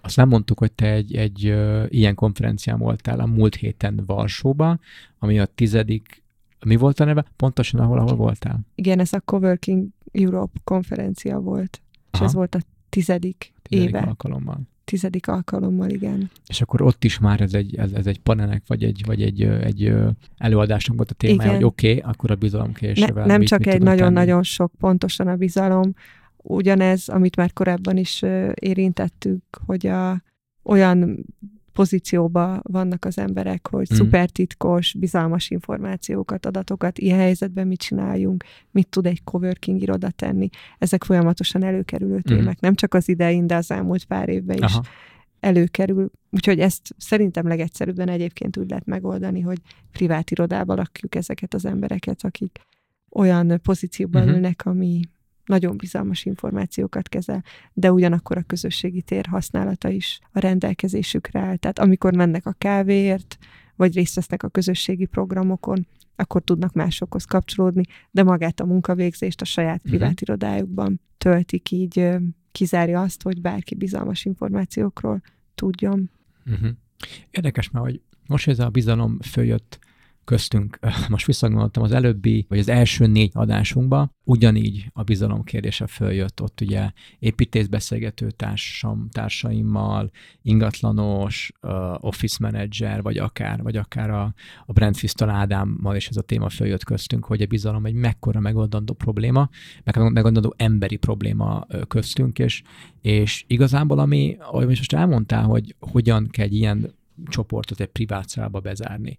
Azt 0.00 0.16
nem 0.16 0.28
mondtuk, 0.28 0.58
hogy 0.58 0.72
te 0.72 0.92
egy, 0.92 1.14
egy 1.14 1.46
ö, 1.46 1.84
ilyen 1.88 2.14
konferencián 2.14 2.78
voltál 2.78 3.20
a 3.20 3.26
múlt 3.26 3.54
héten 3.54 4.02
Varsóba, 4.06 4.78
ami 5.18 5.38
a 5.38 5.46
tizedik, 5.46 6.22
mi 6.64 6.76
volt 6.76 7.00
a 7.00 7.04
neve? 7.04 7.24
Pontosan 7.36 7.80
ahol, 7.80 7.98
ahol 7.98 8.16
voltál? 8.16 8.60
Igen, 8.74 8.98
ez 8.98 9.12
a 9.12 9.20
Coworking 9.20 9.86
Europe 10.12 10.60
konferencia 10.64 11.38
volt. 11.38 11.80
Aha. 12.10 12.24
És 12.24 12.28
ez 12.28 12.34
volt 12.34 12.54
a 12.54 12.60
tizedik, 12.90 13.52
tizedik 13.62 13.88
éve. 13.88 13.98
alkalommal. 13.98 14.60
Tizedik 14.84 15.28
alkalommal, 15.28 15.90
igen. 15.90 16.30
És 16.46 16.60
akkor 16.60 16.82
ott 16.82 17.04
is 17.04 17.18
már 17.18 17.40
ez 17.40 17.54
egy, 17.54 17.76
ez, 17.76 17.92
ez 17.92 18.06
egy 18.06 18.20
panelek, 18.20 18.62
vagy 18.66 18.84
egy, 18.84 19.02
vagy 19.06 19.22
egy, 19.22 19.42
egy 19.42 19.92
előadásnak 20.38 20.96
volt 20.96 21.10
a 21.10 21.14
témája, 21.14 21.42
igen. 21.42 21.54
hogy 21.54 21.64
oké, 21.64 21.96
okay, 21.96 22.10
akkor 22.10 22.30
a 22.30 22.34
bizalom 22.34 22.72
Ne, 22.80 23.24
nem 23.24 23.38
mit, 23.38 23.48
csak 23.48 23.58
mit 23.58 23.68
egy 23.68 23.82
nagyon-nagyon 23.82 24.42
sok, 24.42 24.72
pontosan 24.78 25.26
a 25.28 25.36
bizalom. 25.36 25.94
Ugyanez, 26.36 27.08
amit 27.08 27.36
már 27.36 27.52
korábban 27.52 27.96
is 27.96 28.22
érintettük, 28.54 29.42
hogy 29.66 29.86
a, 29.86 30.22
olyan 30.62 31.24
pozícióba 31.80 32.60
vannak 32.62 33.04
az 33.04 33.18
emberek, 33.18 33.68
hogy 33.68 33.88
mm. 33.92 33.96
szupertitkos, 33.96 34.94
bizalmas 34.98 35.50
információkat, 35.50 36.46
adatokat, 36.46 36.98
ilyen 36.98 37.18
helyzetben 37.18 37.66
mit 37.66 37.78
csináljunk, 37.78 38.44
mit 38.70 38.88
tud 38.88 39.06
egy 39.06 39.24
coworking 39.24 39.82
iroda 39.82 40.10
tenni. 40.10 40.48
Ezek 40.78 41.04
folyamatosan 41.04 41.64
előkerülő 41.64 42.14
mhm. 42.16 42.34
témák, 42.34 42.56
mm. 42.56 42.60
nem 42.60 42.74
csak 42.74 42.94
az 42.94 43.08
idején, 43.08 43.46
de 43.46 43.54
az 43.54 43.70
elmúlt 43.70 44.04
pár 44.04 44.28
évben 44.28 44.56
is 44.56 44.72
Aha. 44.72 44.82
előkerül. 45.40 46.10
Úgyhogy 46.30 46.60
ezt 46.60 46.94
szerintem 46.96 47.46
legegyszerűbben 47.46 48.08
egyébként 48.08 48.56
úgy 48.56 48.68
lehet 48.68 48.86
megoldani, 48.86 49.40
hogy 49.40 49.58
privát 49.92 50.30
irodába 50.30 50.74
lakjuk 50.74 51.14
ezeket 51.14 51.54
az 51.54 51.64
embereket, 51.64 52.24
akik 52.24 52.58
olyan 53.10 53.60
pozícióban 53.62 54.22
mm-hmm. 54.22 54.34
ülnek, 54.34 54.66
ami 54.66 55.00
nagyon 55.50 55.76
bizalmas 55.76 56.24
információkat 56.24 57.08
kezel, 57.08 57.44
de 57.72 57.92
ugyanakkor 57.92 58.36
a 58.36 58.42
közösségi 58.42 59.02
tér 59.02 59.26
használata 59.26 59.88
is 59.88 60.18
a 60.32 60.38
rendelkezésükre 60.38 61.40
áll. 61.40 61.56
Tehát 61.56 61.78
amikor 61.78 62.14
mennek 62.14 62.46
a 62.46 62.52
kávéért, 62.58 63.38
vagy 63.76 63.94
részt 63.94 64.14
vesznek 64.14 64.42
a 64.42 64.48
közösségi 64.48 65.06
programokon, 65.06 65.86
akkor 66.16 66.42
tudnak 66.42 66.72
másokhoz 66.72 67.24
kapcsolódni, 67.24 67.82
de 68.10 68.22
magát 68.22 68.60
a 68.60 68.66
munkavégzést 68.66 69.40
a 69.40 69.44
saját 69.44 69.82
privát 69.82 70.10
uh-huh. 70.10 70.20
irodájukban 70.20 71.00
töltik, 71.18 71.70
így 71.70 72.08
kizárja 72.52 73.00
azt, 73.00 73.22
hogy 73.22 73.40
bárki 73.40 73.74
bizalmas 73.74 74.24
információkról 74.24 75.22
tudjon. 75.54 76.10
Uh-huh. 76.46 76.70
Érdekes, 77.30 77.70
mert 77.70 77.84
hogy 77.84 78.00
most 78.26 78.48
ez 78.48 78.58
a 78.58 78.68
bizalom 78.68 79.18
följött 79.20 79.78
köztünk, 80.30 80.78
most 81.08 81.26
visszagondoltam 81.26 81.82
az 81.82 81.92
előbbi, 81.92 82.46
vagy 82.48 82.58
az 82.58 82.68
első 82.68 83.06
négy 83.06 83.30
adásunkba, 83.34 84.10
ugyanígy 84.24 84.90
a 84.92 85.02
bizalom 85.02 85.44
kérdése 85.44 85.86
följött. 85.86 86.42
Ott 86.42 86.60
ugye 86.60 86.90
építészbeszélgető 87.18 88.30
társam, 88.30 89.08
társaimmal, 89.12 90.10
ingatlanos, 90.42 91.52
office 91.98 92.36
manager, 92.40 93.02
vagy 93.02 93.18
akár, 93.18 93.62
vagy 93.62 93.76
akár 93.76 94.10
a, 94.10 94.34
a 94.66 94.72
Brent 94.72 94.96
Fistal 94.96 95.30
Ádámmal 95.30 95.96
is 95.96 96.08
ez 96.08 96.16
a 96.16 96.22
téma 96.22 96.48
följött 96.48 96.84
köztünk, 96.84 97.24
hogy 97.24 97.42
a 97.42 97.46
bizalom 97.46 97.86
egy 97.86 97.94
mekkora 97.94 98.40
megoldandó 98.40 98.94
probléma, 98.94 99.48
meg 99.84 100.12
megoldandó 100.12 100.54
emberi 100.56 100.96
probléma 100.96 101.66
köztünk, 101.88 102.38
és, 102.38 102.62
és 103.00 103.44
igazából 103.46 103.98
ami, 103.98 104.36
ahogy 104.40 104.66
most 104.66 104.92
elmondtál, 104.92 105.44
hogy 105.44 105.74
hogyan 105.80 106.28
kell 106.30 106.44
egy 106.44 106.54
ilyen 106.54 106.94
csoportot 107.26 107.80
egy 107.80 107.88
privát 107.88 108.28
szállba 108.28 108.60
bezárni 108.60 109.18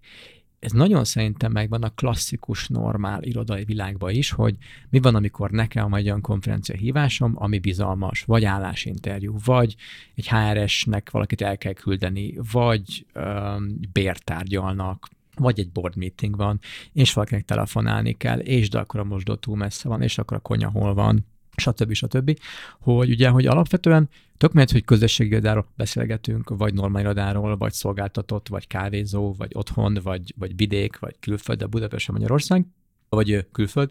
ez 0.62 0.72
nagyon 0.72 1.04
szerintem 1.04 1.52
megvan 1.52 1.82
a 1.82 1.94
klasszikus, 1.94 2.68
normál 2.68 3.22
irodai 3.22 3.64
világban 3.64 4.10
is, 4.10 4.30
hogy 4.30 4.56
mi 4.90 5.00
van, 5.00 5.14
amikor 5.14 5.50
nekem 5.50 5.90
van 5.90 5.98
egy 5.98 6.06
olyan 6.06 6.20
konferencia 6.20 6.74
hívásom, 6.74 7.32
ami 7.34 7.58
bizalmas, 7.58 8.22
vagy 8.22 8.44
állásinterjú, 8.44 9.36
vagy 9.44 9.76
egy 10.14 10.28
HRS-nek 10.28 11.10
valakit 11.10 11.40
el 11.40 11.58
kell 11.58 11.72
küldeni, 11.72 12.34
vagy 12.52 13.06
um, 13.14 13.80
bértárgyalnak, 13.92 15.08
vagy 15.36 15.58
egy 15.58 15.70
board 15.70 15.96
meeting 15.96 16.36
van, 16.36 16.60
és 16.92 17.12
valakinek 17.12 17.44
telefonálni 17.44 18.12
kell, 18.12 18.38
és 18.38 18.68
de 18.68 18.78
akkor 18.78 19.00
a 19.00 19.04
mosdó 19.04 19.34
túl 19.34 19.56
messze 19.56 19.88
van, 19.88 20.02
és 20.02 20.18
akkor 20.18 20.36
a 20.36 20.40
konya 20.40 20.70
hol 20.70 20.94
van, 20.94 21.26
stb. 21.56 21.92
stb. 21.92 22.38
Hogy 22.80 23.10
ugye, 23.10 23.28
hogy 23.28 23.46
alapvetően 23.46 24.08
tök 24.36 24.52
mert, 24.52 24.70
hogy 24.70 24.84
közösségi 24.84 25.30
irodáról 25.30 25.66
beszélgetünk, 25.76 26.48
vagy 26.56 26.74
normál 26.74 27.02
irodáról, 27.02 27.56
vagy 27.56 27.72
szolgáltatott, 27.72 28.48
vagy 28.48 28.66
kávézó, 28.66 29.32
vagy 29.32 29.50
otthon, 29.54 29.98
vagy, 30.02 30.34
vagy 30.36 30.56
vidék, 30.56 30.98
vagy 30.98 31.16
külföld, 31.20 31.58
de 31.58 31.66
Budapest, 31.66 32.12
Magyarország, 32.12 32.66
vagy 33.08 33.46
külföld, 33.52 33.90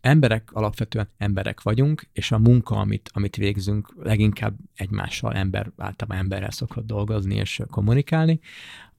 emberek 0.00 0.50
alapvetően 0.52 1.08
emberek 1.18 1.62
vagyunk, 1.62 2.08
és 2.12 2.32
a 2.32 2.38
munka, 2.38 2.76
amit, 2.76 3.10
amit 3.12 3.36
végzünk, 3.36 3.94
leginkább 4.02 4.56
egymással 4.74 5.34
ember, 5.34 5.70
általában 5.76 6.22
emberrel 6.22 6.50
szokott 6.50 6.86
dolgozni 6.86 7.34
és 7.34 7.60
kommunikálni, 7.70 8.40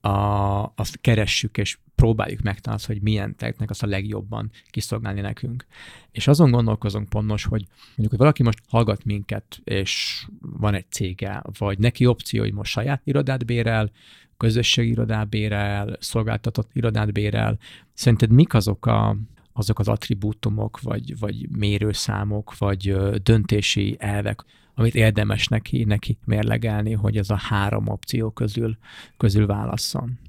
a, 0.03 0.73
azt 0.75 1.01
keressük 1.01 1.57
és 1.57 1.77
próbáljuk 1.95 2.41
megtalálni, 2.41 2.83
hogy 2.85 3.01
milyen 3.01 3.35
technek 3.35 3.69
azt 3.69 3.83
a 3.83 3.87
legjobban 3.87 4.51
kiszolgálni 4.69 5.21
nekünk. 5.21 5.65
És 6.11 6.27
azon 6.27 6.51
gondolkozunk 6.51 7.09
pont 7.09 7.27
hogy 7.29 7.65
mondjuk, 7.87 8.09
hogy 8.09 8.17
valaki 8.17 8.43
most 8.43 8.59
hallgat 8.67 9.03
minket, 9.03 9.59
és 9.63 10.23
van 10.41 10.73
egy 10.73 10.85
cége, 10.89 11.43
vagy 11.57 11.79
neki 11.79 12.05
opció, 12.05 12.41
hogy 12.41 12.53
most 12.53 12.71
saját 12.71 13.01
irodát 13.03 13.45
bérel, 13.45 13.91
közösségi 14.37 14.89
irodát 14.89 15.29
bérel, 15.29 15.97
szolgáltatott 15.99 16.69
irodát 16.73 17.13
bérel. 17.13 17.57
Szerinted 17.93 18.31
mik 18.31 18.53
azok 18.53 18.85
a, 18.85 19.17
azok 19.53 19.79
az 19.79 19.87
attribútumok, 19.87 20.81
vagy, 20.81 21.19
vagy 21.19 21.49
mérőszámok, 21.49 22.57
vagy 22.57 22.95
döntési 23.23 23.95
elvek, 23.99 24.43
amit 24.75 24.95
érdemes 24.95 25.47
neki, 25.47 25.83
neki 25.83 26.17
mérlegelni, 26.25 26.91
hogy 26.91 27.17
ez 27.17 27.29
a 27.29 27.37
három 27.37 27.87
opció 27.87 28.29
közül, 28.29 28.77
közül 29.17 29.45
válasszon? 29.45 30.19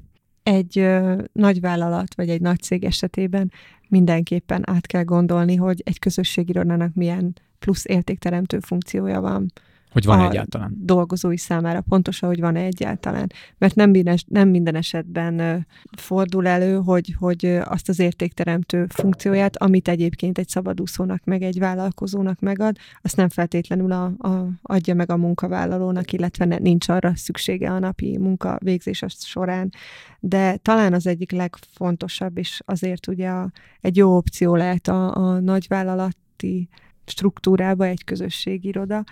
Egy 0.43 0.79
ö, 0.79 1.23
nagy 1.33 1.61
vállalat, 1.61 2.15
vagy 2.15 2.29
egy 2.29 2.41
nagy 2.41 2.61
cég 2.61 2.85
esetében 2.85 3.53
mindenképpen 3.89 4.71
át 4.71 4.87
kell 4.87 5.05
gondolni, 5.05 5.55
hogy 5.55 5.83
egy 5.85 5.99
közösségirodának 5.99 6.95
milyen 6.95 7.35
plusz 7.59 7.85
értékteremtő 7.85 8.59
funkciója 8.59 9.21
van 9.21 9.53
hogy 9.95 10.05
van 10.05 10.21
egyáltalán. 10.21 10.75
dolgozói 10.77 11.37
számára, 11.37 11.81
pontosan, 11.81 12.29
hogy 12.29 12.41
van-e 12.41 12.61
egyáltalán. 12.61 13.33
Mert 13.59 13.75
nem 13.75 13.91
minden, 13.91 14.17
nem 14.27 14.49
minden 14.49 14.75
esetben 14.75 15.67
fordul 15.97 16.47
elő, 16.47 16.75
hogy, 16.77 17.15
hogy 17.19 17.47
azt 17.65 17.89
az 17.89 17.99
értékteremtő 17.99 18.87
funkcióját, 18.89 19.57
amit 19.57 19.89
egyébként 19.89 20.39
egy 20.39 20.49
szabadúszónak, 20.49 21.25
meg 21.25 21.43
egy 21.43 21.59
vállalkozónak 21.59 22.41
megad, 22.41 22.77
azt 23.03 23.17
nem 23.17 23.29
feltétlenül 23.29 23.93
a, 23.93 24.05
a, 24.05 24.49
adja 24.63 24.95
meg 24.95 25.11
a 25.11 25.17
munkavállalónak, 25.17 26.13
illetve 26.13 26.45
ne, 26.45 26.59
nincs 26.59 26.89
arra 26.89 27.13
szüksége 27.17 27.71
a 27.71 27.79
napi 27.79 28.19
munka 28.19 28.59
végzés 28.63 29.05
során. 29.09 29.73
De 30.21 30.57
talán 30.57 30.93
az 30.93 31.07
egyik 31.07 31.33
legfontosabb, 31.33 32.39
és 32.39 32.61
azért 32.65 33.07
ugye 33.07 33.29
a, 33.29 33.51
egy 33.81 33.97
jó 33.97 34.17
opció 34.17 34.55
lehet 34.55 34.89
a, 34.89 35.15
a 35.17 35.41
nagyvállalati 35.41 36.69
struktúrába 37.07 37.87
egy 37.87 38.05
közösségiroda, 38.05 39.05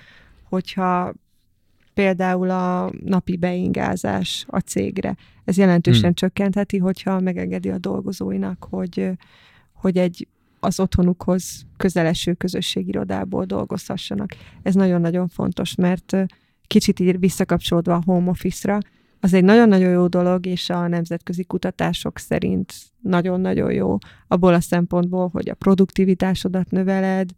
hogyha 0.52 1.14
például 1.94 2.50
a 2.50 2.92
napi 3.04 3.36
beingázás 3.36 4.44
a 4.48 4.58
cégre. 4.58 5.16
Ez 5.44 5.56
jelentősen 5.56 6.02
hmm. 6.02 6.14
csökkentheti, 6.14 6.78
hogyha 6.78 7.20
megengedi 7.20 7.70
a 7.70 7.78
dolgozóinak, 7.78 8.66
hogy, 8.70 9.10
hogy 9.72 9.98
egy 9.98 10.28
az 10.60 10.80
otthonukhoz 10.80 11.66
közeleső 11.76 12.32
közösségirodából 12.32 13.44
dolgozhassanak. 13.44 14.30
Ez 14.62 14.74
nagyon-nagyon 14.74 15.28
fontos, 15.28 15.74
mert 15.74 16.16
kicsit 16.66 17.00
így 17.00 17.18
visszakapcsolódva 17.18 17.94
a 17.94 18.02
home 18.04 18.30
office-ra, 18.30 18.78
az 19.20 19.34
egy 19.34 19.44
nagyon-nagyon 19.44 19.90
jó 19.90 20.06
dolog, 20.06 20.46
és 20.46 20.70
a 20.70 20.88
nemzetközi 20.88 21.44
kutatások 21.44 22.18
szerint 22.18 22.72
nagyon-nagyon 23.00 23.72
jó 23.72 23.98
abból 24.28 24.54
a 24.54 24.60
szempontból, 24.60 25.28
hogy 25.28 25.48
a 25.48 25.54
produktivitásodat 25.54 26.70
növeled, 26.70 27.30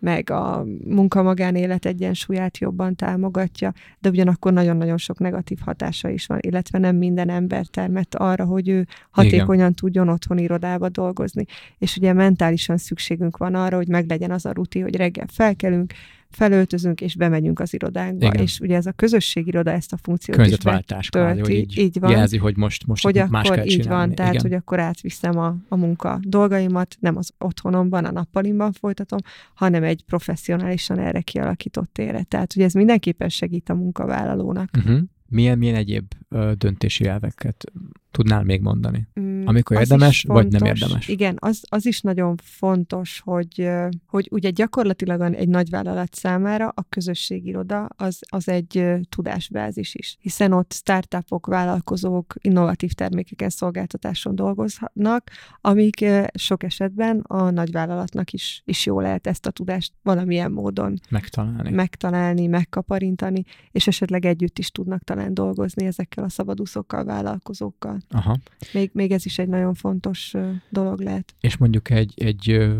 meg 0.00 0.30
a 0.30 0.64
munka-magánélet 0.84 1.86
egyensúlyát 1.86 2.58
jobban 2.58 2.94
támogatja, 2.94 3.72
de 3.98 4.08
ugyanakkor 4.08 4.52
nagyon-nagyon 4.52 4.98
sok 4.98 5.18
negatív 5.18 5.58
hatása 5.64 6.08
is 6.08 6.26
van, 6.26 6.38
illetve 6.40 6.78
nem 6.78 6.96
minden 6.96 7.28
ember 7.28 7.66
termett 7.66 8.14
arra, 8.14 8.44
hogy 8.44 8.68
ő 8.68 8.86
hatékonyan 9.10 9.54
Igen. 9.54 9.74
tudjon 9.74 10.08
otthon 10.08 10.38
irodába 10.38 10.88
dolgozni. 10.88 11.44
És 11.78 11.96
ugye 11.96 12.12
mentálisan 12.12 12.76
szükségünk 12.76 13.36
van 13.36 13.54
arra, 13.54 13.76
hogy 13.76 13.88
meglegyen 13.88 14.30
az 14.30 14.46
a 14.46 14.52
ruti, 14.52 14.80
hogy 14.80 14.96
reggel 14.96 15.26
felkelünk, 15.32 15.92
felöltözünk, 16.30 17.00
és 17.00 17.16
bemegyünk 17.16 17.60
az 17.60 17.74
irodánkba. 17.74 18.26
Igen. 18.26 18.42
És 18.42 18.60
ugye 18.60 18.76
ez 18.76 18.86
a 18.86 18.92
közösségiroda 18.92 19.70
ezt 19.70 19.92
a 19.92 19.96
funkciót 19.96 20.46
is 20.46 20.58
betölti. 20.58 21.40
hogy 21.40 21.50
így, 21.50 21.78
így 21.78 22.00
van. 22.00 22.10
jelzi, 22.10 22.36
hogy 22.36 22.56
most, 22.56 22.86
most 22.86 23.02
hogy 23.02 23.22
más 23.28 23.44
akkor 23.44 23.56
kell 23.56 23.66
így 23.66 23.80
csinálni. 23.80 24.06
van, 24.06 24.14
tehát 24.14 24.34
Igen. 24.34 24.46
hogy 24.46 24.56
akkor 24.56 24.80
átviszem 24.80 25.38
a, 25.38 25.56
a 25.68 25.76
munka 25.76 26.18
dolgaimat, 26.22 26.96
nem 27.00 27.16
az 27.16 27.30
otthonomban, 27.38 28.04
a 28.04 28.10
nappalimban 28.10 28.72
folytatom, 28.72 29.18
hanem 29.54 29.82
egy 29.82 30.02
professzionálisan 30.04 30.98
erre 30.98 31.20
kialakított 31.20 31.98
élet. 31.98 32.28
Tehát, 32.28 32.52
hogy 32.52 32.62
ez 32.62 32.72
mindenképpen 32.72 33.28
segít 33.28 33.68
a 33.68 33.74
munkavállalónak. 33.74 34.68
Uh-huh. 34.78 34.98
Milyen, 35.28 35.58
milyen 35.58 35.74
egyéb 35.74 36.12
döntési 36.58 37.06
elveket 37.06 37.72
tudnál 38.10 38.42
még 38.42 38.60
mondani? 38.60 39.08
Mm, 39.20 39.46
Amikor 39.46 39.76
érdemes, 39.78 40.24
vagy 40.28 40.48
nem 40.48 40.64
érdemes? 40.64 41.08
Igen, 41.08 41.36
az, 41.38 41.62
az 41.68 41.86
is 41.86 42.00
nagyon 42.00 42.36
fontos, 42.42 43.20
hogy, 43.24 43.70
hogy 44.06 44.28
ugye 44.30 44.50
gyakorlatilag 44.50 45.34
egy 45.34 45.48
nagyvállalat 45.48 46.14
számára 46.14 46.72
a 46.74 46.86
közösségiroda 46.88 47.88
az, 47.96 48.18
az 48.28 48.48
egy 48.48 48.84
tudásbázis 49.08 49.94
is, 49.94 50.16
hiszen 50.20 50.52
ott 50.52 50.72
startupok, 50.72 51.46
vállalkozók 51.46 52.34
innovatív 52.40 52.92
termékeken, 52.92 53.50
szolgáltatáson 53.50 54.34
dolgoznak, 54.34 55.30
amik 55.60 56.04
sok 56.34 56.62
esetben 56.62 57.18
a 57.18 57.50
nagyvállalatnak 57.50 58.32
is, 58.32 58.62
is 58.64 58.86
jó 58.86 59.00
lehet 59.00 59.26
ezt 59.26 59.46
a 59.46 59.50
tudást 59.50 59.92
valamilyen 60.02 60.52
módon 60.52 61.00
megtalálni, 61.10 61.70
megtalálni 61.70 62.46
megkaparintani, 62.46 63.44
és 63.70 63.86
esetleg 63.86 64.24
együtt 64.24 64.58
is 64.58 64.70
tudnak 64.70 65.02
talán 65.02 65.34
dolgozni 65.34 65.86
ezekkel 65.86 66.19
a 66.22 66.28
szabadúszokkal, 66.28 67.04
vállalkozókkal. 67.04 67.98
Aha. 68.10 68.36
Még, 68.72 68.90
még 68.92 69.12
ez 69.12 69.26
is 69.26 69.38
egy 69.38 69.48
nagyon 69.48 69.74
fontos 69.74 70.34
dolog 70.70 71.00
lehet. 71.00 71.34
És 71.40 71.56
mondjuk 71.56 71.90
egy, 71.90 72.12
egy 72.16 72.70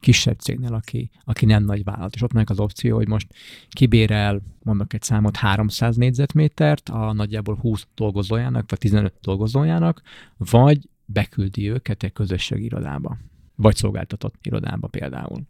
kisebb 0.00 0.38
cégnél, 0.38 0.74
aki, 0.74 1.10
aki 1.24 1.46
nem 1.46 1.64
nagy 1.64 1.84
vállalat, 1.84 2.14
és 2.14 2.22
ott 2.22 2.32
meg 2.32 2.50
az 2.50 2.58
opció, 2.58 2.96
hogy 2.96 3.08
most 3.08 3.34
kibérel, 3.68 4.40
mondok 4.62 4.92
egy 4.92 5.02
számot, 5.02 5.36
300 5.36 5.96
négyzetmétert 5.96 6.88
a 6.88 7.12
nagyjából 7.12 7.54
20 7.54 7.86
dolgozójának, 7.94 8.70
vagy 8.70 8.78
15 8.78 9.14
dolgozójának, 9.20 10.02
vagy 10.36 10.88
beküldi 11.04 11.70
őket 11.70 12.02
egy 12.02 12.12
közösségi 12.12 12.64
irodába, 12.64 13.18
vagy 13.54 13.76
szolgáltatott 13.76 14.34
irodába 14.42 14.86
például 14.86 15.46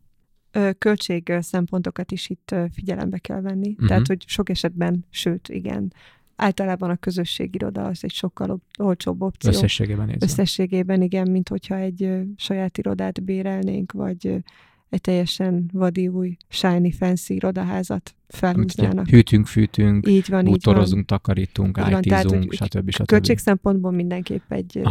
költség 0.79 1.33
szempontokat 1.41 2.13
is 2.13 2.29
itt 2.29 2.55
figyelembe 2.73 3.19
kell 3.19 3.41
venni. 3.41 3.71
Uh-huh. 3.71 3.87
Tehát, 3.87 4.07
hogy 4.07 4.25
sok 4.27 4.49
esetben, 4.49 5.05
sőt, 5.11 5.49
igen, 5.49 5.93
általában 6.37 6.91
a 6.91 6.97
közösségiroda 6.97 7.84
az 7.84 8.05
egy 8.05 8.12
sokkal 8.12 8.61
olcsóbb 8.78 9.22
opció. 9.22 9.51
Összességében 9.51 10.07
nézve. 10.07 10.26
Összességében 10.26 11.03
igen, 11.03 11.30
mint 11.30 11.49
hogyha 11.49 11.76
egy 11.76 12.11
saját 12.37 12.78
irodát 12.78 13.22
bérelnénk, 13.22 13.93
vagy 13.93 14.45
egy 14.89 15.01
teljesen 15.01 15.70
vadi 15.72 16.09
új, 16.09 16.37
shiny, 16.49 16.93
fancy 16.93 17.34
irodaházat 17.34 18.14
felhúznának. 18.28 19.09
Hűtünk, 19.09 19.47
fűtünk, 19.47 20.09
így 20.09 20.28
van, 20.28 20.45
bútorozunk, 20.45 21.03
így 21.03 21.09
van. 21.09 21.18
takarítunk, 21.18 21.78
így 21.78 22.07
IT-zunk, 22.07 22.53
stb. 22.53 22.91
stb. 22.91 23.07
Költség 23.07 23.39
szempontból 23.39 23.91
mindenképp 23.91 24.53
egy, 24.53 24.82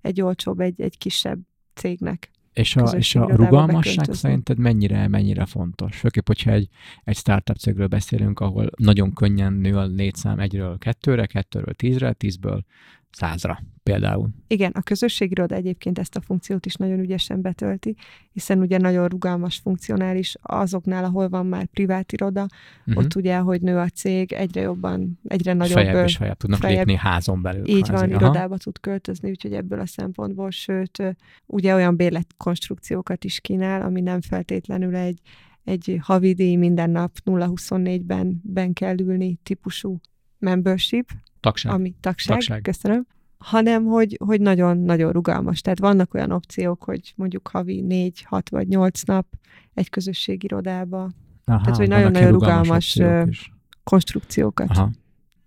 egy 0.00 0.20
olcsóbb, 0.20 0.60
egy, 0.60 0.80
egy 0.80 0.98
kisebb 0.98 1.38
cégnek. 1.74 2.30
És 2.52 2.76
a, 2.76 2.96
és 2.96 3.14
a 3.14 3.36
rugalmasság 3.36 4.12
szerinted 4.14 4.58
mennyire, 4.58 5.08
mennyire 5.08 5.46
fontos? 5.46 5.96
Főképp, 5.96 6.26
hogyha 6.26 6.50
egy, 6.50 6.68
egy 7.04 7.16
startup 7.16 7.56
cégről 7.56 7.86
beszélünk, 7.86 8.40
ahol 8.40 8.70
nagyon 8.76 9.12
könnyen 9.12 9.52
nő 9.52 9.76
a 9.76 9.84
létszám 9.84 10.38
egyről 10.38 10.78
kettőre, 10.78 11.26
kettőről 11.26 11.74
tízre, 11.74 12.12
tízből 12.12 12.64
százra 13.12 13.58
például. 13.82 14.28
Igen, 14.46 14.70
a 14.74 14.82
közösségiroda 14.82 15.54
egyébként 15.54 15.98
ezt 15.98 16.16
a 16.16 16.20
funkciót 16.20 16.66
is 16.66 16.74
nagyon 16.74 16.98
ügyesen 16.98 17.40
betölti, 17.40 17.96
hiszen 18.32 18.60
ugye 18.60 18.78
nagyon 18.78 19.08
rugalmas, 19.08 19.56
funkcionális 19.56 20.36
azoknál, 20.42 21.04
ahol 21.04 21.28
van 21.28 21.46
már 21.46 21.66
privát 21.66 22.12
iroda, 22.12 22.46
uh-huh. 22.86 23.04
ott 23.04 23.14
ugye, 23.14 23.36
hogy 23.36 23.60
nő 23.60 23.78
a 23.78 23.88
cég, 23.88 24.32
egyre 24.32 24.60
jobban, 24.60 25.18
egyre 25.24 25.52
nagyobb... 25.52 25.76
Fejebb 25.76 26.06
és 26.06 26.16
fejebb 26.16 26.36
tudnak 26.36 26.60
fejebb, 26.60 26.76
lépni 26.76 26.94
házon 26.94 27.42
belül. 27.42 27.68
Így 27.68 27.82
kvázi. 27.82 28.06
van, 28.06 28.14
Aha. 28.14 28.24
irodába 28.24 28.56
tud 28.56 28.80
költözni, 28.80 29.30
úgyhogy 29.30 29.52
ebből 29.52 29.80
a 29.80 29.86
szempontból, 29.86 30.50
sőt, 30.50 31.16
ugye 31.46 31.74
olyan 31.74 31.96
bérletkonstrukciókat 31.96 33.24
is 33.24 33.40
kínál, 33.40 33.82
ami 33.82 34.00
nem 34.00 34.20
feltétlenül 34.20 34.94
egy, 34.96 35.20
egy 35.64 35.98
havidíj 36.02 36.56
minden 36.56 36.90
nap 36.90 37.16
0-24-ben 37.24 38.40
ben 38.44 38.72
kell 38.72 38.98
ülni 38.98 39.38
típusú 39.42 40.00
membership, 40.38 41.10
Tagság. 41.42 41.72
Ami 41.72 41.94
tagság, 42.00 42.36
tagság. 42.36 42.62
köszönöm. 42.62 43.06
Hanem, 43.38 43.84
hogy, 43.84 44.18
hogy 44.24 44.40
nagyon-nagyon 44.40 45.12
rugalmas. 45.12 45.60
Tehát 45.60 45.78
vannak 45.78 46.14
olyan 46.14 46.30
opciók, 46.30 46.84
hogy 46.84 47.12
mondjuk 47.16 47.48
havi 47.48 47.80
négy, 47.80 48.22
hat 48.22 48.48
vagy 48.48 48.68
nyolc 48.68 49.02
nap 49.02 49.26
egy 49.74 49.90
közösségirodába. 49.90 51.10
Aha, 51.44 51.60
Tehát, 51.60 51.76
hogy 51.76 51.88
nagyon-nagyon 51.88 52.30
rugalmas, 52.30 52.96
rugalmas 52.96 53.52
konstrukciókat 53.82 54.70
Aha. 54.70 54.90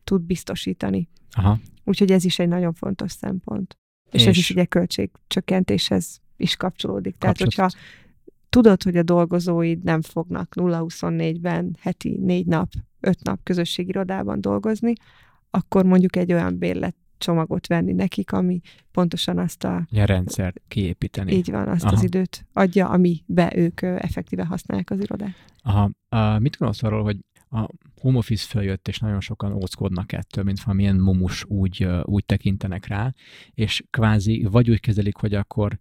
tud 0.03 0.21
biztosítani. 0.21 1.09
Aha. 1.31 1.57
Úgyhogy 1.83 2.11
ez 2.11 2.25
is 2.25 2.39
egy 2.39 2.47
nagyon 2.47 2.73
fontos 2.73 3.11
szempont. 3.11 3.77
És, 4.11 4.21
és 4.21 4.27
ez 4.27 4.37
is 4.37 4.49
ugye 4.49 4.65
költségcsökkentéshez 4.65 6.21
is 6.37 6.55
kapcsolódik. 6.55 7.15
Tehát, 7.17 7.39
hogyha 7.39 7.69
tudod, 8.49 8.83
hogy 8.83 8.97
a 8.97 9.03
dolgozóid 9.03 9.83
nem 9.83 10.01
fognak 10.01 10.53
0-24-ben 10.55 11.75
heti 11.79 12.17
négy 12.21 12.45
nap, 12.45 12.71
öt 12.99 13.23
nap 13.23 13.39
közösségirodában 13.43 14.41
dolgozni, 14.41 14.93
akkor 15.55 15.85
mondjuk 15.85 16.15
egy 16.15 16.33
olyan 16.33 16.57
bérlet 16.57 16.95
csomagot 17.17 17.67
venni 17.67 17.91
nekik, 17.91 18.31
ami 18.31 18.61
pontosan 18.91 19.37
azt 19.37 19.63
a... 19.63 19.75
A 19.75 20.05
rendszer 20.05 20.53
kiépíteni. 20.67 21.33
Így 21.33 21.51
van, 21.51 21.67
azt 21.67 21.83
Aha. 21.83 21.95
az 21.95 22.03
időt 22.03 22.45
adja, 22.53 22.89
amibe 22.89 23.51
ők 23.55 23.81
effektíve 23.81 24.45
használják 24.45 24.89
az 24.89 24.99
irodát. 24.99 25.35
Aha. 25.61 25.91
Uh, 26.11 26.39
mit 26.39 26.57
gondolsz 26.57 26.83
arról, 26.83 27.03
hogy 27.03 27.17
a 27.49 27.69
home 28.01 28.17
office 28.17 28.47
följött, 28.47 28.87
és 28.87 28.99
nagyon 28.99 29.19
sokan 29.19 29.53
óckodnak 29.53 30.11
ettől, 30.11 30.43
mint 30.43 30.63
valamilyen 30.63 30.95
mumus 30.95 31.43
úgy, 31.43 31.87
úgy 32.03 32.25
tekintenek 32.25 32.87
rá, 32.87 33.13
és 33.53 33.83
kvázi 33.89 34.47
vagy 34.51 34.69
úgy 34.69 34.79
kezelik, 34.79 35.15
hogy 35.15 35.33
akkor 35.33 35.79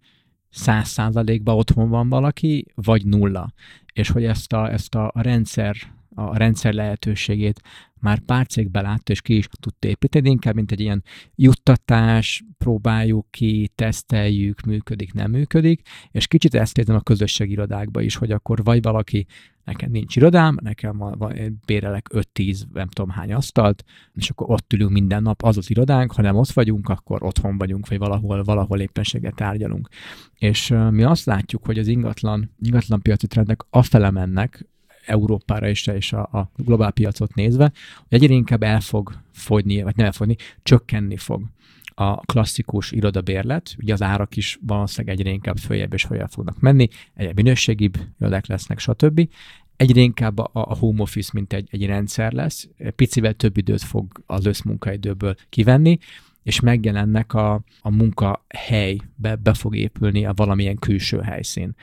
száz 0.51 0.89
százalékban 0.89 1.57
otthon 1.57 1.89
van 1.89 2.09
valaki, 2.09 2.67
vagy 2.75 3.07
nulla. 3.07 3.53
És 3.93 4.11
hogy 4.11 4.25
ezt 4.25 4.53
a, 4.53 4.73
ezt 4.73 4.95
a 4.95 5.13
rendszer 5.15 5.77
a 6.15 6.37
rendszer 6.37 6.75
lehetőségét 6.75 7.61
már 8.01 8.19
pár 8.19 8.47
cég 8.47 8.71
belátta, 8.71 9.13
és 9.13 9.23
ki 9.23 9.37
is 9.37 9.49
tudta 9.61 9.89
építeni, 9.89 10.31
inkább 10.31 10.55
mint 10.55 10.73
egy 10.73 10.81
ilyen 10.81 11.05
juttatás, 11.35 12.45
próbáljuk 12.59 13.27
ki, 13.31 13.71
teszteljük, 13.75 14.61
működik, 14.61 15.13
nem 15.13 15.31
működik, 15.31 15.89
és 16.11 16.27
kicsit 16.27 16.55
ezt 16.55 16.79
érzem 16.79 16.97
a 16.97 17.01
közösségi 17.01 17.53
irodákba 17.53 18.01
is, 18.01 18.17
hogy 18.17 18.31
akkor 18.31 18.65
vagy 18.65 18.83
valaki, 18.83 19.27
nekem 19.65 19.91
nincs 19.91 20.17
irodám, 20.17 20.57
nekem 20.63 20.97
van, 20.97 21.15
van, 21.19 21.61
bérelek 21.67 22.09
5-10, 22.13 22.61
nem 22.73 22.89
tudom 22.89 23.11
hány 23.11 23.33
asztalt, 23.33 23.85
és 24.15 24.31
akkor 24.31 24.51
ott 24.51 24.73
ülünk 24.73 24.91
minden 24.91 25.23
nap, 25.23 25.43
az 25.43 25.57
az 25.57 25.71
irodánk, 25.71 26.13
ha 26.13 26.23
nem 26.23 26.37
ott 26.37 26.51
vagyunk, 26.51 26.89
akkor 26.89 27.23
otthon 27.23 27.59
vagyunk, 27.59 27.89
vagy 27.89 27.99
valahol, 27.99 28.43
valahol 28.43 28.81
éppenséget 28.81 29.35
tárgyalunk. 29.35 29.89
És 30.39 30.75
mi 30.91 31.03
azt 31.03 31.25
látjuk, 31.25 31.65
hogy 31.65 31.79
az 31.79 31.87
ingatlan, 31.87 32.51
ingatlan 32.61 33.03
piaci 33.03 33.27
trendek 33.27 33.61
afele 33.71 34.11
mennek, 34.11 34.67
Európára 35.07 35.69
is, 35.69 35.87
és 35.87 36.13
a, 36.13 36.21
a 36.23 36.51
globál 36.57 36.91
piacot 36.91 37.35
nézve, 37.35 37.73
hogy 38.09 38.23
egyre 38.23 38.35
inkább 38.35 38.63
el 38.63 38.81
fog 38.81 39.13
fogyni, 39.33 39.83
vagy 39.83 39.97
nem 39.97 40.07
elfogyni, 40.07 40.37
csökkenni 40.63 41.17
fog 41.17 41.43
a 41.95 42.17
klasszikus 42.17 42.93
irodabérlet, 42.93 43.75
ugye 43.79 43.93
az 43.93 44.03
árak 44.03 44.37
is 44.37 44.59
valószínűleg 44.67 45.19
egyre 45.19 45.31
inkább 45.31 45.57
följebb 45.57 45.93
és 45.93 46.03
följebb 46.03 46.31
fognak 46.31 46.61
menni, 46.61 46.89
egyre 47.15 47.33
minőségibb 47.35 47.99
irodák 48.21 48.47
lesznek, 48.47 48.79
stb. 48.79 49.29
Egyre 49.77 50.01
inkább 50.01 50.39
a, 50.39 50.51
a 50.53 50.77
home 50.77 51.03
office, 51.03 51.31
mint 51.33 51.53
egy, 51.53 51.69
egy 51.71 51.87
rendszer 51.87 52.33
lesz, 52.33 52.69
picivel 52.97 53.33
több 53.33 53.57
időt 53.57 53.83
fog 53.83 54.23
az 54.27 54.47
összmunkaidőből 54.47 55.35
kivenni, 55.49 55.99
és 56.43 56.61
megjelennek 56.61 57.35
a, 57.35 57.63
a 57.81 57.91
munkahely, 57.91 58.99
be, 59.17 59.37
be 59.37 59.55
fog 59.55 59.77
épülni 59.77 60.27
a 60.27 60.33
valamilyen 60.35 60.77
külső 60.77 61.21
helyszín. 61.21 61.75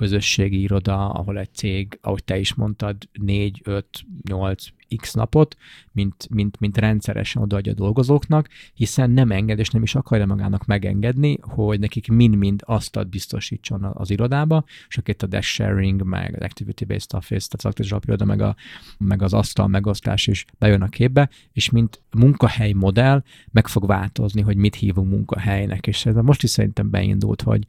Közösségi 0.00 0.60
iroda, 0.60 1.10
ahol 1.10 1.38
egy 1.38 1.54
cég, 1.54 1.98
ahogy 2.02 2.24
te 2.24 2.38
is 2.38 2.54
mondtad, 2.54 2.96
4, 3.12 3.60
5, 3.64 3.86
8, 4.28 4.66
x 4.96 5.14
napot, 5.14 5.56
mint, 5.92 6.28
mint, 6.30 6.60
mint 6.60 6.78
rendszeresen 6.78 7.42
odaadja 7.42 7.72
a 7.72 7.74
dolgozóknak, 7.74 8.48
hiszen 8.74 9.10
nem 9.10 9.30
enged 9.30 9.58
és 9.58 9.68
nem 9.68 9.82
is 9.82 9.94
akarja 9.94 10.26
magának 10.26 10.66
megengedni, 10.66 11.38
hogy 11.40 11.80
nekik 11.80 12.08
mind-mind 12.08 12.62
azt 12.64 13.08
biztosítson 13.08 13.84
az 13.84 14.10
irodába, 14.10 14.64
és 14.88 14.96
akkor 14.96 15.14
itt 15.14 15.22
a 15.22 15.26
dash 15.26 15.48
sharing, 15.48 16.02
meg 16.02 16.34
az 16.34 16.42
activity-based 16.42 17.14
office, 17.14 17.48
tehát 17.48 17.78
az 17.78 17.92
aktív 17.92 18.08
iroda, 18.08 18.24
meg, 18.24 18.40
a, 18.40 18.56
meg 18.98 19.22
az 19.22 19.32
asztal 19.32 19.68
megosztás 19.68 20.26
is 20.26 20.44
bejön 20.58 20.82
a 20.82 20.88
képbe, 20.88 21.30
és 21.52 21.70
mint 21.70 22.02
munkahely 22.10 22.72
modell 22.72 23.22
meg 23.50 23.68
fog 23.68 23.86
változni, 23.86 24.40
hogy 24.40 24.56
mit 24.56 24.74
hívunk 24.74 25.10
munkahelynek, 25.10 25.86
és 25.86 26.06
ez 26.06 26.14
most 26.14 26.42
is 26.42 26.50
szerintem 26.50 26.90
beindult, 26.90 27.42
hogy 27.42 27.66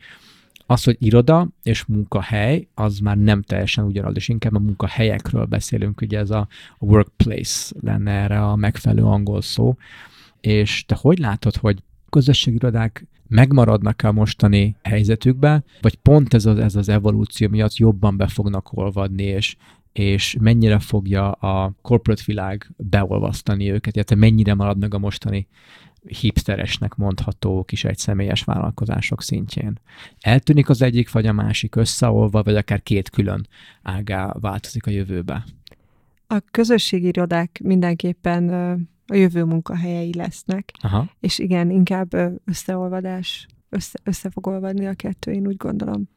az, 0.72 0.84
hogy 0.84 0.96
iroda 1.00 1.48
és 1.64 1.86
munkahely, 1.86 2.68
az 2.74 3.00
már 3.00 3.18
nem 3.18 3.42
teljesen 3.42 3.86
ugyanaz, 3.86 4.16
és 4.16 4.28
inkább 4.28 4.56
a 4.56 4.60
munkahelyekről 4.60 5.46
beszélünk, 5.46 6.02
ugye 6.02 6.20
ez 6.20 6.30
a 6.30 6.48
workplace 6.80 7.76
lenne 7.82 8.12
erre 8.12 8.46
a 8.46 8.56
megfelelő 8.56 9.04
angol 9.04 9.42
szó. 9.42 9.76
És 10.42 10.86
te 10.86 10.98
hogy 11.00 11.20
látod, 11.20 11.56
hogy 11.56 11.84
közösségi 12.10 12.56
irodák 12.56 13.08
megmaradnak-e 13.28 14.08
a 14.08 14.12
mostani 14.12 14.76
helyzetükbe, 14.82 15.64
vagy 15.82 15.96
pont 15.96 16.34
ez 16.34 16.46
az, 16.46 16.58
ez 16.58 16.76
az 16.76 16.90
evolúció 16.90 17.50
miatt 17.50 17.76
jobban 17.76 18.18
be 18.18 18.28
fognak 18.28 18.78
olvadni, 18.78 19.24
és, 19.24 19.56
és 19.92 20.38
mennyire 20.40 20.80
fogja 20.80 21.32
a 21.32 21.74
corporate 21.82 22.24
világ 22.26 22.72
beolvasztani 22.78 23.72
őket, 23.72 23.96
illetve 23.96 24.16
mennyire 24.16 24.54
marad 24.54 24.78
meg 24.78 24.94
a 24.94 25.00
mostani 25.00 25.48
hipsteresnek 26.08 26.96
mondható 26.96 27.64
kis 27.64 27.84
egyszemélyes 27.84 28.44
vállalkozások 28.44 29.22
szintjén. 29.22 29.80
Eltűnik 30.20 30.70
az 30.70 30.82
egyik 30.82 31.12
vagy 31.12 31.26
a 31.26 31.34
másik 31.34 31.76
összeolva, 31.76 32.44
vagy 32.44 32.56
akár 32.56 32.84
két 32.84 33.10
külön 33.10 33.48
ágá 33.82 34.34
változik 34.40 34.86
a 34.86 34.92
jövőbe? 34.92 35.44
A 36.28 36.40
közösségi 36.52 37.08
irodák 37.08 37.60
mindenképpen 37.64 38.50
a 39.08 39.16
jövő 39.16 39.44
munkahelyei 39.44 40.14
lesznek, 40.14 40.72
Aha. 40.82 41.10
és 41.20 41.40
igen, 41.40 41.70
inkább 41.70 42.14
összeolvadás, 42.46 43.48
össze, 43.70 44.00
össze 44.04 44.30
fog 44.30 44.48
olvadni 44.48 44.86
a 44.86 44.94
kettő, 44.94 45.32
én 45.32 45.48
úgy 45.48 45.58
gondolom. 45.58 46.10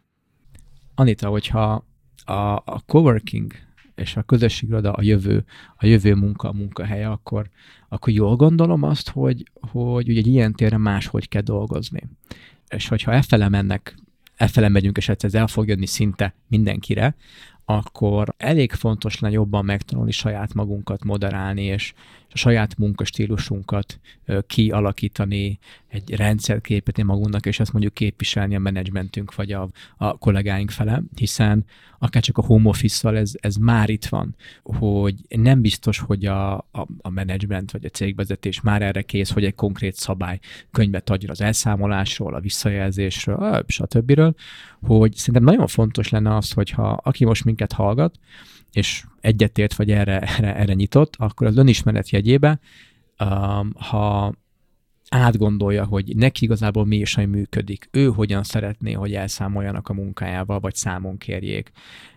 Anita, 0.94 1.28
hogyha 1.28 1.84
a, 2.24 2.54
a 2.54 2.82
coworking 2.86 3.52
és 3.94 4.16
a 4.16 4.22
közösségiroda 4.22 4.92
a 4.92 5.02
jövő, 5.02 5.44
a 5.76 5.86
jövő 5.86 6.14
munka, 6.14 6.48
a 6.48 6.52
munkahelye, 6.52 7.10
akkor, 7.10 7.50
akkor 7.94 8.12
jól 8.12 8.36
gondolom 8.36 8.82
azt, 8.82 9.10
hogy, 9.10 9.44
hogy 9.60 10.08
ugye 10.08 10.18
egy 10.18 10.26
ilyen 10.26 10.52
téren 10.52 10.80
máshogy 10.80 11.28
kell 11.28 11.42
dolgozni. 11.42 12.02
És 12.68 12.88
hogyha 12.88 13.12
efele 13.12 13.48
mennek, 13.48 13.94
efele 14.36 14.68
megyünk, 14.68 14.96
és 14.96 15.08
ez 15.08 15.34
el 15.34 15.46
fog 15.46 15.68
jönni 15.68 15.86
szinte 15.86 16.34
mindenkire, 16.48 17.14
akkor 17.64 18.34
elég 18.36 18.72
fontos 18.72 19.20
lenne 19.20 19.34
jobban 19.34 19.64
megtanulni 19.64 20.10
saját 20.10 20.54
magunkat 20.54 21.04
moderálni, 21.04 21.62
és 21.62 21.94
a 22.34 22.38
saját 22.38 22.78
munkastílusunkat 22.78 24.00
kialakítani, 24.46 25.58
egy 25.88 26.14
rendszert 26.14 26.60
képíteni 26.60 27.06
magunknak, 27.08 27.46
és 27.46 27.60
ezt 27.60 27.72
mondjuk 27.72 27.94
képviselni 27.94 28.54
a 28.54 28.58
menedzsmentünk 28.58 29.34
vagy 29.34 29.52
a, 29.52 29.68
a 29.96 30.18
kollégáink 30.18 30.70
fele, 30.70 31.02
hiszen 31.14 31.64
akár 31.98 32.22
csak 32.22 32.38
a 32.38 32.42
home 32.42 32.68
office 32.68 33.10
ez, 33.10 33.32
ez 33.40 33.56
már 33.56 33.88
itt 33.88 34.04
van, 34.04 34.36
hogy 34.62 35.14
nem 35.28 35.60
biztos, 35.60 35.98
hogy 35.98 36.24
a, 36.26 36.54
a, 36.56 36.86
a 37.00 37.10
menedzsment 37.10 37.70
vagy 37.70 37.84
a 37.84 37.88
cégvezetés 37.88 38.60
már 38.60 38.82
erre 38.82 39.02
kész, 39.02 39.30
hogy 39.30 39.44
egy 39.44 39.54
konkrét 39.54 39.94
szabály 39.94 40.38
könyvet 40.70 41.10
adjon 41.10 41.30
az 41.30 41.40
elszámolásról, 41.40 42.34
a 42.34 42.40
visszajelzésről, 42.40 43.64
stb. 43.66 44.20
hogy 44.80 45.14
szerintem 45.14 45.44
nagyon 45.44 45.66
fontos 45.66 46.08
lenne 46.08 46.36
az, 46.36 46.52
hogyha 46.52 46.88
aki 46.88 47.24
most 47.24 47.44
minket 47.44 47.72
hallgat, 47.72 48.18
és 48.76 49.04
egyetért 49.20 49.74
vagy 49.74 49.90
erre, 49.90 50.20
erre, 50.20 50.56
erre 50.56 50.72
nyitott, 50.72 51.14
akkor 51.16 51.46
az 51.46 51.56
önismeret 51.56 52.10
jegyébe, 52.10 52.60
um, 53.18 53.72
ha 53.78 54.34
átgondolja, 55.08 55.84
hogy 55.84 56.16
neki 56.16 56.44
igazából 56.44 56.84
mi 56.84 56.96
is, 56.96 57.16
ami 57.16 57.26
működik, 57.26 57.88
ő 57.90 58.06
hogyan 58.06 58.42
szeretné, 58.42 58.92
hogy 58.92 59.14
elszámoljanak 59.14 59.88
a 59.88 59.92
munkájával, 59.92 60.60
vagy 60.60 60.74
számon 60.74 61.18
kérjék, 61.18 61.70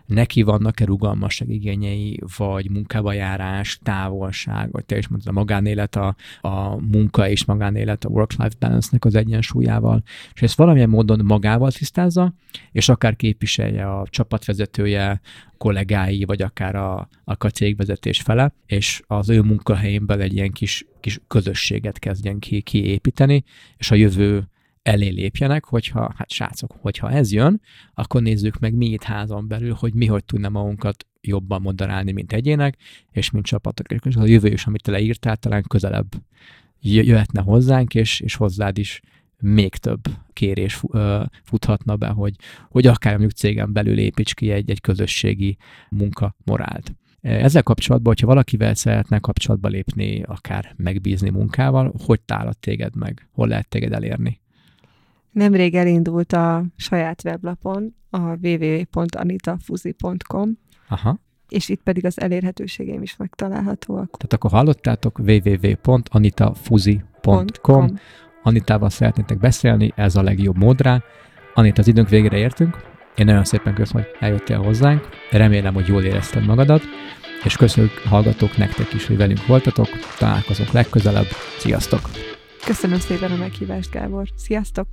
neki 0.08 0.42
vannak-e 0.42 0.84
rugalmasság 0.84 1.48
igényei, 1.48 2.20
vagy 2.36 2.70
munkába 2.70 3.12
járás, 3.12 3.78
távolság, 3.82 4.70
vagy 4.70 4.84
te 4.84 4.98
is 4.98 5.08
mondtad, 5.08 5.36
a 5.36 5.38
magánélet, 5.38 5.96
a, 5.96 6.16
a 6.40 6.76
munka 6.76 7.28
és 7.28 7.44
magánélet, 7.44 8.04
a 8.04 8.08
work-life 8.08 8.56
balance-nek 8.58 9.04
az 9.04 9.14
egyensúlyával, 9.14 10.02
és 10.34 10.42
ezt 10.42 10.56
valamilyen 10.56 10.88
módon 10.88 11.20
magával 11.24 11.72
tisztázza, 11.72 12.34
és 12.72 12.88
akár 12.88 13.16
képviselje 13.16 13.90
a 13.90 14.06
csapatvezetője, 14.10 15.20
kollégái, 15.58 16.24
vagy 16.24 16.42
akár 16.42 16.74
a, 16.74 17.08
a 17.24 17.34
cégvezetés 17.34 18.20
fele, 18.20 18.54
és 18.66 19.02
az 19.06 19.28
ő 19.28 19.40
munkahelyénből 19.40 20.20
egy 20.20 20.34
ilyen 20.34 20.50
kis, 20.50 20.86
kis 21.00 21.20
közösséget 21.26 21.98
kezdjen 21.98 22.38
ki, 22.38 22.60
kiépíteni, 22.60 23.44
és 23.76 23.90
a 23.90 23.94
jövő 23.94 24.48
elé 24.82 25.08
lépjenek, 25.08 25.64
hogyha, 25.64 26.14
hát 26.16 26.30
srácok, 26.30 26.76
hogyha 26.80 27.10
ez 27.10 27.32
jön, 27.32 27.60
akkor 27.94 28.22
nézzük 28.22 28.58
meg 28.58 28.74
mi 28.74 28.86
itt 28.86 29.02
házon 29.02 29.48
belül, 29.48 29.72
hogy 29.72 29.94
mi 29.94 30.06
hogy 30.06 30.24
tudna 30.24 30.48
magunkat 30.48 31.06
jobban 31.20 31.62
moderálni, 31.62 32.12
mint 32.12 32.32
egyének, 32.32 32.76
és 33.10 33.30
mint 33.30 33.44
csapatok. 33.44 33.92
És 34.04 34.16
a 34.16 34.26
jövő 34.26 34.48
is, 34.48 34.66
amit 34.66 34.82
te 34.82 34.90
leírtál, 34.90 35.36
talán 35.36 35.62
közelebb 35.62 36.08
jöhetne 36.80 37.40
hozzánk, 37.40 37.94
és, 37.94 38.20
és 38.20 38.34
hozzád 38.34 38.78
is 38.78 39.00
még 39.40 39.76
több 39.76 40.00
kérés 40.32 40.82
futhatna 41.42 41.96
be, 41.96 42.08
hogy, 42.08 42.34
hogy 42.68 42.86
akár 42.86 43.12
mondjuk 43.12 43.32
cégen 43.32 43.72
belül 43.72 43.98
építs 43.98 44.34
ki 44.34 44.50
egy, 44.50 44.70
egy 44.70 44.80
közösségi 44.80 45.56
munkamorált. 45.90 46.92
Ezzel 47.20 47.62
kapcsolatban, 47.62 48.12
hogyha 48.12 48.26
valakivel 48.26 48.74
szeretne 48.74 49.18
kapcsolatba 49.18 49.68
lépni, 49.68 50.22
akár 50.22 50.74
megbízni 50.76 51.30
munkával, 51.30 51.94
hogy 52.06 52.20
tálat 52.20 52.58
téged 52.58 52.96
meg? 52.96 53.28
Hol 53.32 53.48
lehet 53.48 53.68
téged 53.68 53.92
elérni? 53.92 54.40
Nemrég 55.30 55.74
elindult 55.74 56.32
a 56.32 56.64
saját 56.76 57.24
weblapon, 57.24 57.94
a 58.10 58.18
www.anitafuzi.com, 58.18 60.58
Aha. 60.88 61.18
és 61.48 61.68
itt 61.68 61.82
pedig 61.82 62.04
az 62.04 62.20
elérhetőségeim 62.20 63.02
is 63.02 63.16
megtalálhatóak. 63.16 64.16
Tehát 64.16 64.32
akkor 64.32 64.50
hallottátok 64.50 65.18
www.anitafuzi.com 65.18 67.86
Anitával 68.42 68.90
szeretnétek 68.90 69.38
beszélni, 69.38 69.92
ez 69.96 70.16
a 70.16 70.22
legjobb 70.22 70.56
mód 70.56 70.80
rá. 70.80 71.02
Anita, 71.54 71.80
az 71.80 71.88
időnk 71.88 72.08
végére 72.08 72.36
értünk. 72.36 72.76
Én 73.16 73.26
nagyon 73.26 73.44
szépen 73.44 73.74
köszönöm, 73.74 74.02
hogy 74.02 74.16
eljöttél 74.20 74.58
hozzánk. 74.58 75.08
Remélem, 75.30 75.74
hogy 75.74 75.86
jól 75.86 76.02
érezted 76.02 76.44
magadat, 76.44 76.82
és 77.44 77.56
köszönjük 77.56 77.92
hallgatók 77.92 78.56
nektek 78.56 78.92
is, 78.92 79.06
hogy 79.06 79.16
velünk 79.16 79.46
voltatok. 79.46 79.88
Találkozunk 80.18 80.70
legközelebb. 80.70 81.26
Sziasztok! 81.58 82.00
Köszönöm 82.64 82.98
szépen 82.98 83.30
a 83.30 83.36
meghívást, 83.36 83.90
Gábor. 83.90 84.28
Sziasztok! 84.36 84.86